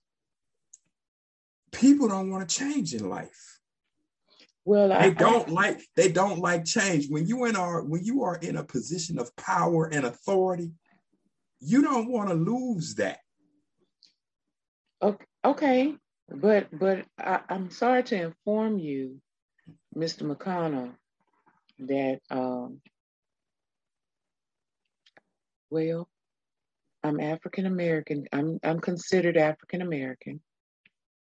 people 1.71 2.07
don't 2.07 2.29
want 2.29 2.47
to 2.47 2.55
change 2.55 2.93
in 2.93 3.09
life. 3.09 3.59
Well, 4.65 4.89
they 4.89 4.95
I, 4.95 5.09
don't 5.09 5.49
I, 5.49 5.51
like 5.51 5.81
they 5.95 6.09
don't 6.09 6.39
like 6.39 6.63
change. 6.63 7.09
When 7.09 7.27
you 7.27 7.45
in 7.45 7.57
are 7.57 7.83
when 7.83 8.05
you 8.05 8.23
are 8.23 8.37
in 8.37 8.55
a 8.55 8.63
position 8.63 9.19
of 9.19 9.35
power 9.35 9.85
and 9.85 10.05
authority, 10.05 10.71
you 11.59 11.81
don't 11.81 12.09
want 12.09 12.29
to 12.29 12.35
lose 12.35 12.95
that. 12.95 13.19
Okay, 15.45 15.95
but 16.29 16.67
but 16.71 17.05
I, 17.19 17.41
I'm 17.49 17.69
sorry 17.69 18.03
to 18.03 18.21
inform 18.23 18.79
you, 18.79 19.19
Mr. 19.95 20.23
McConnell, 20.23 20.93
that 21.79 22.19
um, 22.29 22.79
well, 25.69 26.07
I'm 27.03 27.19
African 27.19 27.65
American. 27.65 28.25
I'm 28.31 28.59
I'm 28.63 28.79
considered 28.79 29.35
African 29.35 29.81
American 29.81 30.41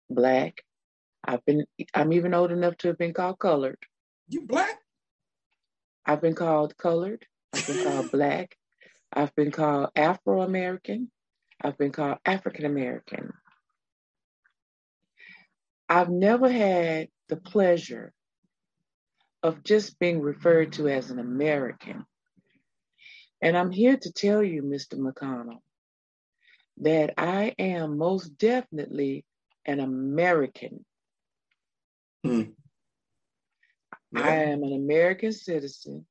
black. 0.09 0.63
I've 1.23 1.45
been 1.45 1.65
I'm 1.93 2.13
even 2.13 2.33
old 2.33 2.51
enough 2.51 2.77
to 2.77 2.87
have 2.87 2.97
been 2.97 3.13
called 3.13 3.37
colored. 3.37 3.77
You 4.27 4.41
black? 4.47 4.79
I've 6.05 6.21
been 6.21 6.35
called 6.35 6.75
colored. 6.77 7.25
I've 7.53 7.67
been 7.67 7.77
called 7.77 8.09
black. 8.11 8.55
I've 9.13 9.35
been 9.35 9.51
called 9.51 9.89
Afro 9.95 10.41
American. 10.41 11.11
I've 11.61 11.77
been 11.77 11.91
called 11.91 12.17
African 12.25 12.65
American. 12.65 13.33
I've 15.89 16.09
never 16.09 16.49
had 16.49 17.09
the 17.29 17.35
pleasure 17.35 18.13
of 19.41 19.63
just 19.63 19.97
being 19.97 20.21
referred 20.21 20.73
to 20.73 20.87
as 20.87 21.09
an 21.09 21.17
American. 21.17 22.05
And 23.41 23.57
I'm 23.57 23.71
here 23.71 23.97
to 23.97 24.11
tell 24.11 24.43
you, 24.43 24.61
Mr. 24.61 24.95
McConnell, 24.95 25.61
that 26.81 27.15
I 27.17 27.55
am 27.57 27.97
most 27.97 28.37
definitely 28.37 29.25
an 29.65 29.79
American. 29.79 30.85
Hmm. 32.23 32.43
I 34.15 34.35
am 34.43 34.63
an 34.63 34.73
American 34.73 35.31
citizen. 35.31 36.05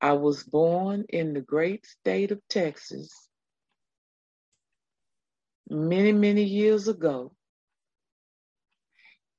I 0.00 0.12
was 0.12 0.44
born 0.44 1.04
in 1.08 1.34
the 1.34 1.40
great 1.40 1.86
state 1.86 2.30
of 2.30 2.40
Texas 2.48 3.10
many, 5.68 6.12
many 6.12 6.44
years 6.44 6.88
ago. 6.88 7.32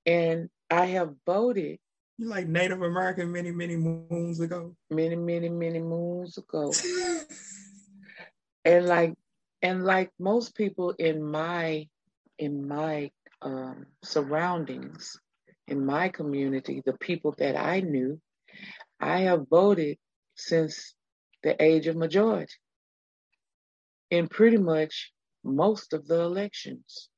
And 0.06 0.50
I 0.70 0.86
have 0.88 1.14
voted 1.26 1.80
You 2.18 2.28
like 2.28 2.48
Native 2.48 2.82
American 2.82 3.32
many, 3.32 3.52
many 3.52 3.76
moons 3.76 4.40
ago. 4.40 4.76
many, 4.90 5.16
many, 5.16 5.50
many 5.50 5.80
moons 5.80 6.38
ago. 6.38 6.74
And 8.64 8.86
like 8.86 9.16
and 9.64 9.84
like 9.84 10.12
most 10.20 10.56
people 10.56 10.92
in 10.92 11.24
my 11.24 11.88
in 12.38 12.68
my 12.68 13.12
um, 13.42 13.88
surroundings, 14.04 15.20
in 15.68 15.86
my 15.86 16.10
community, 16.10 16.82
the 16.86 16.94
people 16.94 17.34
that 17.38 17.56
I 17.56 17.80
knew, 17.82 18.20
I 19.00 19.22
have 19.22 19.48
voted 19.50 19.98
since 20.36 20.94
the 21.44 21.62
age 21.62 21.88
of 21.88 21.96
majority 21.96 22.54
in 24.10 24.28
pretty 24.28 24.58
much 24.58 25.12
most 25.44 25.94
of 25.94 26.08
the 26.08 26.20
elections. 26.22 27.10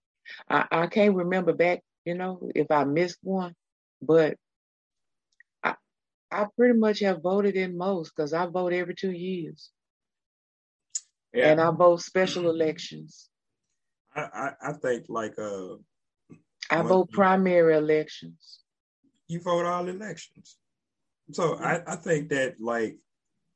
I, 0.50 0.66
I 0.72 0.88
can't 0.88 1.16
remember 1.16 1.54
back, 1.54 1.82
you 2.06 2.16
know, 2.16 2.50
if 2.56 2.72
I 2.72 2.84
missed 2.86 3.20
one, 3.22 3.56
but 4.02 4.38
I 5.64 5.76
I 6.32 6.48
pretty 6.58 6.78
much 6.80 7.00
have 7.00 7.22
voted 7.22 7.56
in 7.56 7.78
most 7.78 8.14
because 8.16 8.34
I 8.34 8.46
vote 8.48 8.74
every 8.74 8.96
two 8.96 9.12
years 9.12 9.72
yeah. 11.34 11.52
and 11.52 11.62
I 11.62 11.72
vote 11.72 12.02
special 12.02 12.50
elections. 12.50 13.30
I, 14.16 14.22
I, 14.22 14.70
I 14.70 14.74
think 14.74 15.06
like 15.10 15.38
uh 15.40 15.76
I 16.70 16.82
Well, 16.82 16.84
vote 16.84 17.12
primary 17.12 17.76
elections. 17.76 18.60
you 19.28 19.40
vote 19.42 19.66
all 19.66 19.88
elections. 19.88 20.58
So 21.32 21.56
I, 21.58 21.82
I 21.88 21.96
think 21.96 22.30
that 22.30 22.60
like 22.60 22.98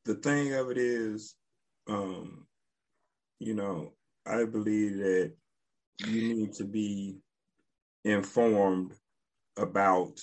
the 0.06 0.16
thing 0.16 0.54
of 0.54 0.72
it 0.72 0.78
is, 0.78 1.36
um, 1.88 2.48
you 3.40 3.54
know, 3.54 3.94
I 4.26 4.46
believe 4.46 4.98
that 4.98 5.34
you 6.06 6.22
need 6.36 6.54
to 6.54 6.66
be 6.66 7.18
informed 8.08 8.94
about 9.58 10.20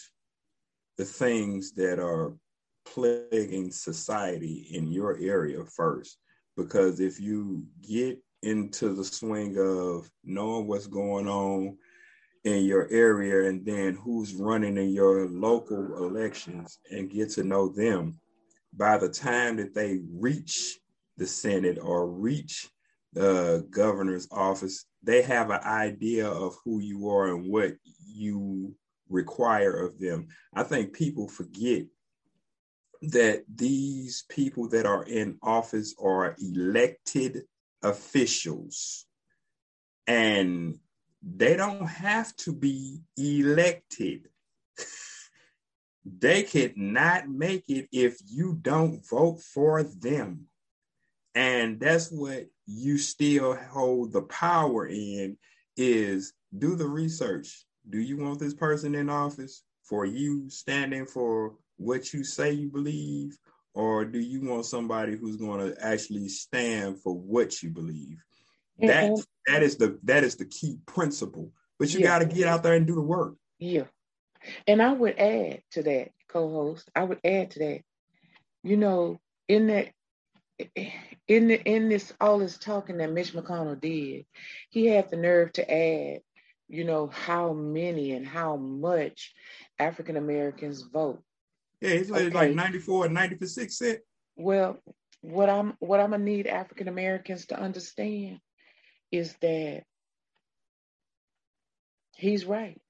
the 0.97 1.05
things 1.05 1.73
that 1.73 1.99
are 1.99 2.33
plaguing 2.85 3.71
society 3.71 4.69
in 4.73 4.91
your 4.91 5.19
area 5.21 5.65
first. 5.65 6.19
Because 6.57 7.01
if 7.01 7.21
you 7.21 7.65
get 7.83 8.19
into 8.43 8.95
the 8.95 9.05
swing 9.05 9.57
of 9.59 10.09
knowing 10.23 10.67
what's 10.67 10.87
going 10.87 11.27
on 11.27 11.77
in 12.45 12.65
your 12.65 12.89
area 12.91 13.49
and 13.49 13.65
then 13.65 13.95
who's 13.95 14.35
running 14.35 14.77
in 14.77 14.91
your 14.91 15.27
local 15.29 16.07
elections 16.07 16.79
and 16.91 17.11
get 17.11 17.31
to 17.31 17.43
know 17.43 17.69
them 17.69 18.21
by 18.75 18.99
the 18.99 19.09
time 19.09 19.57
that 19.57 19.75
they 19.75 20.01
reach 20.13 20.79
the 21.17 21.27
senate 21.27 21.79
or 21.81 22.07
reach 22.07 22.69
the 23.15 23.67
governor's 23.71 24.29
office 24.31 24.87
they 25.03 25.23
have 25.23 25.51
an 25.51 25.61
idea 25.65 26.29
of 26.29 26.57
who 26.65 26.81
you 26.81 27.09
are 27.09 27.29
and 27.29 27.51
what 27.51 27.73
you 28.07 28.75
require 29.09 29.87
of 29.87 29.99
them 29.99 30.27
i 30.55 30.63
think 30.63 30.93
people 30.93 31.29
forget 31.29 31.85
that 33.03 33.45
these 33.55 34.25
people 34.29 34.69
that 34.69 34.87
are 34.87 35.05
in 35.05 35.39
office 35.43 35.95
are 36.03 36.35
elected 36.41 37.43
officials 37.83 39.07
and 40.07 40.79
they 41.23 41.57
don't 41.57 41.87
have 41.87 42.35
to 42.37 42.53
be 42.53 43.01
elected. 43.17 44.29
they 46.05 46.43
could 46.43 46.77
not 46.77 47.29
make 47.29 47.65
it 47.69 47.89
if 47.93 48.19
you 48.27 48.59
don't 48.61 49.07
vote 49.09 49.41
for 49.41 49.83
them. 49.83 50.47
And 51.35 51.81
that's 51.81 52.11
what 52.11 52.47
you 52.67 52.97
still 52.99 53.57
hold 53.57 54.13
the 54.13 54.23
power 54.23 54.87
in 54.87 55.37
is 55.77 56.33
do 56.57 56.77
the 56.77 56.87
research. 56.87 57.65
Do 57.91 57.99
you 58.01 58.17
want 58.17 58.39
this 58.39 58.55
person 58.55 58.95
in 58.95 59.11
office 59.11 59.63
for 59.83 60.07
you 60.07 60.49
standing 60.49 61.07
for 61.07 61.55
what 61.77 62.13
you 62.15 62.25
say 62.25 62.53
you 62.53 62.71
believe? 62.71 63.37
Or 63.75 64.05
do 64.05 64.21
you 64.21 64.49
want 64.49 64.67
somebody 64.67 65.17
who's 65.17 65.37
going 65.37 65.73
to 65.73 65.85
actually 65.85 66.29
stand 66.29 67.01
for 67.03 67.13
what 67.13 67.63
you 67.63 67.71
believe? 67.71 68.19
And- 68.81 68.89
That 68.89 69.27
that 69.47 69.63
is 69.63 69.77
the 69.77 69.99
that 70.05 70.25
is 70.25 70.37
the 70.37 70.47
key 70.47 70.79
principle. 70.87 71.53
But 71.79 71.93
you 71.93 72.01
Yeah. 72.01 72.07
got 72.07 72.19
to 72.21 72.35
get 72.35 72.47
out 72.49 72.63
there 72.63 72.75
and 72.75 72.87
do 72.87 72.95
the 72.95 73.01
work. 73.03 73.35
Yeah. 73.59 73.85
And 74.67 74.81
I 74.81 74.93
would 74.93 75.19
add 75.19 75.63
to 75.73 75.83
that, 75.83 76.13
co-host, 76.29 76.89
I 76.95 77.03
would 77.05 77.19
add 77.25 77.51
to 77.53 77.59
that, 77.61 77.81
you 78.63 78.77
know, 78.77 79.21
in 79.49 79.67
that 79.67 79.93
in 81.29 81.49
the 81.49 81.63
in 81.63 81.89
this 81.89 82.13
all 82.21 82.39
this 82.39 82.59
talking 82.59 82.99
that 82.99 83.13
Mitch 83.13 83.33
McConnell 83.33 83.81
did, 83.81 84.27
he 84.71 84.87
had 84.87 85.11
the 85.11 85.17
nerve 85.17 85.53
to 85.55 85.71
add, 85.71 86.21
you 86.69 86.85
know, 86.85 87.09
how 87.09 87.53
many 87.53 88.13
and 88.13 88.27
how 88.27 88.57
much 88.57 89.35
African 89.79 90.17
Americans 90.17 90.83
vote. 90.83 91.23
Yeah, 91.81 91.91
it's 91.91 92.11
like, 92.11 92.27
Okay. 92.27 92.35
like 92.35 92.55
94 92.55 93.07
and 93.07 93.15
90 93.15 93.37
percent. 93.37 94.01
Well, 94.37 94.79
what 95.21 95.49
I'm 95.49 95.75
what 95.81 96.01
I'm 96.01 96.11
gonna 96.11 96.25
need 96.25 96.47
African 96.47 96.89
Americans 96.89 97.47
to 97.47 97.59
understand 97.59 98.41
is 99.11 99.35
that 99.41 99.85
he's 102.17 102.45
right. 102.45 102.81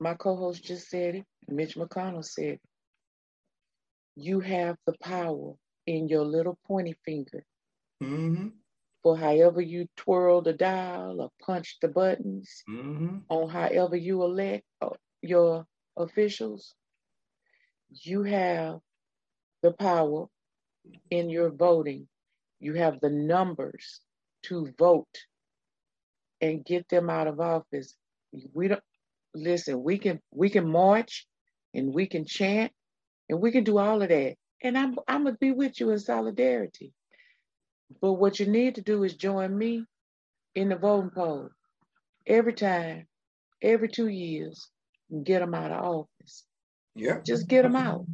My 0.00 0.14
co-host 0.14 0.64
just 0.64 0.88
said 0.88 1.16
it. 1.16 1.24
Mitch 1.48 1.76
McConnell 1.76 2.24
said 2.24 2.44
it. 2.54 2.60
You 4.16 4.40
have 4.40 4.76
the 4.86 4.94
power 5.02 5.54
in 5.86 6.08
your 6.08 6.24
little 6.24 6.58
pointy 6.66 6.94
finger 7.04 7.44
Mm-hmm. 8.02 8.48
for 9.02 9.16
however 9.16 9.60
you 9.60 9.88
twirl 9.96 10.40
the 10.42 10.52
dial 10.52 11.20
or 11.20 11.30
punch 11.40 11.78
the 11.80 11.88
buttons 11.88 12.64
Mm-hmm. 12.68 13.16
on 13.28 13.48
however 13.48 13.96
you 13.96 14.22
elect 14.22 14.64
uh, 14.80 14.90
your 15.22 15.66
officials. 15.96 16.74
You 17.90 18.22
have 18.24 18.80
the 19.62 19.72
power 19.72 20.26
in 21.10 21.30
your 21.30 21.50
voting. 21.50 22.08
You 22.60 22.74
have 22.74 23.00
the 23.00 23.10
numbers 23.10 24.00
to 24.44 24.72
vote 24.78 25.26
and 26.40 26.64
get 26.64 26.88
them 26.88 27.10
out 27.10 27.26
of 27.26 27.40
office. 27.40 27.96
We 28.54 28.68
don't 28.68 28.82
listen, 29.34 29.82
we 29.82 29.98
can 29.98 30.20
we 30.32 30.50
can 30.50 30.68
march 30.68 31.26
and 31.74 31.94
we 31.94 32.06
can 32.06 32.24
chant 32.26 32.72
and 33.28 33.40
we 33.40 33.50
can 33.52 33.64
do 33.64 33.78
all 33.78 34.02
of 34.02 34.08
that. 34.08 34.36
And 34.62 34.78
I'm 34.78 34.96
I'm 35.08 35.24
gonna 35.24 35.36
be 35.36 35.50
with 35.52 35.80
you 35.80 35.90
in 35.90 35.98
solidarity. 35.98 36.92
But 38.00 38.14
what 38.14 38.40
you 38.40 38.46
need 38.46 38.76
to 38.76 38.80
do 38.80 39.02
is 39.04 39.14
join 39.14 39.56
me 39.56 39.84
in 40.54 40.68
the 40.68 40.76
voting 40.76 41.10
poll 41.10 41.50
every 42.26 42.54
time, 42.54 43.06
every 43.60 43.88
two 43.88 44.08
years, 44.08 44.68
and 45.10 45.24
get 45.24 45.40
them 45.40 45.54
out 45.54 45.72
of 45.72 45.84
office. 45.84 46.44
Yeah. 46.94 47.20
Just 47.24 47.48
get 47.48 47.62
them 47.62 47.76
out. 47.76 48.06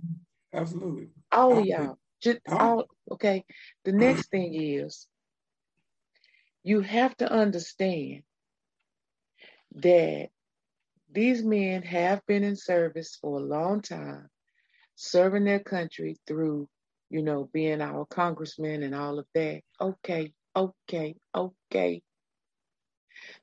Absolutely. 0.53 1.09
All 1.31 1.59
of 1.59 1.67
y'all. 1.67 1.99
Just 2.21 2.41
all 2.49 2.87
okay. 3.13 3.45
The 3.85 3.93
next 3.93 4.31
thing 4.31 4.55
is 4.55 5.07
you 6.65 6.81
have 6.81 7.17
to 7.19 7.31
understand 7.31 8.23
that 9.77 10.29
these 11.11 11.43
men 11.43 11.83
have 11.83 12.25
been 12.27 12.43
in 12.43 12.57
service 12.57 13.17
for 13.21 13.39
a 13.39 13.43
long 13.43 13.81
time, 13.81 14.29
serving 14.99 15.45
their 15.45 15.61
country 15.61 16.17
through, 16.27 16.69
you 17.09 17.23
know, 17.23 17.49
being 17.53 17.81
our 17.81 18.05
congressmen 18.07 18.83
and 18.83 18.95
all 18.95 19.21
of 19.21 19.27
that. 19.33 19.63
Okay, 19.81 20.33
okay, 20.57 21.15
okay. 21.35 22.03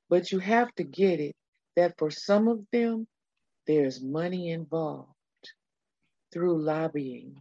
But 0.10 0.32
you 0.32 0.40
have 0.40 0.74
to 0.76 0.84
get 0.84 1.20
it 1.22 1.36
that 1.78 1.98
for 1.98 2.12
some 2.12 2.50
of 2.50 2.60
them, 2.72 3.08
there's 3.68 4.02
money 4.02 4.52
involved 4.52 5.10
through 6.34 6.62
lobbying 6.62 7.38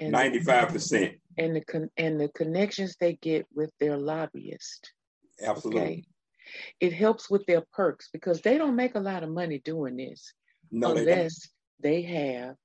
and 0.00 0.12
95%. 0.12 1.18
and 1.38 1.56
the 1.56 1.64
con- 1.64 1.90
and 1.96 2.20
the 2.20 2.28
connections 2.30 2.96
they 2.98 3.14
get 3.14 3.46
with 3.54 3.70
their 3.78 3.96
lobbyist. 3.96 4.92
Absolutely. 5.40 5.80
Okay, 5.80 6.04
it 6.80 6.92
helps 6.92 7.30
with 7.30 7.46
their 7.46 7.62
perks 7.72 8.08
because 8.12 8.40
they 8.40 8.58
don't 8.58 8.76
make 8.76 8.96
a 8.96 9.00
lot 9.00 9.22
of 9.22 9.30
money 9.30 9.60
doing 9.64 9.96
this 9.96 10.32
No, 10.72 10.94
they 10.94 11.02
unless 11.02 11.48
they 11.80 12.02
have 12.02 12.56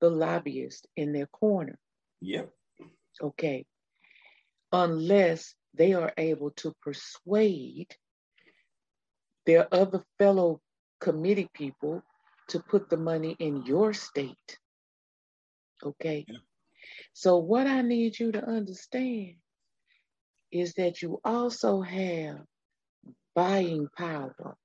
the 0.00 0.10
lobbyist 0.10 0.86
in 0.96 1.12
their 1.12 1.26
corner. 1.26 1.78
Yep. 2.20 2.50
Okay, 3.22 3.66
unless 4.72 5.54
they 5.74 5.94
are 5.94 6.12
able 6.16 6.50
to 6.50 6.74
persuade 6.82 7.94
their 9.46 9.72
other 9.72 10.04
fellow 10.18 10.60
committee 11.00 11.48
people 11.54 12.02
to 12.48 12.60
put 12.60 12.90
the 12.90 12.96
money 12.96 13.36
in 13.38 13.64
your 13.64 13.92
state. 13.92 14.58
Okay. 15.82 16.26
So, 17.12 17.38
what 17.38 17.66
I 17.66 17.82
need 17.82 18.18
you 18.18 18.32
to 18.32 18.44
understand 18.44 19.36
is 20.52 20.74
that 20.74 21.02
you 21.02 21.20
also 21.24 21.80
have 21.80 22.40
buying 23.34 23.88
power. 23.96 24.56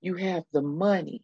You 0.00 0.14
have 0.14 0.44
the 0.52 0.62
money 0.62 1.22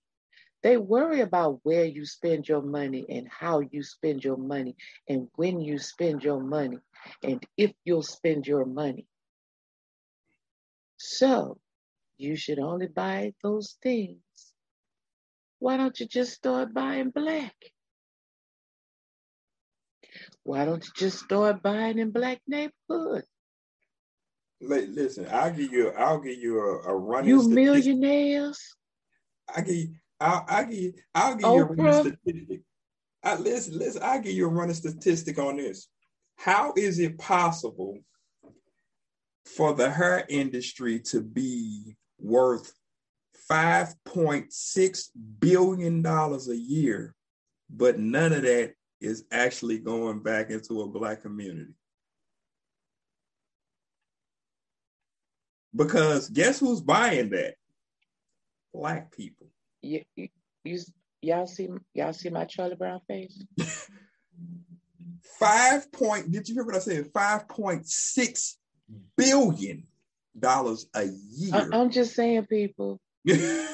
They 0.62 0.76
worry 0.76 1.20
about 1.20 1.60
where 1.62 1.84
you 1.84 2.04
spend 2.04 2.48
your 2.48 2.62
money 2.62 3.06
and 3.08 3.26
how 3.28 3.60
you 3.60 3.82
spend 3.82 4.22
your 4.22 4.36
money 4.36 4.76
and 5.08 5.28
when 5.36 5.60
you 5.60 5.78
spend 5.78 6.22
your 6.22 6.40
money 6.40 6.78
and 7.22 7.42
if 7.56 7.72
you'll 7.84 8.02
spend 8.02 8.46
your 8.46 8.66
money. 8.66 9.06
So 10.98 11.58
you 12.18 12.36
should 12.36 12.58
only 12.58 12.88
buy 12.88 13.32
those 13.42 13.78
things. 13.82 14.20
Why 15.58 15.78
don't 15.78 15.98
you 15.98 16.06
just 16.06 16.32
start 16.32 16.74
buying 16.74 17.10
black? 17.10 17.54
Why 20.42 20.66
don't 20.66 20.84
you 20.84 20.92
just 20.94 21.20
start 21.20 21.62
buying 21.62 21.98
in 21.98 22.10
black 22.10 22.40
neighborhoods? 22.46 23.26
Listen, 24.60 25.26
I'll 25.30 25.52
give 25.52 25.72
you. 25.72 25.90
I'll 25.90 26.20
give 26.20 26.38
you 26.38 26.58
a, 26.58 26.90
a 26.90 26.94
running. 26.94 27.30
You 27.30 27.48
millionaires. 27.48 28.60
I 29.54 29.62
give. 29.62 29.88
I'll, 30.20 30.44
I'll 30.48 30.66
give. 30.66 30.78
You, 30.78 30.92
I'll 31.14 31.34
give 31.34 31.46
Oprah. 31.46 31.56
you 31.56 31.62
a 31.62 31.64
running 31.64 31.92
statistic. 31.92 32.60
I, 33.22 33.36
listen, 33.36 33.78
listen. 33.78 34.02
I'll 34.02 34.20
give 34.20 34.34
you 34.34 34.46
a 34.46 34.48
running 34.48 34.74
statistic 34.74 35.38
on 35.38 35.56
this. 35.56 35.88
How 36.36 36.72
is 36.76 36.98
it 36.98 37.18
possible 37.18 37.98
for 39.44 39.74
the 39.74 39.90
hair 39.90 40.24
industry 40.28 41.00
to 41.00 41.20
be 41.20 41.96
worth 42.18 42.72
five 43.48 43.94
point 44.04 44.52
six 44.52 45.10
billion 45.38 46.02
dollars 46.02 46.48
a 46.48 46.56
year, 46.56 47.14
but 47.68 47.98
none 47.98 48.32
of 48.32 48.42
that 48.42 48.74
is 49.00 49.24
actually 49.32 49.78
going 49.78 50.20
back 50.22 50.50
into 50.50 50.82
a 50.82 50.86
black 50.86 51.22
community? 51.22 51.72
Because 55.74 56.28
guess 56.28 56.60
who's 56.60 56.80
buying 56.80 57.30
that? 57.30 57.54
Black 58.72 59.14
people. 59.14 59.49
You, 59.82 60.02
you, 60.16 60.28
you 60.64 60.78
y'all 61.22 61.46
see 61.46 61.68
y'all 61.94 62.12
see 62.12 62.30
my 62.30 62.44
Charlie 62.44 62.76
Brown 62.76 63.00
face? 63.08 63.42
Five 65.38 65.90
point. 65.92 66.30
Did 66.30 66.48
you 66.48 66.54
hear 66.54 66.64
what 66.64 66.74
I 66.74 66.80
said? 66.80 67.10
Five 67.12 67.48
point 67.48 67.88
six 67.88 68.58
billion 69.16 69.86
dollars 70.38 70.86
a 70.94 71.04
year. 71.04 71.54
I, 71.72 71.76
I'm 71.76 71.90
just 71.90 72.14
saying, 72.14 72.46
people. 72.46 73.00
if 73.24 73.70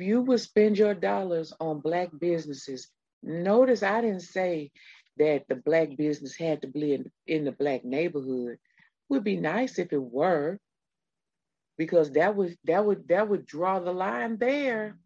you 0.00 0.20
would 0.22 0.40
spend 0.40 0.78
your 0.78 0.94
dollars 0.94 1.52
on 1.60 1.80
black 1.80 2.10
businesses, 2.18 2.88
notice 3.22 3.82
I 3.82 4.00
didn't 4.00 4.20
say 4.20 4.70
that 5.18 5.44
the 5.48 5.56
black 5.56 5.96
business 5.96 6.36
had 6.36 6.62
to 6.62 6.68
be 6.68 6.94
in, 6.94 7.10
in 7.26 7.44
the 7.44 7.52
black 7.52 7.84
neighborhood 7.84 8.58
would 9.08 9.24
be 9.24 9.36
nice 9.36 9.78
if 9.78 9.92
it 9.92 10.02
were 10.02 10.58
because 11.80 12.10
that 12.10 12.36
would 12.36 12.58
that 12.64 12.84
would 12.84 13.08
that 13.08 13.26
would 13.26 13.46
draw 13.46 13.80
the 13.80 13.90
line 13.90 14.36
there. 14.36 14.98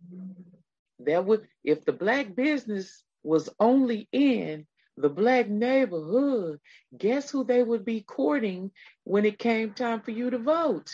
That 0.98 1.24
would 1.24 1.46
if 1.62 1.84
the 1.84 1.92
black 1.92 2.34
business 2.34 3.04
was 3.22 3.48
only 3.60 4.08
in 4.10 4.66
the 4.96 5.08
black 5.08 5.48
neighborhood 5.48 6.58
guess 6.98 7.30
who 7.30 7.44
they 7.44 7.62
would 7.62 7.84
be 7.84 8.00
courting 8.00 8.72
when 9.04 9.24
it 9.24 9.38
came 9.38 9.72
time 9.72 10.00
for 10.00 10.10
you 10.10 10.30
to 10.30 10.38
vote? 10.38 10.90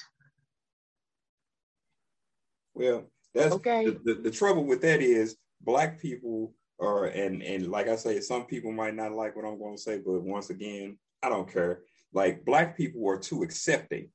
Well 2.75 3.07
that's 3.33 3.55
okay. 3.55 3.87
the, 3.87 4.01
the, 4.05 4.15
the 4.25 4.31
trouble 4.31 4.67
with 4.67 4.83
that 4.83 5.01
is 5.01 5.39
black 5.63 5.99
people 5.99 6.53
are 6.79 7.07
and 7.07 7.43
and 7.43 7.71
like 7.71 7.89
i 7.89 7.97
say 7.97 8.21
some 8.21 8.45
people 8.45 8.73
might 8.73 8.95
not 8.95 9.13
like 9.13 9.35
what 9.35 9.47
i'm 9.47 9.59
going 9.59 9.77
to 9.77 9.83
say 9.83 9.99
but 9.99 10.21
once 10.21 10.51
again 10.51 10.99
i 11.23 11.31
don't 11.31 11.51
care. 11.51 11.81
Like 12.13 12.45
black 12.45 12.77
people 12.77 13.09
are 13.09 13.19
too 13.19 13.43
accepting. 13.43 14.09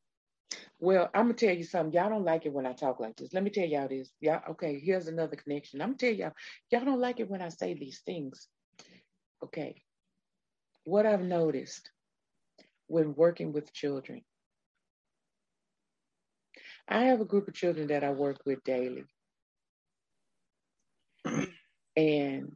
Well, 0.79 1.09
I'm 1.13 1.25
gonna 1.25 1.33
tell 1.35 1.55
you 1.55 1.63
something. 1.63 1.93
Y'all 1.93 2.09
don't 2.09 2.25
like 2.25 2.45
it 2.45 2.53
when 2.53 2.65
I 2.65 2.73
talk 2.73 2.99
like 2.99 3.15
this. 3.15 3.33
Let 3.33 3.43
me 3.43 3.49
tell 3.49 3.65
y'all 3.65 3.87
this. 3.87 4.11
Yeah, 4.19 4.41
okay, 4.51 4.79
here's 4.79 5.07
another 5.07 5.35
connection. 5.35 5.81
I'm 5.81 5.89
gonna 5.89 5.97
tell 5.97 6.13
y'all, 6.13 6.33
y'all 6.71 6.85
don't 6.85 6.99
like 6.99 7.19
it 7.19 7.29
when 7.29 7.41
I 7.41 7.49
say 7.49 7.73
these 7.73 8.01
things. 8.05 8.47
Okay. 9.43 9.81
What 10.83 11.05
I've 11.05 11.23
noticed 11.23 11.89
when 12.87 13.15
working 13.15 13.51
with 13.53 13.73
children. 13.73 14.21
I 16.87 17.05
have 17.05 17.21
a 17.21 17.25
group 17.25 17.47
of 17.47 17.53
children 17.55 17.87
that 17.87 18.03
I 18.03 18.11
work 18.11 18.37
with 18.45 18.63
daily. 18.63 19.05
and 21.97 22.51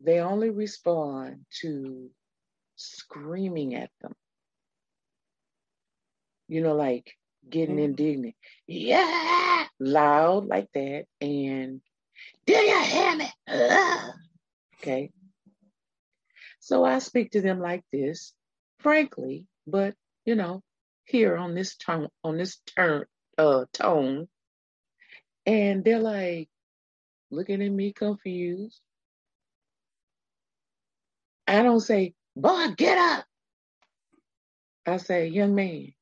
they 0.00 0.20
only 0.20 0.50
respond 0.50 1.46
to 1.62 2.10
screaming 2.76 3.74
at 3.74 3.90
them. 4.00 4.12
You 6.48 6.62
know, 6.62 6.74
like 6.74 7.12
getting 7.48 7.76
mm-hmm. 7.76 7.84
indignant. 7.84 8.34
Yeah, 8.66 9.66
loud 9.80 10.46
like 10.46 10.68
that. 10.74 11.04
And 11.20 11.80
do 12.46 12.54
you 12.54 12.82
hear 12.82 13.16
me? 13.16 13.30
Ugh. 13.48 14.12
Okay. 14.76 15.10
So 16.60 16.84
I 16.84 16.98
speak 16.98 17.32
to 17.32 17.40
them 17.40 17.60
like 17.60 17.84
this, 17.92 18.32
frankly, 18.80 19.46
but 19.66 19.94
you 20.24 20.34
know, 20.34 20.62
here 21.04 21.36
on 21.36 21.54
this 21.54 21.76
tone, 21.76 22.08
on 22.22 22.38
this 22.38 22.58
turn, 22.76 23.04
uh, 23.36 23.64
tone, 23.72 24.28
and 25.46 25.84
they're 25.84 26.00
like 26.00 26.48
looking 27.30 27.62
at 27.62 27.70
me 27.70 27.92
confused. 27.92 28.80
I 31.46 31.62
don't 31.62 31.80
say, 31.80 32.14
Boy, 32.36 32.68
get 32.76 32.98
up. 32.98 33.24
I 34.86 34.96
say, 34.98 35.28
young 35.28 35.54
man, 35.54 35.93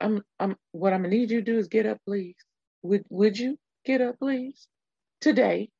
I'm 0.00 0.22
I'm 0.38 0.56
what 0.72 0.92
I'm 0.92 1.02
gonna 1.02 1.14
need 1.14 1.30
you 1.30 1.40
to 1.40 1.52
do 1.52 1.58
is 1.58 1.68
get 1.68 1.86
up, 1.86 1.98
please. 2.06 2.36
Would 2.82 3.04
would 3.10 3.38
you 3.38 3.58
get 3.84 4.00
up, 4.00 4.18
please? 4.18 4.66
Today. 5.20 5.70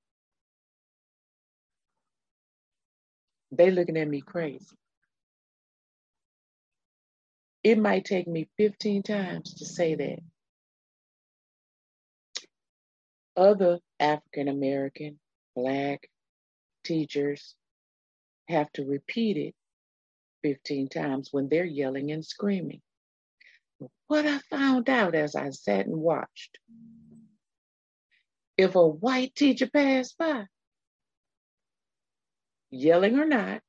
They 3.52 3.70
looking 3.70 3.96
at 3.96 4.08
me 4.08 4.20
crazy. 4.20 4.76
It 7.64 7.78
might 7.78 8.04
take 8.04 8.26
me 8.26 8.48
15 8.58 9.02
times 9.02 9.54
to 9.54 9.66
say 9.66 9.94
that. 9.96 10.18
Other 13.36 13.80
African 13.98 14.48
American, 14.48 15.18
Black 15.56 16.08
teachers, 16.84 17.54
have 18.48 18.70
to 18.72 18.84
repeat 18.84 19.36
it 19.36 19.54
15 20.42 20.88
times 20.88 21.28
when 21.32 21.48
they're 21.48 21.64
yelling 21.64 22.12
and 22.12 22.24
screaming. 22.24 22.80
What 24.10 24.26
I 24.26 24.38
found 24.38 24.88
out 24.88 25.14
as 25.14 25.36
I 25.36 25.50
sat 25.50 25.86
and 25.86 25.96
watched 25.96 26.58
if 28.56 28.74
a 28.74 28.84
white 28.84 29.36
teacher 29.36 29.70
passed 29.70 30.18
by, 30.18 30.46
yelling 32.70 33.20
or 33.20 33.24
not, 33.24 33.62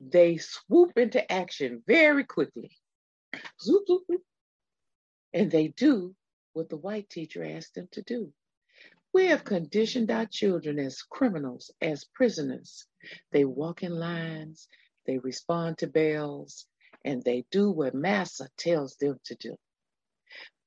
they 0.00 0.36
swoop 0.36 0.98
into 0.98 1.32
action 1.32 1.82
very 1.86 2.24
quickly. 2.24 2.76
And 5.32 5.50
they 5.50 5.68
do 5.68 6.14
what 6.52 6.68
the 6.68 6.76
white 6.76 7.08
teacher 7.08 7.42
asked 7.42 7.76
them 7.76 7.88
to 7.92 8.02
do. 8.02 8.34
We 9.14 9.28
have 9.28 9.44
conditioned 9.44 10.10
our 10.10 10.26
children 10.26 10.78
as 10.78 11.00
criminals, 11.00 11.70
as 11.80 12.04
prisoners. 12.04 12.84
They 13.32 13.46
walk 13.46 13.82
in 13.82 13.98
lines, 13.98 14.68
they 15.06 15.16
respond 15.16 15.78
to 15.78 15.86
bells, 15.86 16.66
and 17.06 17.22
they 17.24 17.46
do 17.50 17.70
what 17.70 17.94
Massa 17.94 18.48
tells 18.58 18.96
them 18.96 19.18
to 19.26 19.36
do. 19.36 19.56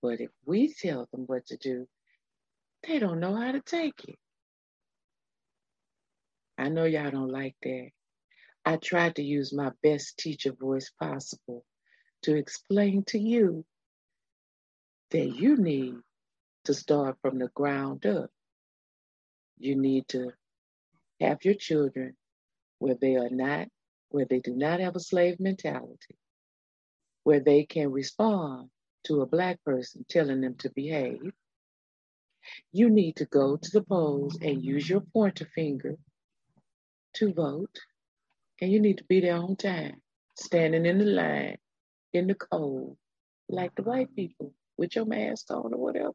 But 0.02 0.22
if 0.22 0.32
we 0.46 0.74
tell 0.74 1.08
them 1.12 1.26
what 1.28 1.46
to 1.48 1.58
do, 1.58 1.88
they 2.88 3.00
don't 3.00 3.20
know 3.20 3.36
how 3.36 3.52
to 3.52 3.62
take 3.62 4.02
it. 4.08 4.18
I 6.58 6.70
know 6.70 6.86
y'all 6.86 7.12
don't 7.12 7.32
like 7.32 7.56
that. 7.64 7.90
I 8.66 8.78
tried 8.78 9.18
to 9.18 9.24
use 9.24 9.54
my 9.54 9.72
best 9.84 10.18
teacher 10.18 10.54
voice 10.54 10.92
possible 11.00 11.66
to 12.24 12.36
explain 12.36 13.04
to 13.08 13.20
you 13.20 13.66
that 15.12 15.36
you 15.36 15.58
need 15.58 15.96
to 16.66 16.74
start 16.74 17.18
from 17.22 17.40
the 17.40 17.50
ground 17.50 18.06
up 18.08 18.32
you 19.60 19.76
need 19.76 20.08
to 20.10 20.32
have 21.22 21.44
your 21.44 21.54
children 21.54 22.16
where 22.80 22.96
they 23.00 23.18
are 23.18 23.30
not, 23.30 23.68
where 24.10 24.26
they 24.26 24.40
do 24.40 24.56
not 24.56 24.80
have 24.80 24.96
a 24.96 25.02
slave 25.02 25.40
mentality, 25.40 26.16
where 27.24 27.40
they 27.40 27.64
can 27.66 27.92
respond 27.92 28.70
to 29.06 29.22
a 29.22 29.26
Black 29.26 29.64
person 29.64 30.06
telling 30.10 30.42
them 30.42 30.56
to 30.56 30.70
behave. 30.70 31.32
You 32.72 32.90
need 32.90 33.18
to 33.18 33.26
go 33.26 33.58
to 33.58 33.72
the 33.72 33.82
polls 33.82 34.38
and 34.42 34.64
use 34.64 34.90
your 34.90 35.02
pointer 35.14 35.46
finger 35.54 35.96
to 37.16 37.34
vote. 37.34 37.78
And 38.62 38.72
you 38.72 38.80
need 38.80 38.98
to 38.98 39.04
be 39.06 39.22
there 39.22 39.38
on 39.38 39.56
time, 39.56 40.02
standing 40.36 40.86
in 40.86 40.98
the 41.00 41.06
line 41.06 41.58
in 42.14 42.28
the 42.28 42.36
cold, 42.36 42.98
like 43.48 43.74
the 43.76 43.84
white 43.84 44.14
people 44.16 44.54
with 44.78 44.96
your 44.96 45.06
mask 45.06 45.52
on 45.52 45.74
or 45.74 45.80
whatever. 45.80 46.14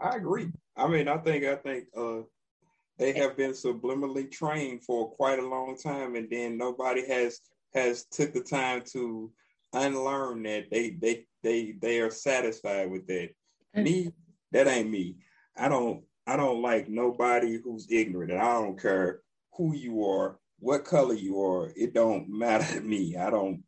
I 0.00 0.16
agree. 0.16 0.48
I 0.76 0.88
mean, 0.88 1.08
I 1.08 1.18
think 1.18 1.44
I 1.44 1.56
think 1.56 1.86
uh, 1.96 2.22
they 2.98 3.12
have 3.12 3.36
been 3.36 3.52
subliminally 3.52 4.30
trained 4.30 4.84
for 4.84 5.10
quite 5.10 5.38
a 5.38 5.46
long 5.46 5.76
time, 5.76 6.14
and 6.14 6.28
then 6.30 6.58
nobody 6.58 7.06
has 7.06 7.40
has 7.74 8.04
took 8.06 8.32
the 8.32 8.42
time 8.42 8.82
to 8.92 9.30
unlearn 9.74 10.42
that. 10.44 10.70
They 10.70 10.90
they 10.90 11.26
they 11.42 11.74
they 11.80 12.00
are 12.00 12.10
satisfied 12.10 12.90
with 12.90 13.06
that. 13.08 13.30
Me, 13.74 14.12
that 14.52 14.68
ain't 14.68 14.90
me. 14.90 15.16
I 15.56 15.68
don't 15.68 16.04
I 16.26 16.36
don't 16.36 16.62
like 16.62 16.88
nobody 16.88 17.58
who's 17.62 17.86
ignorant, 17.90 18.32
and 18.32 18.40
I 18.40 18.54
don't 18.54 18.80
care 18.80 19.20
who 19.56 19.74
you 19.74 20.04
are, 20.04 20.38
what 20.58 20.84
color 20.84 21.14
you 21.14 21.42
are. 21.42 21.72
It 21.76 21.94
don't 21.94 22.28
matter 22.28 22.74
to 22.74 22.80
me. 22.80 23.16
I 23.16 23.30
don't 23.30 23.62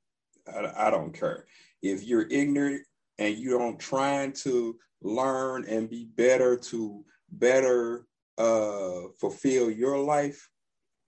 I, 0.49 0.89
I 0.89 0.91
don't 0.91 1.13
care. 1.13 1.47
If 1.83 2.05
you're 2.05 2.27
ignorant 2.31 2.83
and 3.19 3.37
you 3.37 3.59
don't 3.59 3.79
trying 3.79 4.33
to 4.33 4.79
learn 5.03 5.67
and 5.69 5.91
be 5.91 6.07
better 6.17 6.57
to 6.57 7.05
better 7.31 8.07
uh 8.39 9.09
fulfill 9.21 9.71
your 9.71 9.99
life, 9.99 10.49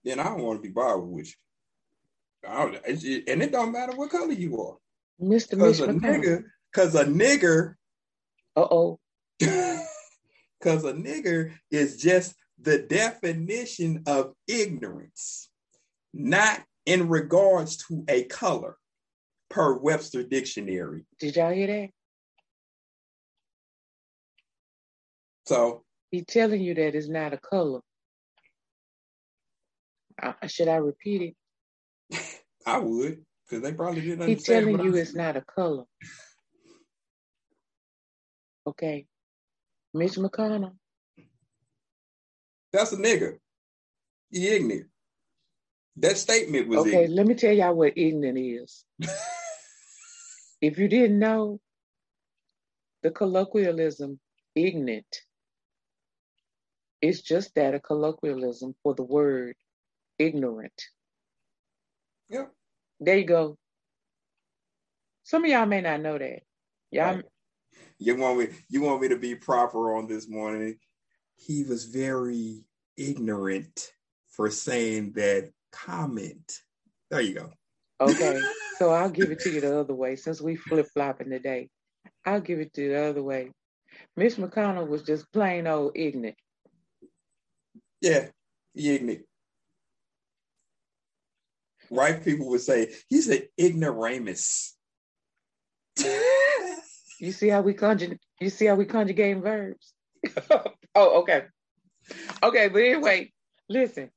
then 0.04 0.20
I 0.20 0.24
don't 0.24 0.42
want 0.42 0.62
to 0.62 0.68
be 0.68 0.72
bothered 0.72 1.08
with 1.08 1.32
you. 2.44 3.22
and 3.28 3.42
it 3.42 3.52
don't 3.52 3.72
matter 3.72 3.96
what 3.96 4.10
color 4.10 4.32
you 4.32 4.60
are. 4.60 4.76
Mr. 5.20 5.50
Because 5.50 5.80
a 5.80 5.88
nigga, 5.88 6.44
because 6.72 6.94
a 6.94 7.04
nigger. 7.04 7.74
Uh 8.56 8.66
oh. 8.70 8.98
Because 9.38 9.84
a 10.84 10.92
nigger 10.92 11.52
is 11.70 11.96
just 11.96 12.34
the 12.60 12.78
definition 12.78 14.02
of 14.06 14.32
ignorance, 14.46 15.50
not 16.12 16.62
in 16.86 17.08
regards 17.08 17.76
to 17.88 18.04
a 18.08 18.24
color 18.24 18.76
per 19.50 19.78
Webster 19.78 20.22
Dictionary. 20.22 21.04
Did 21.20 21.36
y'all 21.36 21.52
hear 21.52 21.66
that? 21.66 21.90
So 25.46 25.84
he's 26.10 26.26
telling 26.26 26.60
you 26.60 26.74
that 26.74 26.94
it's 26.94 27.08
not 27.08 27.32
a 27.32 27.38
color. 27.38 27.80
Uh, 30.22 30.32
should 30.46 30.68
I 30.68 30.76
repeat 30.76 31.34
it? 32.10 32.20
I 32.66 32.78
would, 32.78 33.24
because 33.48 33.62
they 33.62 33.72
probably 33.72 34.02
didn't 34.02 34.28
He's 34.28 34.42
telling 34.42 34.80
you 34.80 34.94
it's 34.96 35.14
not 35.14 35.36
a 35.36 35.42
color. 35.42 35.84
Okay. 38.66 39.06
Mitch 39.94 40.14
McConnell. 40.14 40.76
That's 42.72 42.92
a 42.92 42.96
nigga. 42.96 43.38
He 44.30 44.46
ignorant. 44.48 44.86
That 45.96 46.18
statement 46.18 46.68
was 46.68 46.80
okay. 46.80 46.90
Ignorant. 46.90 47.14
Let 47.14 47.26
me 47.26 47.34
tell 47.34 47.52
y'all 47.52 47.74
what 47.74 47.94
ignorant 47.96 48.38
is. 48.38 48.84
if 50.60 50.78
you 50.78 50.88
didn't 50.88 51.18
know, 51.18 51.60
the 53.02 53.10
colloquialism 53.10 54.20
ignorant 54.54 55.06
it's 57.00 57.20
just 57.20 57.54
that 57.54 57.74
a 57.74 57.80
colloquialism 57.80 58.74
for 58.82 58.94
the 58.94 59.02
word 59.02 59.56
ignorant. 60.18 60.82
Yep. 62.28 62.52
There 63.00 63.16
you 63.16 63.24
go. 63.24 63.56
Some 65.22 65.44
of 65.44 65.50
y'all 65.50 65.66
may 65.66 65.80
not 65.80 66.00
know 66.00 66.18
that. 66.18 66.42
Y'all 66.90 67.16
right. 67.16 67.24
You 67.98 68.16
want 68.16 68.38
me 68.38 68.48
you 68.68 68.82
want 68.82 69.00
me 69.02 69.08
to 69.08 69.18
be 69.18 69.34
proper 69.34 69.96
on 69.96 70.06
this 70.06 70.28
morning. 70.28 70.78
He 71.36 71.64
was 71.64 71.84
very 71.84 72.64
ignorant 72.96 73.92
for 74.30 74.50
saying 74.50 75.12
that 75.12 75.50
comment. 75.70 76.60
There 77.10 77.20
you 77.20 77.34
go. 77.34 77.52
Okay. 78.00 78.40
so 78.78 78.90
I'll 78.90 79.10
give 79.10 79.30
it 79.30 79.40
to 79.40 79.50
you 79.50 79.60
the 79.60 79.78
other 79.78 79.94
way. 79.94 80.16
Since 80.16 80.40
we 80.40 80.56
flip 80.56 80.86
flopping 80.92 81.30
today, 81.30 81.68
I'll 82.24 82.40
give 82.40 82.60
it 82.60 82.72
to 82.74 82.82
you 82.82 82.88
the 82.90 83.02
other 83.02 83.22
way. 83.22 83.50
Miss 84.16 84.36
McConnell 84.36 84.88
was 84.88 85.02
just 85.02 85.30
plain 85.32 85.66
old 85.66 85.92
ignorant. 85.94 86.36
Yeah, 88.00 88.28
ignorant. 88.74 89.27
White 91.88 92.24
people 92.24 92.48
would 92.48 92.60
say 92.60 92.92
he's 93.08 93.28
an 93.28 93.42
ignoramus. 93.58 94.76
you 97.18 97.32
see 97.32 97.48
how 97.48 97.62
we 97.62 97.74
conjugate? 97.74 98.20
You 98.40 98.50
see 98.50 98.66
how 98.66 98.74
we 98.74 98.84
conjugate 98.84 99.38
verbs? 99.38 99.94
oh, 100.94 101.20
okay, 101.20 101.44
okay. 102.42 102.68
But 102.68 102.82
anyway, 102.82 103.32
listen. 103.68 104.10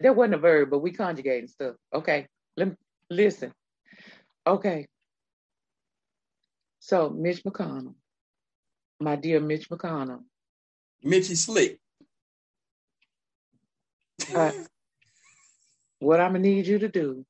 That 0.00 0.16
wasn't 0.16 0.34
a 0.34 0.38
verb, 0.38 0.70
but 0.70 0.80
we 0.80 0.92
conjugating 0.92 1.48
stuff. 1.48 1.76
Okay, 1.94 2.26
let 2.56 2.68
me 2.68 2.74
listen. 3.08 3.52
Okay. 4.46 4.86
So 6.80 7.10
Mitch 7.10 7.44
McConnell, 7.44 7.94
my 9.00 9.14
dear 9.14 9.40
Mitch 9.40 9.70
McConnell, 9.70 10.22
Mitchy 11.02 11.34
Slick. 11.34 11.78
Uh, 14.34 14.52
what 16.02 16.20
I'm 16.20 16.32
gonna 16.32 16.40
need 16.40 16.66
you 16.66 16.80
to 16.80 16.88
do 16.88 17.24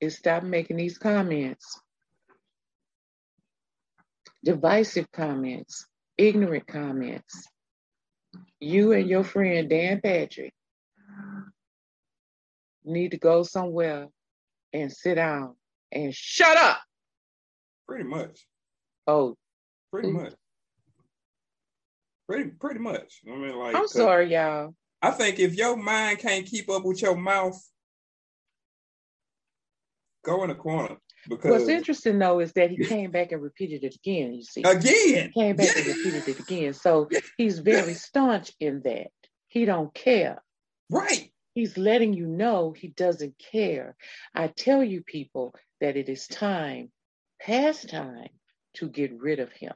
is 0.00 0.16
stop 0.16 0.42
making 0.42 0.76
these 0.76 0.98
comments, 0.98 1.80
divisive 4.44 5.10
comments, 5.12 5.86
ignorant 6.18 6.66
comments. 6.66 7.48
You 8.60 8.92
and 8.92 9.08
your 9.08 9.24
friend 9.24 9.68
Dan 9.68 10.00
Patrick 10.02 10.52
need 12.84 13.12
to 13.12 13.18
go 13.18 13.42
somewhere 13.42 14.08
and 14.74 14.92
sit 14.92 15.14
down 15.14 15.56
and 15.90 16.14
shut 16.14 16.56
up. 16.58 16.80
Pretty 17.86 18.04
much. 18.04 18.46
Oh, 19.06 19.36
pretty 19.90 20.10
much. 20.10 20.34
Pretty 22.28 22.50
pretty 22.50 22.80
much. 22.80 23.20
I 23.26 23.36
mean, 23.36 23.56
like 23.56 23.74
I'm 23.74 23.84
uh, 23.84 23.86
sorry, 23.86 24.34
y'all. 24.34 24.74
I 25.00 25.10
think 25.10 25.38
if 25.38 25.54
your 25.54 25.76
mind 25.76 26.18
can't 26.18 26.46
keep 26.46 26.68
up 26.68 26.84
with 26.84 27.00
your 27.02 27.16
mouth, 27.16 27.60
go 30.24 30.44
in 30.44 30.50
a 30.50 30.54
corner. 30.54 30.96
Because 31.28 31.50
what's 31.50 31.68
interesting 31.68 32.18
though 32.18 32.40
is 32.40 32.52
that 32.52 32.70
he 32.70 32.84
came 32.84 33.10
back 33.10 33.32
and 33.32 33.42
repeated 33.42 33.84
it 33.84 33.94
again. 33.94 34.34
You 34.34 34.42
see, 34.42 34.62
again, 34.62 35.30
he 35.34 35.40
came 35.40 35.56
back 35.56 35.74
yeah. 35.74 35.82
and 35.82 35.96
repeated 35.96 36.28
it 36.28 36.38
again. 36.40 36.72
So 36.74 37.08
he's 37.36 37.58
very 37.58 37.94
staunch 37.94 38.52
in 38.60 38.82
that. 38.84 39.08
He 39.48 39.64
don't 39.64 39.92
care. 39.92 40.42
Right. 40.90 41.30
He's 41.54 41.76
letting 41.76 42.14
you 42.14 42.26
know 42.26 42.72
he 42.72 42.88
doesn't 42.88 43.34
care. 43.38 43.96
I 44.34 44.46
tell 44.46 44.82
you, 44.82 45.02
people, 45.02 45.54
that 45.80 45.96
it 45.96 46.08
is 46.08 46.26
time, 46.26 46.90
past 47.40 47.88
time, 47.90 48.28
to 48.74 48.88
get 48.88 49.12
rid 49.18 49.40
of 49.40 49.50
him. 49.52 49.72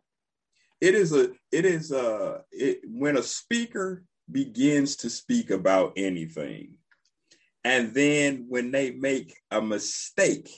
It 0.80 0.94
is 0.94 1.12
a. 1.12 1.30
It 1.50 1.64
is 1.64 1.90
a. 1.90 2.42
It, 2.52 2.80
when 2.84 3.16
a 3.16 3.22
speaker 3.22 4.04
begins 4.30 4.96
to 4.96 5.10
speak 5.10 5.50
about 5.50 5.92
anything. 5.96 6.74
And 7.64 7.94
then 7.94 8.46
when 8.48 8.70
they 8.70 8.90
make 8.90 9.36
a 9.50 9.62
mistake, 9.62 10.50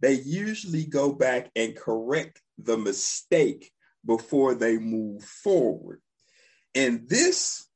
they 0.00 0.14
usually 0.14 0.84
go 0.84 1.12
back 1.12 1.50
and 1.56 1.76
correct 1.76 2.42
the 2.58 2.76
mistake 2.76 3.72
before 4.04 4.54
they 4.54 4.78
move 4.78 5.22
forward. 5.24 6.00
In 6.74 7.06
this 7.08 7.66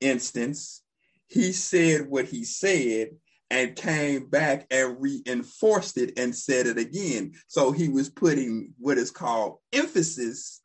instance, 0.00 0.82
he 1.26 1.52
said 1.52 2.08
what 2.08 2.26
he 2.26 2.44
said 2.44 3.10
and 3.50 3.76
came 3.76 4.28
back 4.28 4.66
and 4.70 5.00
reinforced 5.00 5.96
it 5.98 6.18
and 6.18 6.34
said 6.34 6.66
it 6.66 6.78
again. 6.78 7.32
So 7.46 7.72
he 7.72 7.88
was 7.88 8.10
putting 8.10 8.74
what 8.78 8.98
is 8.98 9.10
called 9.10 9.58
emphasis 9.72 10.62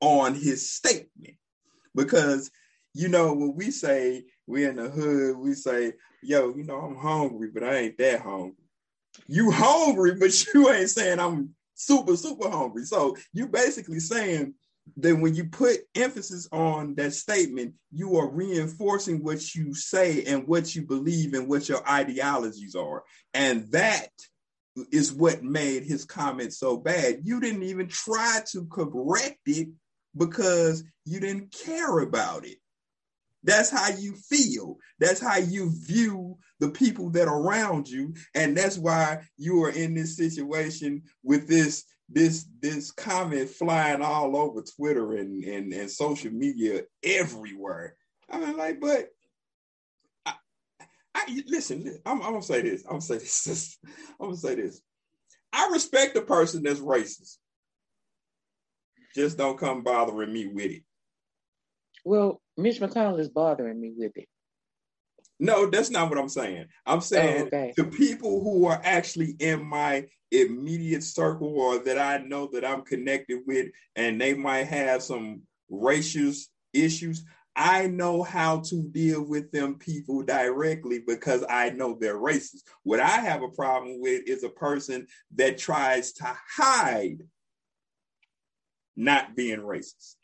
on 0.00 0.34
his 0.34 0.70
statement 0.70 1.36
because 1.94 2.50
you 2.94 3.08
know, 3.08 3.32
when 3.32 3.54
we 3.54 3.70
say 3.70 4.24
we're 4.46 4.70
in 4.70 4.76
the 4.76 4.88
hood, 4.88 5.36
we 5.36 5.54
say, 5.54 5.94
yo, 6.22 6.54
you 6.54 6.64
know, 6.64 6.76
I'm 6.76 6.96
hungry, 6.96 7.50
but 7.52 7.64
I 7.64 7.76
ain't 7.76 7.98
that 7.98 8.20
hungry. 8.20 8.56
You 9.26 9.50
hungry, 9.50 10.14
but 10.14 10.46
you 10.54 10.70
ain't 10.70 10.90
saying 10.90 11.18
I'm 11.18 11.54
super, 11.74 12.16
super 12.16 12.48
hungry. 12.50 12.84
So 12.84 13.16
you 13.32 13.48
basically 13.48 14.00
saying 14.00 14.54
that 14.96 15.16
when 15.16 15.34
you 15.34 15.44
put 15.44 15.78
emphasis 15.94 16.48
on 16.52 16.94
that 16.96 17.12
statement, 17.12 17.74
you 17.92 18.16
are 18.16 18.28
reinforcing 18.28 19.22
what 19.22 19.54
you 19.54 19.74
say 19.74 20.24
and 20.24 20.46
what 20.46 20.74
you 20.74 20.82
believe 20.82 21.34
and 21.34 21.48
what 21.48 21.68
your 21.68 21.88
ideologies 21.88 22.74
are. 22.74 23.04
And 23.32 23.70
that 23.72 24.08
is 24.90 25.12
what 25.12 25.42
made 25.42 25.84
his 25.84 26.04
comment 26.04 26.52
so 26.52 26.76
bad. 26.76 27.20
You 27.24 27.40
didn't 27.40 27.62
even 27.62 27.88
try 27.88 28.40
to 28.52 28.66
correct 28.66 29.40
it 29.46 29.68
because 30.16 30.84
you 31.04 31.20
didn't 31.20 31.54
care 31.64 32.00
about 32.00 32.44
it. 32.44 32.58
That's 33.44 33.70
how 33.70 33.88
you 33.88 34.14
feel. 34.14 34.76
That's 34.98 35.20
how 35.20 35.36
you 35.36 35.72
view 35.86 36.36
the 36.60 36.70
people 36.70 37.10
that 37.10 37.28
are 37.28 37.40
around 37.40 37.88
you. 37.88 38.14
And 38.34 38.56
that's 38.56 38.78
why 38.78 39.22
you 39.36 39.62
are 39.64 39.70
in 39.70 39.94
this 39.94 40.16
situation 40.16 41.02
with 41.22 41.48
this 41.48 41.84
this 42.08 42.46
this 42.60 42.90
comment 42.90 43.48
flying 43.48 44.02
all 44.02 44.36
over 44.36 44.62
Twitter 44.62 45.14
and, 45.14 45.42
and, 45.44 45.72
and 45.72 45.90
social 45.90 46.30
media 46.30 46.82
everywhere. 47.02 47.96
I 48.30 48.38
mean, 48.38 48.56
like, 48.56 48.80
but 48.80 49.08
I, 50.26 50.34
I 51.14 51.42
listen, 51.46 51.98
I'm, 52.04 52.22
I'm, 52.22 52.32
gonna 52.32 52.42
say 52.42 52.62
this. 52.62 52.84
I'm 52.84 52.98
gonna 52.98 53.00
say 53.00 53.18
this. 53.18 53.78
I'm 54.20 54.26
gonna 54.26 54.36
say 54.36 54.54
this. 54.56 54.80
I 55.52 55.70
respect 55.72 56.14
the 56.14 56.22
person 56.22 56.62
that's 56.62 56.80
racist. 56.80 57.38
Just 59.14 59.36
don't 59.36 59.58
come 59.58 59.82
bothering 59.82 60.32
me 60.32 60.46
with 60.46 60.70
it. 60.70 60.82
Well, 62.04 62.41
Mitch 62.56 62.80
McConnell 62.80 63.18
is 63.18 63.28
bothering 63.28 63.80
me 63.80 63.92
with 63.96 64.12
it. 64.16 64.28
No, 65.40 65.66
that's 65.66 65.90
not 65.90 66.08
what 66.08 66.18
I'm 66.18 66.28
saying. 66.28 66.66
I'm 66.86 66.98
oh, 66.98 67.00
saying 67.00 67.42
oh, 67.42 67.46
okay. 67.46 67.72
to 67.76 67.84
people 67.84 68.42
who 68.42 68.66
are 68.66 68.80
actually 68.84 69.34
in 69.40 69.64
my 69.64 70.06
immediate 70.30 71.02
circle 71.02 71.58
or 71.58 71.78
that 71.80 71.98
I 71.98 72.18
know 72.18 72.48
that 72.52 72.64
I'm 72.64 72.82
connected 72.82 73.40
with, 73.46 73.68
and 73.96 74.20
they 74.20 74.34
might 74.34 74.68
have 74.68 75.02
some 75.02 75.42
racial 75.68 76.32
issues. 76.72 77.24
I 77.54 77.86
know 77.86 78.22
how 78.22 78.60
to 78.60 78.82
deal 78.82 79.22
with 79.22 79.50
them 79.52 79.74
people 79.74 80.22
directly 80.22 81.02
because 81.06 81.44
I 81.50 81.70
know 81.70 81.98
they're 82.00 82.18
racist. 82.18 82.62
What 82.82 83.00
I 83.00 83.08
have 83.08 83.42
a 83.42 83.48
problem 83.48 84.00
with 84.00 84.22
is 84.26 84.42
a 84.42 84.48
person 84.48 85.06
that 85.34 85.58
tries 85.58 86.12
to 86.14 86.36
hide 86.56 87.18
not 88.96 89.34
being 89.34 89.58
racist. 89.58 90.14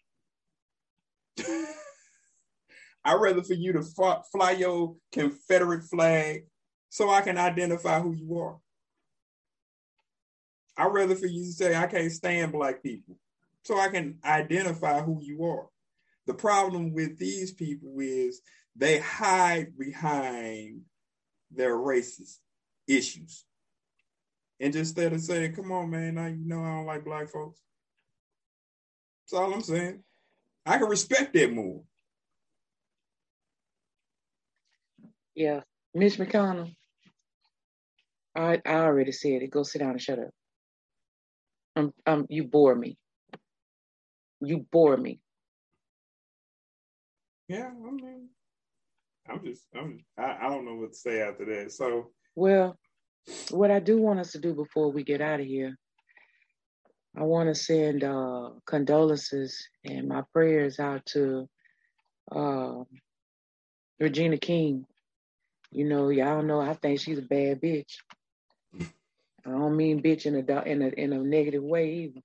I'd 3.09 3.15
rather 3.15 3.43
for 3.43 3.55
you 3.55 3.73
to 3.73 3.83
fly, 3.83 4.51
your 4.51 4.95
Confederate 5.13 5.85
flag 5.85 6.45
so 6.91 7.09
I 7.09 7.23
can 7.23 7.39
identify 7.39 8.01
who 8.01 8.13
you 8.13 8.39
are. 8.39 8.59
I'd 10.77 10.93
rather 10.93 11.15
for 11.15 11.27
you 11.27 11.43
to 11.47 11.53
say, 11.53 11.75
I 11.75 11.87
can't 11.87 12.13
stand 12.13 12.53
black 12.53 12.83
people 12.83 13.17
so 13.65 13.81
I 13.81 13.89
can 13.89 14.19
identify 14.23 15.01
who 15.01 15.23
you 15.23 15.43
are. 15.45 15.69
The 16.27 16.35
problem 16.35 16.93
with 16.93 17.19
these 17.19 17.51
people 17.51 17.95
is 17.99 18.43
they 18.77 18.99
hide 18.99 19.79
behind 19.79 20.83
their 21.51 21.79
racist 21.79 22.37
issues. 22.87 23.47
And 24.61 24.77
instead 24.77 25.15
of 25.15 25.23
saying, 25.23 25.55
come 25.55 25.73
on, 25.73 25.89
man, 25.89 26.17
now 26.17 26.27
you 26.27 26.47
know 26.47 26.63
I 26.63 26.75
don't 26.75 26.85
like 26.85 27.07
black 27.07 27.31
folks. 27.31 27.59
That's 29.25 29.41
all 29.41 29.55
I'm 29.55 29.63
saying. 29.63 30.05
I 30.67 30.77
can 30.77 30.89
respect 30.89 31.33
that 31.33 31.55
more. 31.55 31.85
Yeah. 35.39 35.61
Mitch 35.95 36.19
McConnell. 36.19 36.75
I 38.35 38.61
I 38.67 38.75
already 38.81 39.13
said 39.13 39.43
it. 39.43 39.53
Go 39.53 39.63
sit 39.63 39.79
down 39.79 39.93
and 39.93 40.03
shut 40.03 40.19
up. 40.19 40.31
Um, 41.77 41.95
um, 42.07 42.27
you 42.29 42.43
bore 42.43 42.75
me. 42.75 42.99
You 44.41 44.67
bore 44.73 44.97
me. 44.97 45.21
Yeah, 47.47 47.69
I 47.69 47.91
mean, 47.91 48.29
I'm 49.31 49.45
just, 49.45 49.63
I'm, 49.77 50.05
I, 50.19 50.39
I 50.43 50.49
don't 50.49 50.65
know 50.65 50.75
what 50.75 50.93
to 50.93 50.99
say 50.99 51.23
after 51.23 51.45
that. 51.45 51.71
So, 51.71 52.11
well, 52.35 52.77
what 53.51 53.71
I 53.71 53.79
do 53.79 53.99
want 53.99 54.19
us 54.19 54.33
to 54.33 54.41
do 54.41 54.55
before 54.55 54.91
we 54.91 55.05
get 55.05 55.21
out 55.21 55.39
of 55.39 55.47
here, 55.47 55.77
I 57.17 57.23
want 57.23 57.49
to 57.49 57.55
send 57.55 58.03
uh, 58.03 58.51
condolences 58.67 59.69
and 59.85 60.09
my 60.09 60.25
prayers 60.33 60.81
out 60.81 61.07
to 61.07 61.49
uh, 62.35 62.83
Regina 64.01 64.37
King 64.37 64.85
you 65.71 65.85
know, 65.85 66.09
y'all 66.09 66.43
know 66.43 66.61
I 66.61 66.75
think 66.75 67.01
she's 67.01 67.19
a 67.19 67.23
bad 67.23 67.61
bitch. 67.61 67.99
I 68.81 69.51
don't 69.51 69.77
mean 69.77 70.03
bitch 70.03 70.27
in 70.27 70.35
a 70.37 70.63
in 70.63 70.83
a 70.83 70.89
in 70.89 71.13
a 71.13 71.19
negative 71.19 71.63
way 71.63 71.95
either. 71.95 72.21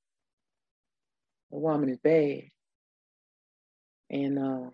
The 1.52 1.58
woman 1.60 1.90
is 1.90 2.00
bad 2.00 2.44
and 4.14 4.38
uh, 4.38 4.70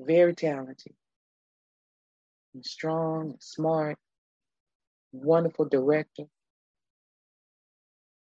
very 0.00 0.34
talented, 0.34 0.94
and 2.54 2.64
strong, 2.64 3.30
and 3.30 3.42
smart, 3.42 3.98
wonderful 5.12 5.66
director, 5.66 6.24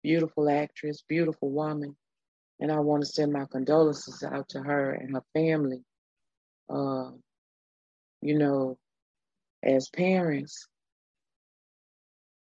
beautiful 0.03 0.49
actress, 0.49 1.05
beautiful 1.07 1.51
woman, 1.51 1.95
and 2.59 2.73
I 2.73 2.81
want 2.81 3.03
to 3.03 3.07
send 3.07 3.33
my 3.33 3.45
condolences 3.51 4.23
out 4.23 4.49
to 4.51 4.61
her 4.61 4.93
and 4.93 5.15
her 5.15 5.25
family. 5.35 5.83
Uh, 6.71 7.11
you 8.23 8.39
know, 8.39 8.79
as 9.63 9.89
parents, 9.89 10.67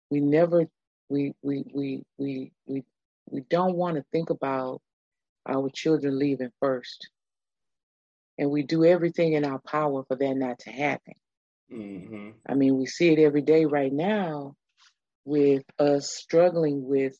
we 0.10 0.20
never 0.20 0.66
we 1.10 1.34
we 1.42 1.64
we 1.74 2.04
we 2.18 2.52
we 2.66 2.84
we 3.30 3.42
don't 3.50 3.76
want 3.76 3.98
to 3.98 4.06
think 4.12 4.30
about 4.30 4.82
our 5.48 5.70
children 5.70 6.18
leaving 6.18 6.52
first. 6.60 7.10
And 8.38 8.52
we 8.52 8.64
do 8.64 8.86
everything 8.86 9.34
in 9.34 9.44
our 9.44 9.60
power 9.60 10.04
for 10.08 10.16
that 10.16 10.36
not 10.36 10.60
to 10.60 10.72
happen. 10.72 11.14
Mm-hmm. 11.72 12.30
I 12.48 12.54
mean, 12.54 12.78
we 12.78 12.86
see 12.86 13.12
it 13.12 13.20
every 13.20 13.42
day 13.42 13.66
right 13.66 13.92
now 13.92 14.56
with 15.26 15.64
us 15.78 16.10
struggling 16.10 16.88
with 16.88 17.18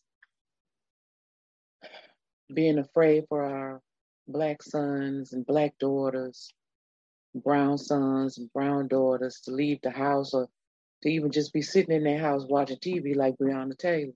being 2.52 2.80
afraid 2.80 3.26
for 3.28 3.44
our 3.44 3.82
black 4.28 4.64
sons 4.64 5.34
and 5.34 5.46
black 5.46 5.74
daughters 5.80 6.54
brown 7.36 7.78
sons 7.78 8.38
and 8.38 8.52
brown 8.54 8.88
daughters 8.88 9.42
to 9.42 9.52
leave 9.52 9.80
the 9.82 9.92
house 9.92 10.34
or 10.34 10.48
to 11.04 11.10
even 11.10 11.32
just 11.32 11.54
be 11.54 11.62
sitting 11.62 11.96
in 11.96 12.04
their 12.04 12.20
house 12.20 12.46
watching 12.48 12.78
TV 12.78 13.16
like 13.16 13.38
Breonna 13.38 13.78
Taylor. 13.78 14.14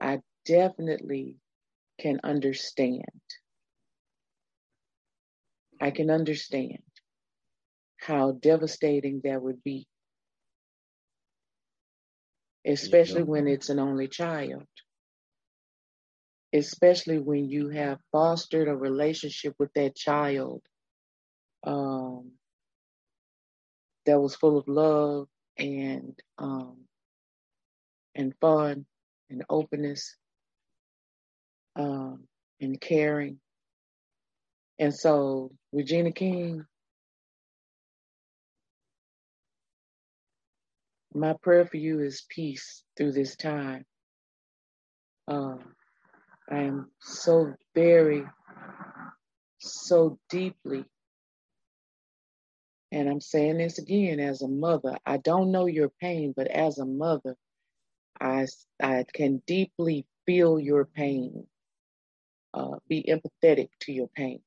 I 0.00 0.20
definitely 0.44 1.36
can 1.98 2.20
understand. 2.24 3.04
I 5.80 5.90
can 5.90 6.10
understand 6.10 6.78
how 7.98 8.32
devastating 8.32 9.20
that 9.24 9.42
would 9.42 9.62
be, 9.64 9.86
especially 12.66 13.22
when 13.22 13.48
it's 13.48 13.68
an 13.70 13.78
only 13.78 14.08
child, 14.08 14.66
especially 16.52 17.18
when 17.18 17.48
you 17.48 17.68
have 17.70 17.98
fostered 18.12 18.68
a 18.68 18.76
relationship 18.76 19.54
with 19.58 19.72
that 19.74 19.96
child 19.96 20.62
um, 21.64 22.32
that 24.06 24.20
was 24.20 24.36
full 24.36 24.58
of 24.58 24.68
love 24.68 25.28
and 25.58 26.18
um, 26.38 26.76
and 28.14 28.34
fun 28.40 28.86
and 29.30 29.44
openness 29.48 30.16
um, 31.76 32.24
and 32.60 32.80
caring. 32.80 33.38
And 34.78 34.94
so 34.94 35.52
Regina 35.72 36.12
King, 36.12 36.64
my 41.14 41.34
prayer 41.42 41.64
for 41.64 41.76
you 41.76 42.00
is 42.00 42.24
peace 42.28 42.82
through 42.96 43.12
this 43.12 43.36
time. 43.36 43.84
Uh, 45.28 45.56
I 46.50 46.58
am 46.58 46.90
so 47.00 47.54
very, 47.74 48.24
so 49.58 50.18
deeply 50.28 50.84
and 52.94 53.10
I'm 53.10 53.20
saying 53.20 53.58
this 53.58 53.78
again 53.78 54.20
as 54.20 54.42
a 54.42 54.48
mother, 54.48 54.96
I 55.04 55.16
don't 55.16 55.50
know 55.50 55.66
your 55.66 55.88
pain, 55.88 56.32
but 56.36 56.46
as 56.46 56.78
a 56.78 56.86
mother, 56.86 57.36
I, 58.20 58.46
I 58.80 59.04
can 59.12 59.42
deeply 59.48 60.06
feel 60.26 60.60
your 60.60 60.84
pain, 60.84 61.48
uh, 62.54 62.76
be 62.88 63.02
empathetic 63.02 63.70
to 63.80 63.92
your 63.92 64.06
pain. 64.06 64.42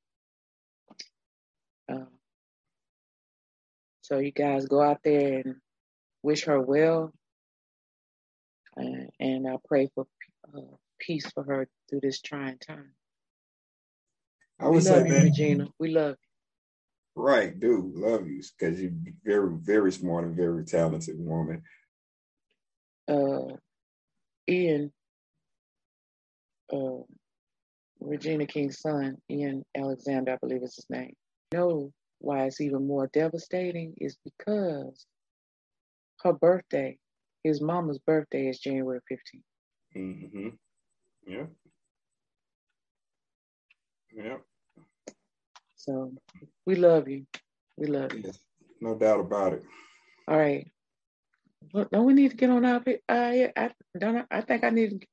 Uh, 1.91 2.05
so 4.01 4.19
you 4.19 4.31
guys 4.31 4.65
go 4.65 4.81
out 4.81 5.01
there 5.03 5.39
and 5.39 5.55
wish 6.23 6.45
her 6.45 6.61
well, 6.61 7.11
uh, 8.79 9.07
and 9.19 9.45
I 9.45 9.57
pray 9.67 9.89
for 9.93 10.07
uh, 10.55 10.61
peace 10.99 11.29
for 11.31 11.43
her 11.43 11.67
through 11.89 11.99
this 12.01 12.21
trying 12.21 12.59
time. 12.59 12.93
I 14.61 14.69
would 14.69 14.75
we 14.75 14.81
say, 14.81 14.99
love 14.99 15.07
you, 15.07 15.13
Regina. 15.15 15.67
We 15.79 15.89
love 15.89 16.15
you. 16.21 16.26
Right, 17.19 17.59
dude, 17.59 17.95
love 17.95 18.27
you 18.27 18.43
because 18.59 18.79
you're 18.79 18.91
very, 19.23 19.49
very 19.59 19.91
smart 19.91 20.25
and 20.25 20.35
very 20.35 20.63
talented 20.63 21.15
woman. 21.17 21.63
Uh, 23.07 23.55
Ian, 24.47 24.93
uh, 26.71 27.01
Regina 27.99 28.45
King's 28.45 28.79
son, 28.79 29.17
Ian 29.31 29.65
Alexander, 29.75 30.33
I 30.33 30.37
believe 30.39 30.61
is 30.61 30.75
his 30.75 30.85
name. 30.91 31.15
Know 31.51 31.91
why 32.19 32.43
it's 32.45 32.61
even 32.61 32.85
more 32.85 33.09
devastating 33.11 33.95
is 33.97 34.15
because 34.23 35.07
her 36.21 36.33
birthday, 36.33 36.99
his 37.43 37.61
mama's 37.61 37.97
birthday 37.97 38.47
is 38.47 38.59
January 38.59 38.99
15th. 39.11 39.97
Mm-hmm. 39.97 40.49
Yeah. 41.25 41.45
Yeah. 44.15 44.37
So 45.77 46.13
we 46.67 46.75
love 46.75 47.07
you. 47.07 47.25
We 47.77 47.87
love 47.87 48.13
you. 48.13 48.21
Yes, 48.25 48.37
no 48.81 48.93
doubt 48.93 49.21
about 49.21 49.53
it. 49.53 49.63
All 50.27 50.37
right. 50.37 50.69
Well, 51.73 51.87
don't 51.91 52.05
we 52.05 52.13
need 52.13 52.29
to 52.31 52.37
get 52.37 52.49
on 52.49 52.65
our? 52.65 52.83
Uh, 52.85 52.91
I 53.09 53.71
don't. 53.97 54.25
I 54.29 54.41
think 54.41 54.65
I 54.65 54.69
need 54.69 55.01
to 55.01 55.07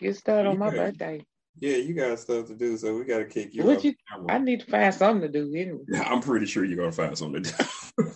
get 0.00 0.16
started 0.16 0.48
on 0.48 0.58
my 0.58 0.70
birthday. 0.70 1.22
Yeah, 1.58 1.76
you 1.76 1.94
got 1.94 2.18
stuff 2.18 2.48
to 2.48 2.54
do, 2.54 2.76
so 2.76 2.94
we 2.96 3.04
got 3.04 3.18
to 3.18 3.24
kick 3.26 3.54
you. 3.54 3.62
What 3.62 3.84
you? 3.84 3.94
I 4.28 4.38
need 4.38 4.60
to 4.60 4.70
find 4.70 4.94
something 4.94 5.30
to 5.30 5.38
do 5.40 5.54
anyway. 5.54 5.84
Yeah, 5.88 6.02
I'm 6.10 6.20
pretty 6.20 6.46
sure 6.46 6.64
you're 6.64 6.78
gonna 6.78 6.92
find 6.92 7.16
something 7.16 7.42
to 7.42 7.54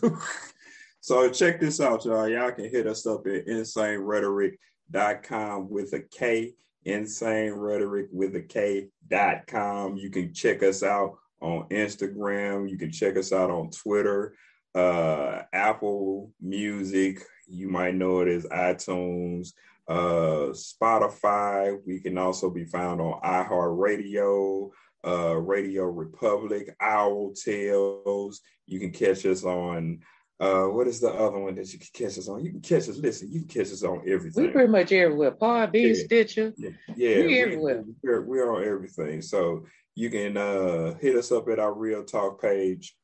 do. 0.01 0.19
so 1.01 1.31
check 1.31 1.61
this 1.61 1.81
out, 1.81 2.05
y'all. 2.07 2.29
Y'all 2.29 2.53
can 2.53 2.71
hit 2.71 2.87
us 2.87 3.07
up 3.07 3.27
at 3.27 3.47
insanerhetoric.com 3.47 5.71
with 5.71 5.93
a 5.93 6.01
K. 6.01 6.55
Insane 6.87 7.53
rhetoric 7.53 8.09
with 8.11 8.35
a 8.37 8.41
K 8.41 8.89
dot 9.07 9.47
com. 9.47 9.99
You 9.99 10.09
can 10.09 10.33
check 10.33 10.63
us 10.63 10.83
out 10.83 11.19
on 11.41 11.69
Instagram. 11.71 12.69
You 12.71 12.77
can 12.79 12.91
check 12.93 13.17
us 13.17 13.33
out 13.33 13.51
on 13.51 13.71
Twitter. 13.71 14.35
uh, 14.75 15.43
Apple 15.53 16.31
Music. 16.41 17.19
You 17.49 17.69
might 17.69 17.97
know 17.97 18.21
it 18.21 18.29
as 18.29 18.45
iTunes, 18.47 19.49
uh, 19.89 20.53
Spotify. 20.55 21.77
We 21.85 21.99
can 21.99 22.17
also 22.19 22.51
be 22.51 22.65
found 22.65 23.01
on 23.01 23.21
iHeartRadio, 23.23 24.71
uh, 25.07 25.37
Radio 25.37 25.85
Republic, 25.87 26.75
Owl 26.81 27.33
Tales. 27.35 28.41
You 28.67 28.79
can 28.79 28.91
catch 28.93 29.25
us 29.27 29.45
on 29.45 30.01
uh, 30.39 30.65
what 30.65 30.87
is 30.87 31.01
the 31.01 31.11
other 31.11 31.39
one 31.39 31.55
that 31.57 31.71
you 31.73 31.79
can 31.79 31.89
catch 31.93 32.17
us 32.17 32.27
on? 32.29 32.43
You 32.43 32.51
can 32.53 32.61
catch 32.63 32.89
us. 32.89 32.97
Listen, 32.97 33.31
you 33.31 33.41
can 33.41 33.49
catch 33.49 33.73
us 33.73 33.83
on 33.83 34.03
everything. 34.09 34.45
We 34.45 34.51
pretty 34.51 34.73
much 34.73 34.91
everywhere. 34.91 35.33
Podbean, 35.33 35.89
Yeah. 35.95 36.05
Stitcher. 36.05 36.55
Yeah, 36.57 36.71
yeah 36.97 37.17
We 37.17 37.27
we- 37.27 37.41
everywhere. 37.41 37.85
We're, 38.03 38.23
we're 38.23 38.51
on 38.57 38.65
everything. 38.65 39.21
So 39.21 39.67
you 40.01 40.09
can 40.09 40.35
uh, 40.39 40.95
hit 40.99 41.15
us 41.15 41.31
up 41.31 41.47
at 41.51 41.59
our 41.59 41.75
Real 41.75 42.03
Talk 42.03 42.41
page. 42.41 42.97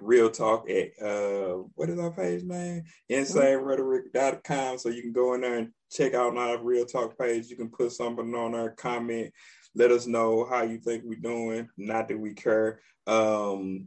Real 0.00 0.28
Talk 0.28 0.68
at 0.68 0.88
uh, 1.00 1.58
what 1.76 1.88
is 1.88 2.00
our 2.00 2.10
page 2.10 2.42
name? 2.42 2.82
InsaneRhetoric.com. 3.08 4.78
So 4.78 4.88
you 4.88 5.02
can 5.02 5.12
go 5.12 5.34
in 5.34 5.42
there 5.42 5.58
and 5.58 5.68
check 5.92 6.14
out 6.14 6.36
our 6.36 6.60
Real 6.60 6.84
Talk 6.84 7.16
page. 7.16 7.46
You 7.46 7.54
can 7.54 7.68
put 7.68 7.92
something 7.92 8.34
on 8.34 8.52
there, 8.52 8.70
comment, 8.70 9.32
let 9.76 9.92
us 9.92 10.08
know 10.08 10.44
how 10.50 10.62
you 10.62 10.78
think 10.78 11.04
we're 11.06 11.20
doing. 11.20 11.68
Not 11.76 12.08
that 12.08 12.18
we 12.18 12.34
care. 12.34 12.80
Um, 13.06 13.86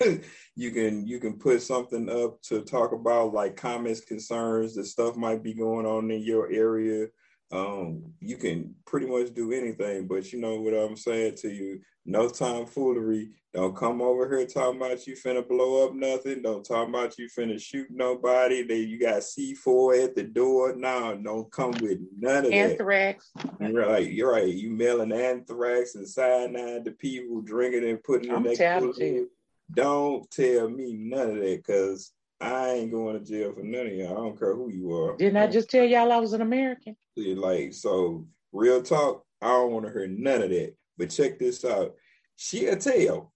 you 0.54 0.70
can 0.70 1.04
you 1.04 1.18
can 1.18 1.36
put 1.36 1.62
something 1.62 2.08
up 2.08 2.40
to 2.42 2.62
talk 2.62 2.92
about 2.92 3.34
like 3.34 3.56
comments, 3.56 4.02
concerns, 4.02 4.76
that 4.76 4.86
stuff 4.86 5.16
might 5.16 5.42
be 5.42 5.54
going 5.54 5.84
on 5.84 6.12
in 6.12 6.22
your 6.22 6.48
area 6.52 7.08
um, 7.50 8.12
you 8.20 8.36
can 8.36 8.74
pretty 8.84 9.06
much 9.06 9.32
do 9.34 9.52
anything, 9.52 10.06
but 10.06 10.32
you 10.32 10.40
know 10.40 10.60
what 10.60 10.74
I'm 10.74 10.96
saying 10.96 11.36
to 11.36 11.48
you, 11.48 11.80
no 12.04 12.28
time 12.28 12.66
foolery. 12.66 13.30
Don't 13.54 13.74
come 13.74 14.02
over 14.02 14.28
here 14.28 14.46
talking 14.46 14.80
about 14.80 15.06
you 15.06 15.16
finna 15.16 15.46
blow 15.46 15.86
up 15.86 15.94
nothing. 15.94 16.42
Don't 16.42 16.64
talk 16.64 16.88
about 16.88 17.18
you 17.18 17.28
finna 17.28 17.58
shoot 17.58 17.86
nobody. 17.90 18.62
That 18.62 18.76
you 18.76 19.00
got 19.00 19.22
C4 19.22 20.04
at 20.04 20.14
the 20.14 20.24
door. 20.24 20.74
No, 20.76 21.18
don't 21.22 21.50
come 21.50 21.72
with 21.80 21.98
none 22.18 22.44
of 22.44 22.50
that. 22.50 22.54
Anthrax. 22.54 23.30
You're 23.58 23.72
right. 23.72 24.12
You're 24.12 24.32
right. 24.32 24.46
You 24.46 24.70
mailing 24.70 25.12
anthrax 25.12 25.94
and 25.94 26.06
cyanide 26.06 26.84
to 26.84 26.90
people 26.90 27.40
drinking 27.40 27.88
and 27.88 28.02
putting 28.02 28.30
I'm 28.30 28.46
in 28.46 28.92
you. 28.98 29.30
Don't 29.72 30.30
tell 30.30 30.68
me 30.68 30.92
none 30.94 31.30
of 31.30 31.36
that 31.36 31.62
because 31.66 32.12
I 32.40 32.70
ain't 32.70 32.90
going 32.92 33.18
to 33.18 33.24
jail 33.24 33.52
for 33.52 33.62
none 33.62 33.86
of 33.86 33.92
y'all. 33.92 34.12
I 34.12 34.20
don't 34.20 34.38
care 34.38 34.54
who 34.54 34.70
you 34.70 34.94
are. 34.96 35.16
Didn't 35.16 35.36
I 35.38 35.48
just 35.48 35.70
tell 35.70 35.84
y'all 35.84 36.12
I 36.12 36.18
was 36.18 36.32
an 36.32 36.40
American? 36.42 36.96
like 37.16 37.72
so 37.74 38.24
real 38.52 38.80
talk 38.80 39.24
i 39.42 39.48
don't 39.48 39.72
want 39.72 39.84
to 39.84 39.90
hear 39.92 40.06
none 40.06 40.40
of 40.42 40.50
that 40.50 40.72
but 40.96 41.10
check 41.10 41.36
this 41.38 41.64
out 41.64 41.94
she'll 42.36 42.76
tell 42.76 43.32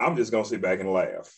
i'm 0.00 0.16
just 0.16 0.30
gonna 0.32 0.44
sit 0.44 0.62
back 0.62 0.80
and 0.80 0.90
laugh 0.90 1.30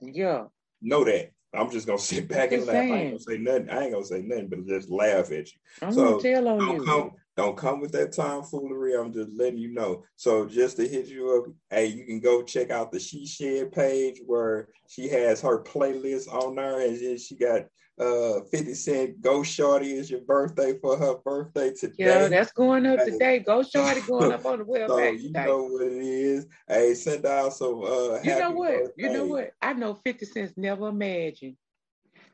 Yeah. 0.00 0.44
know 0.82 1.02
that 1.04 1.30
i'm 1.54 1.70
just 1.70 1.86
gonna 1.86 1.98
sit 2.12 2.28
back 2.28 2.52
and 2.52 2.66
laugh 2.66 2.76
i 2.76 2.80
ain't 2.80 3.10
gonna 3.12 3.18
say 3.20 3.38
nothing 3.38 3.70
i 3.70 3.84
ain't 3.84 3.92
gonna 3.92 4.04
say 4.04 4.20
nothing 4.22 4.48
but 4.48 4.66
just 4.66 4.90
laugh 4.90 5.30
at 5.32 5.50
you 5.50 5.58
I'm 5.80 5.92
So, 5.92 6.04
gonna 6.18 6.22
tell 6.22 6.48
on 6.48 6.58
don't 6.58 6.74
you. 6.76 6.84
come 6.84 7.10
don't 7.36 7.56
come 7.56 7.80
with 7.80 7.92
that 7.92 8.12
tomfoolery 8.12 8.94
i'm 8.94 9.12
just 9.12 9.30
letting 9.32 9.58
you 9.58 9.72
know 9.72 10.02
so 10.16 10.46
just 10.46 10.76
to 10.76 10.86
hit 10.86 11.06
you 11.06 11.36
up 11.36 11.52
hey 11.70 11.86
you 11.86 12.04
can 12.04 12.20
go 12.20 12.42
check 12.42 12.70
out 12.70 12.92
the 12.92 13.00
she 13.00 13.26
shed 13.26 13.72
page 13.72 14.20
where 14.26 14.68
she 14.88 15.08
has 15.08 15.40
her 15.40 15.62
playlist 15.62 16.32
on 16.32 16.54
there 16.54 16.80
and 16.80 16.98
then 17.00 17.18
she 17.18 17.36
got 17.36 17.62
uh 18.00 18.40
50 18.50 18.74
cent 18.74 19.20
go 19.20 19.42
shorty 19.42 19.92
is 19.92 20.10
your 20.10 20.22
birthday 20.22 20.78
for 20.80 20.96
her 20.96 21.16
birthday 21.24 21.72
today 21.72 21.98
Yeah, 21.98 22.28
that's 22.28 22.52
going 22.52 22.86
up 22.86 23.04
today. 23.04 23.40
Go 23.40 23.62
shorty 23.62 24.00
going 24.00 24.32
up 24.32 24.44
on 24.46 24.58
the 24.60 24.64
So 24.64 24.98
webpage 24.98 25.20
you 25.20 25.26
today. 25.28 25.44
know 25.46 25.64
what 25.64 25.82
it 25.82 25.92
is. 25.92 26.46
Hey, 26.66 26.94
send 26.94 27.26
out 27.26 27.52
some 27.52 27.82
uh 27.84 28.18
You 28.22 28.38
know 28.38 28.50
what? 28.52 28.92
You 28.96 29.10
know 29.10 29.26
what? 29.26 29.52
I 29.60 29.74
know 29.74 29.94
50 29.94 30.24
Cent's 30.24 30.56
never 30.56 30.88
imagined 30.88 31.56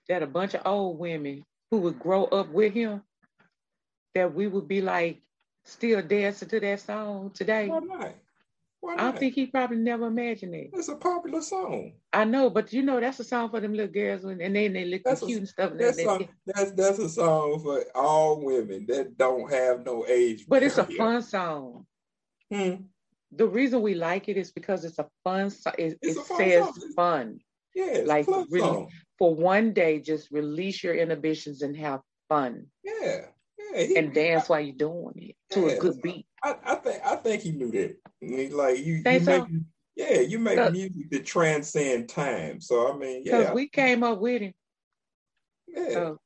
that 0.08 0.22
a 0.22 0.26
bunch 0.26 0.54
of 0.54 0.62
old 0.64 0.98
women 0.98 1.44
who 1.70 1.78
would 1.78 1.98
grow 1.98 2.24
up 2.24 2.48
with 2.50 2.72
him, 2.72 3.02
that 4.18 4.34
we 4.34 4.46
would 4.48 4.66
be 4.68 4.80
like 4.80 5.20
still 5.64 6.02
dancing 6.02 6.48
to 6.48 6.60
that 6.60 6.80
song 6.80 7.30
today. 7.34 7.68
Why 7.68 7.78
not? 7.80 8.14
Why 8.80 8.92
I 8.92 8.96
not? 8.96 9.02
don't 9.12 9.18
think 9.18 9.34
he 9.34 9.46
probably 9.46 9.76
never 9.78 10.06
imagined 10.06 10.54
it. 10.54 10.70
it's 10.72 10.88
a 10.88 10.96
popular 10.96 11.40
song. 11.42 11.92
I 12.12 12.24
know, 12.24 12.48
but 12.50 12.72
you 12.72 12.82
know 12.82 13.00
that's 13.00 13.20
a 13.20 13.24
song 13.24 13.50
for 13.50 13.60
them 13.60 13.74
little 13.74 13.92
girls 13.92 14.22
when 14.24 14.40
and 14.40 14.54
then 14.56 14.72
they 14.72 14.84
look 14.84 15.02
That's 15.04 15.22
a- 15.22 15.26
cute 15.26 15.38
and 15.38 15.48
stuff. 15.48 15.70
and 15.72 15.80
That's 15.80 16.02
song, 16.02 16.28
that's 16.46 16.72
that's 16.72 16.98
a 16.98 17.08
song 17.08 17.60
for 17.62 17.84
all 17.94 18.40
women 18.40 18.86
that 18.88 19.16
don't 19.16 19.50
have 19.52 19.84
no 19.84 20.04
age. 20.06 20.46
but 20.48 20.62
it's 20.62 20.78
a 20.78 20.84
fun 20.84 21.22
song. 21.22 21.86
Hmm. 22.52 22.74
The 23.32 23.46
reason 23.46 23.82
we 23.82 23.94
like 23.94 24.28
it 24.28 24.36
is 24.38 24.50
because 24.52 24.84
it's 24.84 24.98
a 24.98 25.06
fun 25.24 25.50
song. 25.50 25.74
It, 25.78 25.98
It's 26.02 26.16
it 26.16 26.20
a 26.20 26.24
fun 26.24 26.38
says 26.38 26.64
song. 26.64 26.92
fun. 26.96 27.40
Yeah, 27.74 27.84
it's 28.02 28.08
like, 28.08 28.26
a 28.28 28.46
really- 28.50 28.60
song. 28.60 28.88
For 29.18 29.34
one 29.34 29.72
day, 29.72 29.98
just 29.98 30.30
release 30.30 30.82
your 30.84 30.94
inhibitions 30.94 31.62
and 31.62 31.76
have 31.76 32.00
fun 32.28 32.66
Yeah, 32.84 33.22
yeah. 33.74 33.82
He, 33.82 33.96
and 33.96 34.14
dance 34.14 34.48
while 34.48 34.60
you're 34.60 34.74
doing 34.74 35.12
it 35.16 35.54
to 35.54 35.66
Yeah. 35.66 35.72
a 35.72 35.78
good 35.78 36.02
beat. 36.02 36.26
I, 36.42 36.56
I 36.64 36.74
think 36.76 37.02
I 37.04 37.16
think 37.16 37.42
he 37.42 37.52
knew 37.52 37.70
that. 37.72 37.96
I 38.06 38.24
mean, 38.24 38.56
like 38.56 38.78
you, 38.78 39.02
Think 39.02 39.20
you 39.20 39.26
so? 39.26 39.38
make 39.40 39.48
yeah, 39.96 40.20
you 40.20 40.38
make 40.38 40.72
music 40.72 41.10
that 41.10 41.26
transcend 41.26 42.08
time. 42.08 42.60
So 42.60 42.92
I 42.92 42.96
mean, 42.96 43.24
Because 43.24 43.46
yeah, 43.46 43.52
we 43.54 43.68
came 43.68 44.02
up 44.04 44.18
with 44.20 44.42
him. 44.42 44.54
yeah. 45.66 45.90
So 45.90 46.18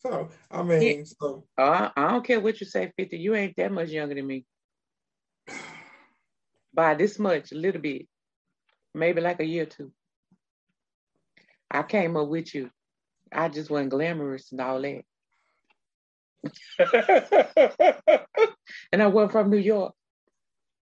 So 0.00 0.28
I 0.50 0.62
mean, 0.62 1.04
so 1.06 1.44
uh, 1.56 1.90
I, 1.96 2.04
I 2.04 2.10
don't 2.10 2.24
care 2.24 2.40
what 2.40 2.60
you 2.60 2.66
say, 2.66 2.92
50. 2.96 3.18
You 3.18 3.34
ain't 3.34 3.56
that 3.56 3.70
much 3.70 3.90
younger 3.90 4.14
than 4.14 4.26
me. 4.26 4.44
By 6.74 6.94
this 6.94 7.18
much, 7.18 7.52
a 7.52 7.56
little 7.56 7.80
bit. 7.80 8.06
Maybe 8.94 9.20
like 9.20 9.38
a 9.40 9.44
year 9.44 9.62
or 9.64 9.66
two. 9.66 9.92
I 11.70 11.82
came 11.84 12.16
up 12.16 12.28
with 12.28 12.52
you. 12.54 12.70
I 13.32 13.48
just 13.48 13.70
wasn't 13.70 13.90
glamorous 13.90 14.50
and 14.50 14.60
all 14.60 14.80
that. 14.82 15.02
and 18.92 19.02
I 19.02 19.06
wasn't 19.06 19.32
from 19.32 19.50
New 19.50 19.58
York. 19.58 19.94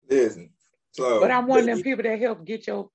listen. 0.08 0.50
So 0.92 1.20
But 1.20 1.30
I'm 1.30 1.46
one 1.46 1.60
of 1.60 1.66
them 1.66 1.82
people 1.82 2.02
that 2.04 2.18
help 2.20 2.44
get 2.44 2.66
your 2.66 2.90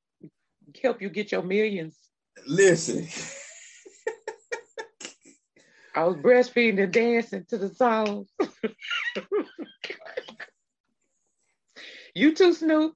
help 0.82 1.02
you 1.02 1.10
get 1.10 1.32
your 1.32 1.44
millions. 1.44 1.98
Listen. 2.45 3.07
I 5.95 6.03
was 6.03 6.18
breastfeeding 6.18 6.84
and 6.84 6.91
dancing 6.91 7.45
to 7.49 7.57
the 7.57 7.73
songs. 7.73 8.30
you 12.14 12.36
too, 12.36 12.53
Snoop. 12.53 12.94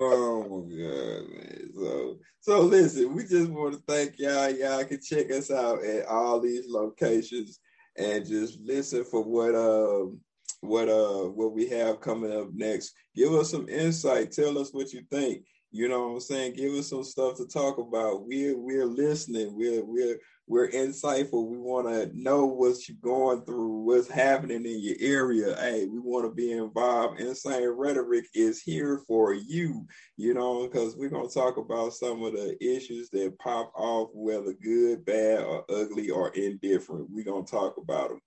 Oh 0.00 0.42
my 0.42 0.60
god, 0.76 1.28
man. 1.30 1.70
So 1.74 2.18
so 2.40 2.60
listen, 2.60 3.14
we 3.14 3.22
just 3.24 3.50
want 3.50 3.74
to 3.74 3.82
thank 3.88 4.18
y'all. 4.18 4.50
Y'all 4.50 4.84
can 4.84 5.00
check 5.02 5.30
us 5.30 5.50
out 5.50 5.82
at 5.82 6.06
all 6.06 6.38
these 6.40 6.66
locations 6.68 7.58
and 7.98 8.26
just 8.26 8.60
listen 8.60 9.04
for 9.04 9.22
what 9.22 9.54
um 9.54 10.18
what 10.60 10.88
uh 10.88 11.28
what 11.28 11.52
we 11.52 11.68
have 11.68 12.00
coming 12.00 12.32
up 12.32 12.48
next. 12.54 12.94
Give 13.14 13.32
us 13.34 13.50
some 13.50 13.68
insight. 13.68 14.32
Tell 14.32 14.58
us 14.58 14.72
what 14.72 14.92
you 14.92 15.02
think. 15.10 15.44
You 15.70 15.88
know 15.88 16.08
what 16.08 16.14
I'm 16.14 16.20
saying? 16.20 16.54
Give 16.54 16.72
us 16.74 16.88
some 16.88 17.04
stuff 17.04 17.36
to 17.36 17.46
talk 17.46 17.78
about. 17.78 18.26
We're 18.26 18.56
we're 18.56 18.86
listening. 18.86 19.54
We're 19.54 19.84
we're 19.84 20.18
we're 20.46 20.70
insightful. 20.70 21.46
We 21.46 21.58
want 21.58 21.88
to 21.88 22.10
know 22.18 22.46
what 22.46 22.88
you're 22.88 22.96
going 23.02 23.44
through, 23.44 23.84
what's 23.84 24.08
happening 24.08 24.64
in 24.64 24.80
your 24.80 24.96
area. 24.98 25.54
Hey, 25.60 25.84
we 25.84 25.98
want 25.98 26.24
to 26.24 26.34
be 26.34 26.52
involved. 26.52 27.20
Insane 27.20 27.68
Rhetoric 27.68 28.24
is 28.32 28.62
here 28.62 29.02
for 29.06 29.34
you, 29.34 29.86
you 30.16 30.32
know, 30.32 30.66
because 30.66 30.96
we're 30.96 31.10
going 31.10 31.28
to 31.28 31.34
talk 31.34 31.58
about 31.58 31.92
some 31.92 32.22
of 32.22 32.32
the 32.32 32.56
issues 32.64 33.10
that 33.10 33.38
pop 33.38 33.70
off, 33.76 34.08
whether 34.14 34.54
good, 34.54 35.04
bad, 35.04 35.40
or 35.40 35.66
ugly, 35.68 36.08
or 36.08 36.30
indifferent. 36.30 37.08
We're 37.10 37.24
going 37.24 37.44
to 37.44 37.50
talk 37.50 37.76
about 37.76 38.08
them. 38.08 38.20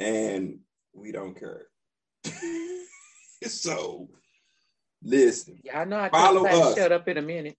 And 0.00 0.58
we 0.92 1.12
don't 1.12 1.38
care. 1.38 1.68
so, 3.44 4.08
listen, 5.02 5.58
Y'all 5.64 5.86
know 5.86 5.98
I 5.98 6.08
Follow 6.08 6.46
us. 6.46 6.74
shut 6.76 6.92
up 6.92 7.08
in 7.08 7.18
a 7.18 7.22
minute. 7.22 7.56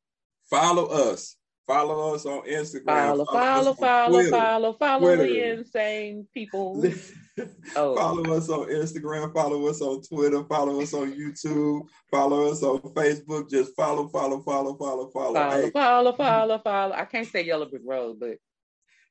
follow 0.49 0.85
us. 0.87 1.35
Follow 1.67 2.15
us 2.15 2.25
on 2.25 2.41
Instagram. 2.47 2.85
Follow, 2.85 3.25
follow, 3.25 3.73
follow, 3.75 4.09
Twitter. 4.21 4.29
follow, 4.31 4.73
follow 4.73 5.15
the 5.17 5.51
insane 5.51 6.27
people. 6.33 6.83
Oh. 7.75 7.95
Follow 7.95 8.35
us 8.35 8.49
on 8.49 8.67
Instagram, 8.69 9.31
follow 9.33 9.65
us 9.67 9.79
on 9.79 10.01
Twitter, 10.01 10.43
follow 10.45 10.81
us 10.81 10.93
on 10.95 11.13
YouTube, 11.13 11.81
follow 12.11 12.51
us 12.51 12.63
on 12.63 12.79
Facebook. 12.93 13.49
Just 13.49 13.75
follow, 13.75 14.07
follow, 14.09 14.41
follow, 14.41 14.75
follow, 14.75 15.09
follow. 15.11 15.33
Follow, 15.35 15.61
Hey, 15.61 15.69
follow, 15.69 16.11
follow, 16.13 16.57
follow. 16.57 16.95
I 16.95 17.05
can't 17.05 17.27
say 17.27 17.45
Yellow 17.45 17.67
Brick 17.69 17.83
Road, 17.85 18.19
but 18.19 18.37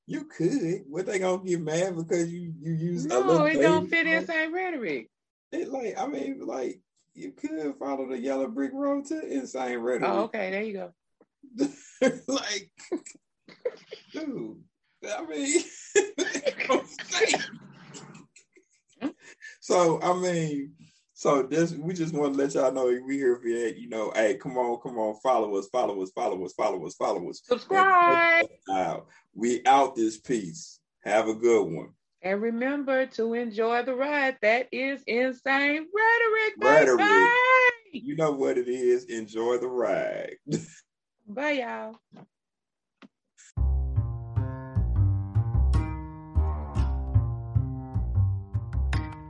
you 0.06 0.24
could. 0.24 0.82
What 0.88 1.06
they 1.06 1.20
gonna 1.20 1.42
get 1.44 1.60
mad 1.60 1.96
because 1.96 2.30
you 2.30 2.52
you 2.60 2.72
use 2.72 3.06
no, 3.06 3.44
it 3.46 3.54
don't 3.62 3.86
fit 3.88 4.04
phone? 4.06 4.14
insane 4.14 4.52
rhetoric. 4.52 5.08
It 5.52 5.68
like 5.70 5.94
I 5.98 6.06
mean 6.08 6.40
like 6.44 6.80
you 7.18 7.32
could 7.32 7.74
follow 7.78 8.08
the 8.08 8.18
yellow 8.18 8.46
brick 8.48 8.72
road 8.72 9.06
to 9.06 9.20
insane 9.20 9.78
rhetoric. 9.78 10.08
Oh, 10.10 10.22
okay, 10.24 10.50
there 10.50 10.62
you 10.62 10.72
go. 10.74 10.92
like, 12.28 12.70
dude, 14.12 14.62
I 15.04 15.26
mean, 15.26 15.62
so 19.60 20.00
I 20.00 20.12
mean, 20.14 20.74
So 21.18 21.42
this 21.42 21.72
we 21.72 21.94
just 21.94 22.14
want 22.14 22.34
to 22.34 22.38
let 22.38 22.54
y'all 22.54 22.72
know 22.72 22.86
we 23.04 23.16
here 23.16 23.36
for 23.42 23.48
you. 23.48 23.74
You 23.76 23.88
know, 23.88 24.12
hey, 24.14 24.36
come 24.36 24.56
on, 24.56 24.78
come 24.80 24.98
on, 24.98 25.16
follow 25.20 25.56
us, 25.56 25.66
follow 25.66 26.00
us, 26.00 26.12
follow 26.12 26.44
us, 26.44 26.52
follow 26.52 26.86
us, 26.86 26.94
follow 26.94 27.28
us. 27.28 27.42
Subscribe. 27.44 28.46
We 29.34 29.64
out 29.66 29.96
this 29.96 30.16
piece. 30.16 30.78
Have 31.02 31.28
a 31.28 31.34
good 31.34 31.64
one. 31.64 31.88
And 32.22 32.42
remember 32.42 33.06
to 33.06 33.34
enjoy 33.34 33.84
the 33.84 33.94
ride. 33.94 34.38
That 34.42 34.68
is 34.72 35.02
insane 35.06 35.86
rhetoric. 35.94 36.54
Rhetoric. 36.60 36.98
Bye. 36.98 37.70
You 37.92 38.16
know 38.16 38.32
what 38.32 38.58
it 38.58 38.68
is. 38.68 39.04
Enjoy 39.04 39.58
the 39.58 39.68
ride. 39.68 40.36
Bye, 41.28 41.52
y'all. 41.52 41.94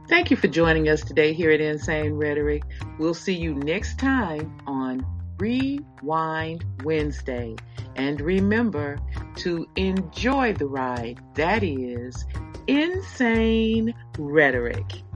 Thank 0.09 0.31
you 0.31 0.39
for 0.39 0.49
joining 0.49 0.89
us 0.89 1.03
today 1.03 1.35
here 1.35 1.51
at 1.51 1.61
Insane 1.61 2.13
Rhetoric. 2.15 2.63
We'll 2.99 3.13
see 3.13 3.35
you 3.35 3.55
next 3.55 3.99
time 3.99 4.59
on 4.67 5.05
Rewind 5.39 6.65
Wednesday. 6.83 7.57
And 7.95 8.21
remember 8.21 8.99
to 9.37 9.69
enjoy 9.77 10.55
the 10.55 10.67
ride. 10.67 11.21
That 11.35 11.63
is 11.63 12.25
Insane 12.69 13.95
Rhetoric. 14.19 15.08